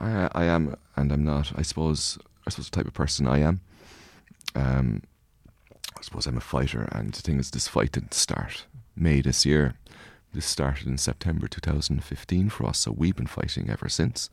I, 0.00 0.28
I 0.32 0.44
am, 0.44 0.76
and 0.96 1.12
I'm 1.12 1.24
not. 1.24 1.52
I 1.56 1.62
suppose. 1.62 2.18
I 2.46 2.50
suppose 2.50 2.70
the 2.70 2.76
type 2.76 2.86
of 2.86 2.94
person 2.94 3.28
I 3.28 3.38
am. 3.38 3.60
Um, 4.54 5.02
I 5.96 6.02
suppose 6.02 6.26
I'm 6.26 6.38
a 6.38 6.40
fighter, 6.40 6.88
and 6.90 7.12
the 7.12 7.20
thing 7.20 7.38
is, 7.38 7.50
this 7.50 7.68
fight 7.68 7.92
didn't 7.92 8.14
start 8.14 8.64
May 8.96 9.20
this 9.20 9.46
year. 9.46 9.74
This 10.32 10.46
started 10.46 10.86
in 10.86 10.96
September 10.96 11.48
2015 11.48 12.50
for 12.50 12.66
us, 12.66 12.78
so 12.78 12.92
we've 12.92 13.16
been 13.16 13.26
fighting 13.26 13.68
ever 13.68 13.88
since. 13.88 14.30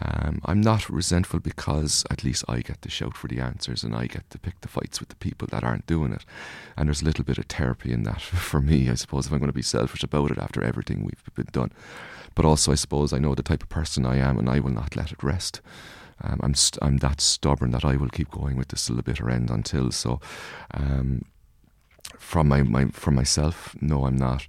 Um, 0.00 0.40
I'm 0.44 0.60
not 0.60 0.88
resentful 0.88 1.40
because 1.40 2.04
at 2.10 2.24
least 2.24 2.44
I 2.48 2.60
get 2.60 2.80
to 2.82 2.90
shout 2.90 3.16
for 3.16 3.28
the 3.28 3.40
answers 3.40 3.82
and 3.82 3.94
I 3.94 4.06
get 4.06 4.28
to 4.30 4.38
pick 4.38 4.60
the 4.60 4.68
fights 4.68 5.00
with 5.00 5.08
the 5.08 5.16
people 5.16 5.48
that 5.50 5.64
aren't 5.64 5.86
doing 5.86 6.12
it. 6.12 6.24
And 6.76 6.88
there's 6.88 7.02
a 7.02 7.04
little 7.04 7.24
bit 7.24 7.38
of 7.38 7.46
therapy 7.46 7.92
in 7.92 8.04
that 8.04 8.20
for 8.22 8.60
me, 8.60 8.88
I 8.88 8.94
suppose, 8.94 9.26
if 9.26 9.32
I'm 9.32 9.38
going 9.38 9.48
to 9.48 9.52
be 9.52 9.62
selfish 9.62 10.02
about 10.02 10.30
it 10.30 10.38
after 10.38 10.62
everything 10.62 11.02
we've 11.02 11.34
been 11.34 11.48
done. 11.52 11.72
But 12.34 12.44
also, 12.44 12.72
I 12.72 12.76
suppose 12.76 13.12
I 13.12 13.18
know 13.18 13.34
the 13.34 13.42
type 13.42 13.62
of 13.62 13.68
person 13.68 14.06
I 14.06 14.16
am 14.16 14.38
and 14.38 14.48
I 14.48 14.60
will 14.60 14.70
not 14.70 14.96
let 14.96 15.12
it 15.12 15.22
rest. 15.22 15.60
Um, 16.22 16.40
I'm 16.42 16.54
st- 16.54 16.82
I'm 16.82 16.98
that 16.98 17.20
stubborn 17.20 17.70
that 17.72 17.84
I 17.84 17.96
will 17.96 18.08
keep 18.08 18.30
going 18.30 18.56
with 18.56 18.68
this 18.68 18.86
till 18.86 18.96
the 18.96 19.02
bitter 19.02 19.30
end 19.30 19.50
until. 19.50 19.90
So, 19.92 20.20
um, 20.72 21.24
from 22.18 22.48
my, 22.48 22.62
my 22.62 22.86
from 22.86 23.14
myself, 23.14 23.74
no, 23.80 24.06
I'm 24.06 24.16
not. 24.16 24.46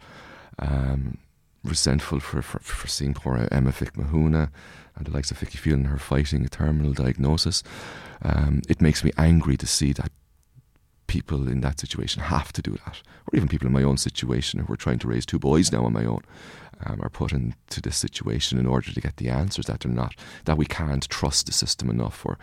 Um, 0.60 1.18
resentful 1.64 2.20
for, 2.20 2.41
for, 2.41 2.60
for 2.60 2.88
seeing 2.88 3.14
poor 3.14 3.47
Emma 3.52 3.72
Mhic 3.72 3.91
Mhathúna 3.91 4.50
and 4.95 5.06
the 5.06 5.12
likes 5.12 5.32
of 5.32 5.38
Vicky 5.38 5.58
Phelan 5.58 5.86
her 5.86 5.97
fighting 5.97 6.45
a 6.45 6.50
terminal 6.50 6.93
diagnosis. 6.93 7.64
Um, 8.22 8.62
it 8.70 8.82
makes 8.82 9.04
me 9.04 9.12
angry 9.18 9.58
to 9.58 9.68
see 9.68 9.93
that 9.93 10.12
people 11.08 11.47
in 11.47 11.62
that 11.62 11.80
situation 11.80 12.22
have 12.22 12.54
to 12.54 12.62
do 12.62 12.72
that, 12.86 13.02
or 13.28 13.36
even 13.36 13.47
people 13.47 13.68
in 13.68 13.74
my 13.74 13.84
own 13.84 13.97
situation 13.97 14.60
who 14.60 14.74
are 14.74 14.78
trying 14.78 15.00
to 15.00 15.08
raise 15.08 15.26
two 15.26 15.39
boys 15.39 15.72
now 15.72 15.84
on 15.86 15.93
my 15.93 16.06
own. 16.06 16.22
Um, 16.86 17.02
are 17.02 17.10
put 17.10 17.34
into 17.34 17.82
this 17.82 17.97
situation 17.97 18.58
in 18.58 18.66
order 18.66 18.93
to 18.93 19.02
get 19.02 19.18
the 19.18 19.28
answers 19.28 19.66
that 19.66 19.82
they're 19.82 19.91
not, 19.91 20.16
that 20.45 20.58
we 20.58 20.66
can't 20.66 21.10
trust 21.10 21.47
the 21.47 21.52
system 21.52 21.89
enough 21.89 22.26
or 22.26 22.38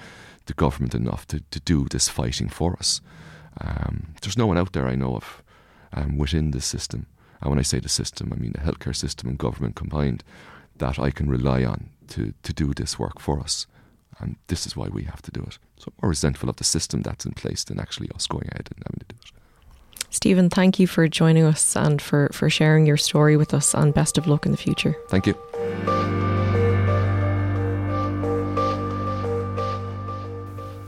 the 0.44 0.52
government 0.52 0.94
enough 0.94 1.26
to, 1.28 1.40
to 1.50 1.58
do 1.58 1.86
this 1.88 2.10
fighting 2.10 2.50
for 2.50 2.74
us. 2.74 3.00
Um, 3.60 4.14
there's 4.22 4.38
no 4.38 4.46
one 4.46 4.58
out 4.58 4.72
there 4.72 4.86
I 4.86 4.96
know 4.96 5.16
of 5.16 5.42
um, 5.92 6.18
within 6.18 6.50
the 6.50 6.60
system 6.60 7.06
and 7.40 7.50
when 7.50 7.58
I 7.58 7.62
say 7.62 7.78
the 7.78 7.88
system, 7.88 8.32
I 8.32 8.36
mean 8.36 8.52
the 8.52 8.60
healthcare 8.60 8.94
system 8.94 9.28
and 9.28 9.38
government 9.38 9.76
combined, 9.76 10.24
that 10.76 10.98
I 10.98 11.10
can 11.10 11.28
rely 11.28 11.64
on 11.64 11.90
to, 12.08 12.34
to 12.42 12.52
do 12.52 12.74
this 12.74 12.98
work 12.98 13.20
for 13.20 13.40
us. 13.40 13.66
And 14.18 14.36
this 14.46 14.66
is 14.66 14.76
why 14.76 14.88
we 14.88 15.04
have 15.04 15.22
to 15.22 15.30
do 15.30 15.42
it. 15.42 15.58
So 15.76 15.86
I'm 15.88 15.94
more 16.02 16.08
resentful 16.10 16.48
of 16.48 16.56
the 16.56 16.64
system 16.64 17.02
that's 17.02 17.26
in 17.26 17.32
place 17.32 17.64
than 17.64 17.78
actually 17.78 18.10
us 18.14 18.26
going 18.26 18.48
ahead 18.48 18.68
and 18.74 18.84
having 18.84 19.00
to 19.00 19.06
do 19.08 19.16
it. 19.20 19.32
Stephen, 20.10 20.48
thank 20.48 20.78
you 20.78 20.86
for 20.86 21.06
joining 21.08 21.44
us 21.44 21.76
and 21.76 22.00
for, 22.00 22.30
for 22.32 22.48
sharing 22.48 22.86
your 22.86 22.96
story 22.96 23.36
with 23.36 23.52
us, 23.52 23.74
and 23.74 23.92
best 23.92 24.16
of 24.16 24.26
luck 24.26 24.46
in 24.46 24.52
the 24.52 24.58
future. 24.58 24.96
Thank 25.08 25.26
you. 25.26 26.35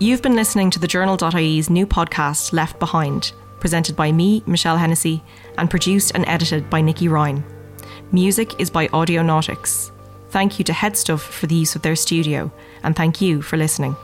You've 0.00 0.22
been 0.22 0.36
listening 0.36 0.70
to 0.70 0.78
the 0.78 0.86
Journal.ie's 0.86 1.68
new 1.68 1.84
podcast, 1.84 2.52
Left 2.52 2.78
Behind 2.78 3.32
presented 3.58 3.96
by 3.96 4.12
me, 4.12 4.42
Michelle 4.46 4.76
Hennessy, 4.76 5.22
and 5.56 5.68
produced 5.68 6.12
and 6.14 6.24
edited 6.28 6.70
by 6.70 6.80
Nikki 6.80 7.08
Ryan. 7.08 7.44
Music 8.12 8.60
is 8.60 8.70
by 8.70 8.86
Audionautics. 8.88 9.90
Thank 10.30 10.58
you 10.58 10.64
to 10.66 10.72
Headstuff 10.72 11.20
for 11.20 11.48
the 11.48 11.56
use 11.56 11.74
of 11.74 11.82
their 11.82 11.96
studio, 11.96 12.52
and 12.84 12.94
thank 12.94 13.20
you 13.20 13.42
for 13.42 13.56
listening. 13.56 13.96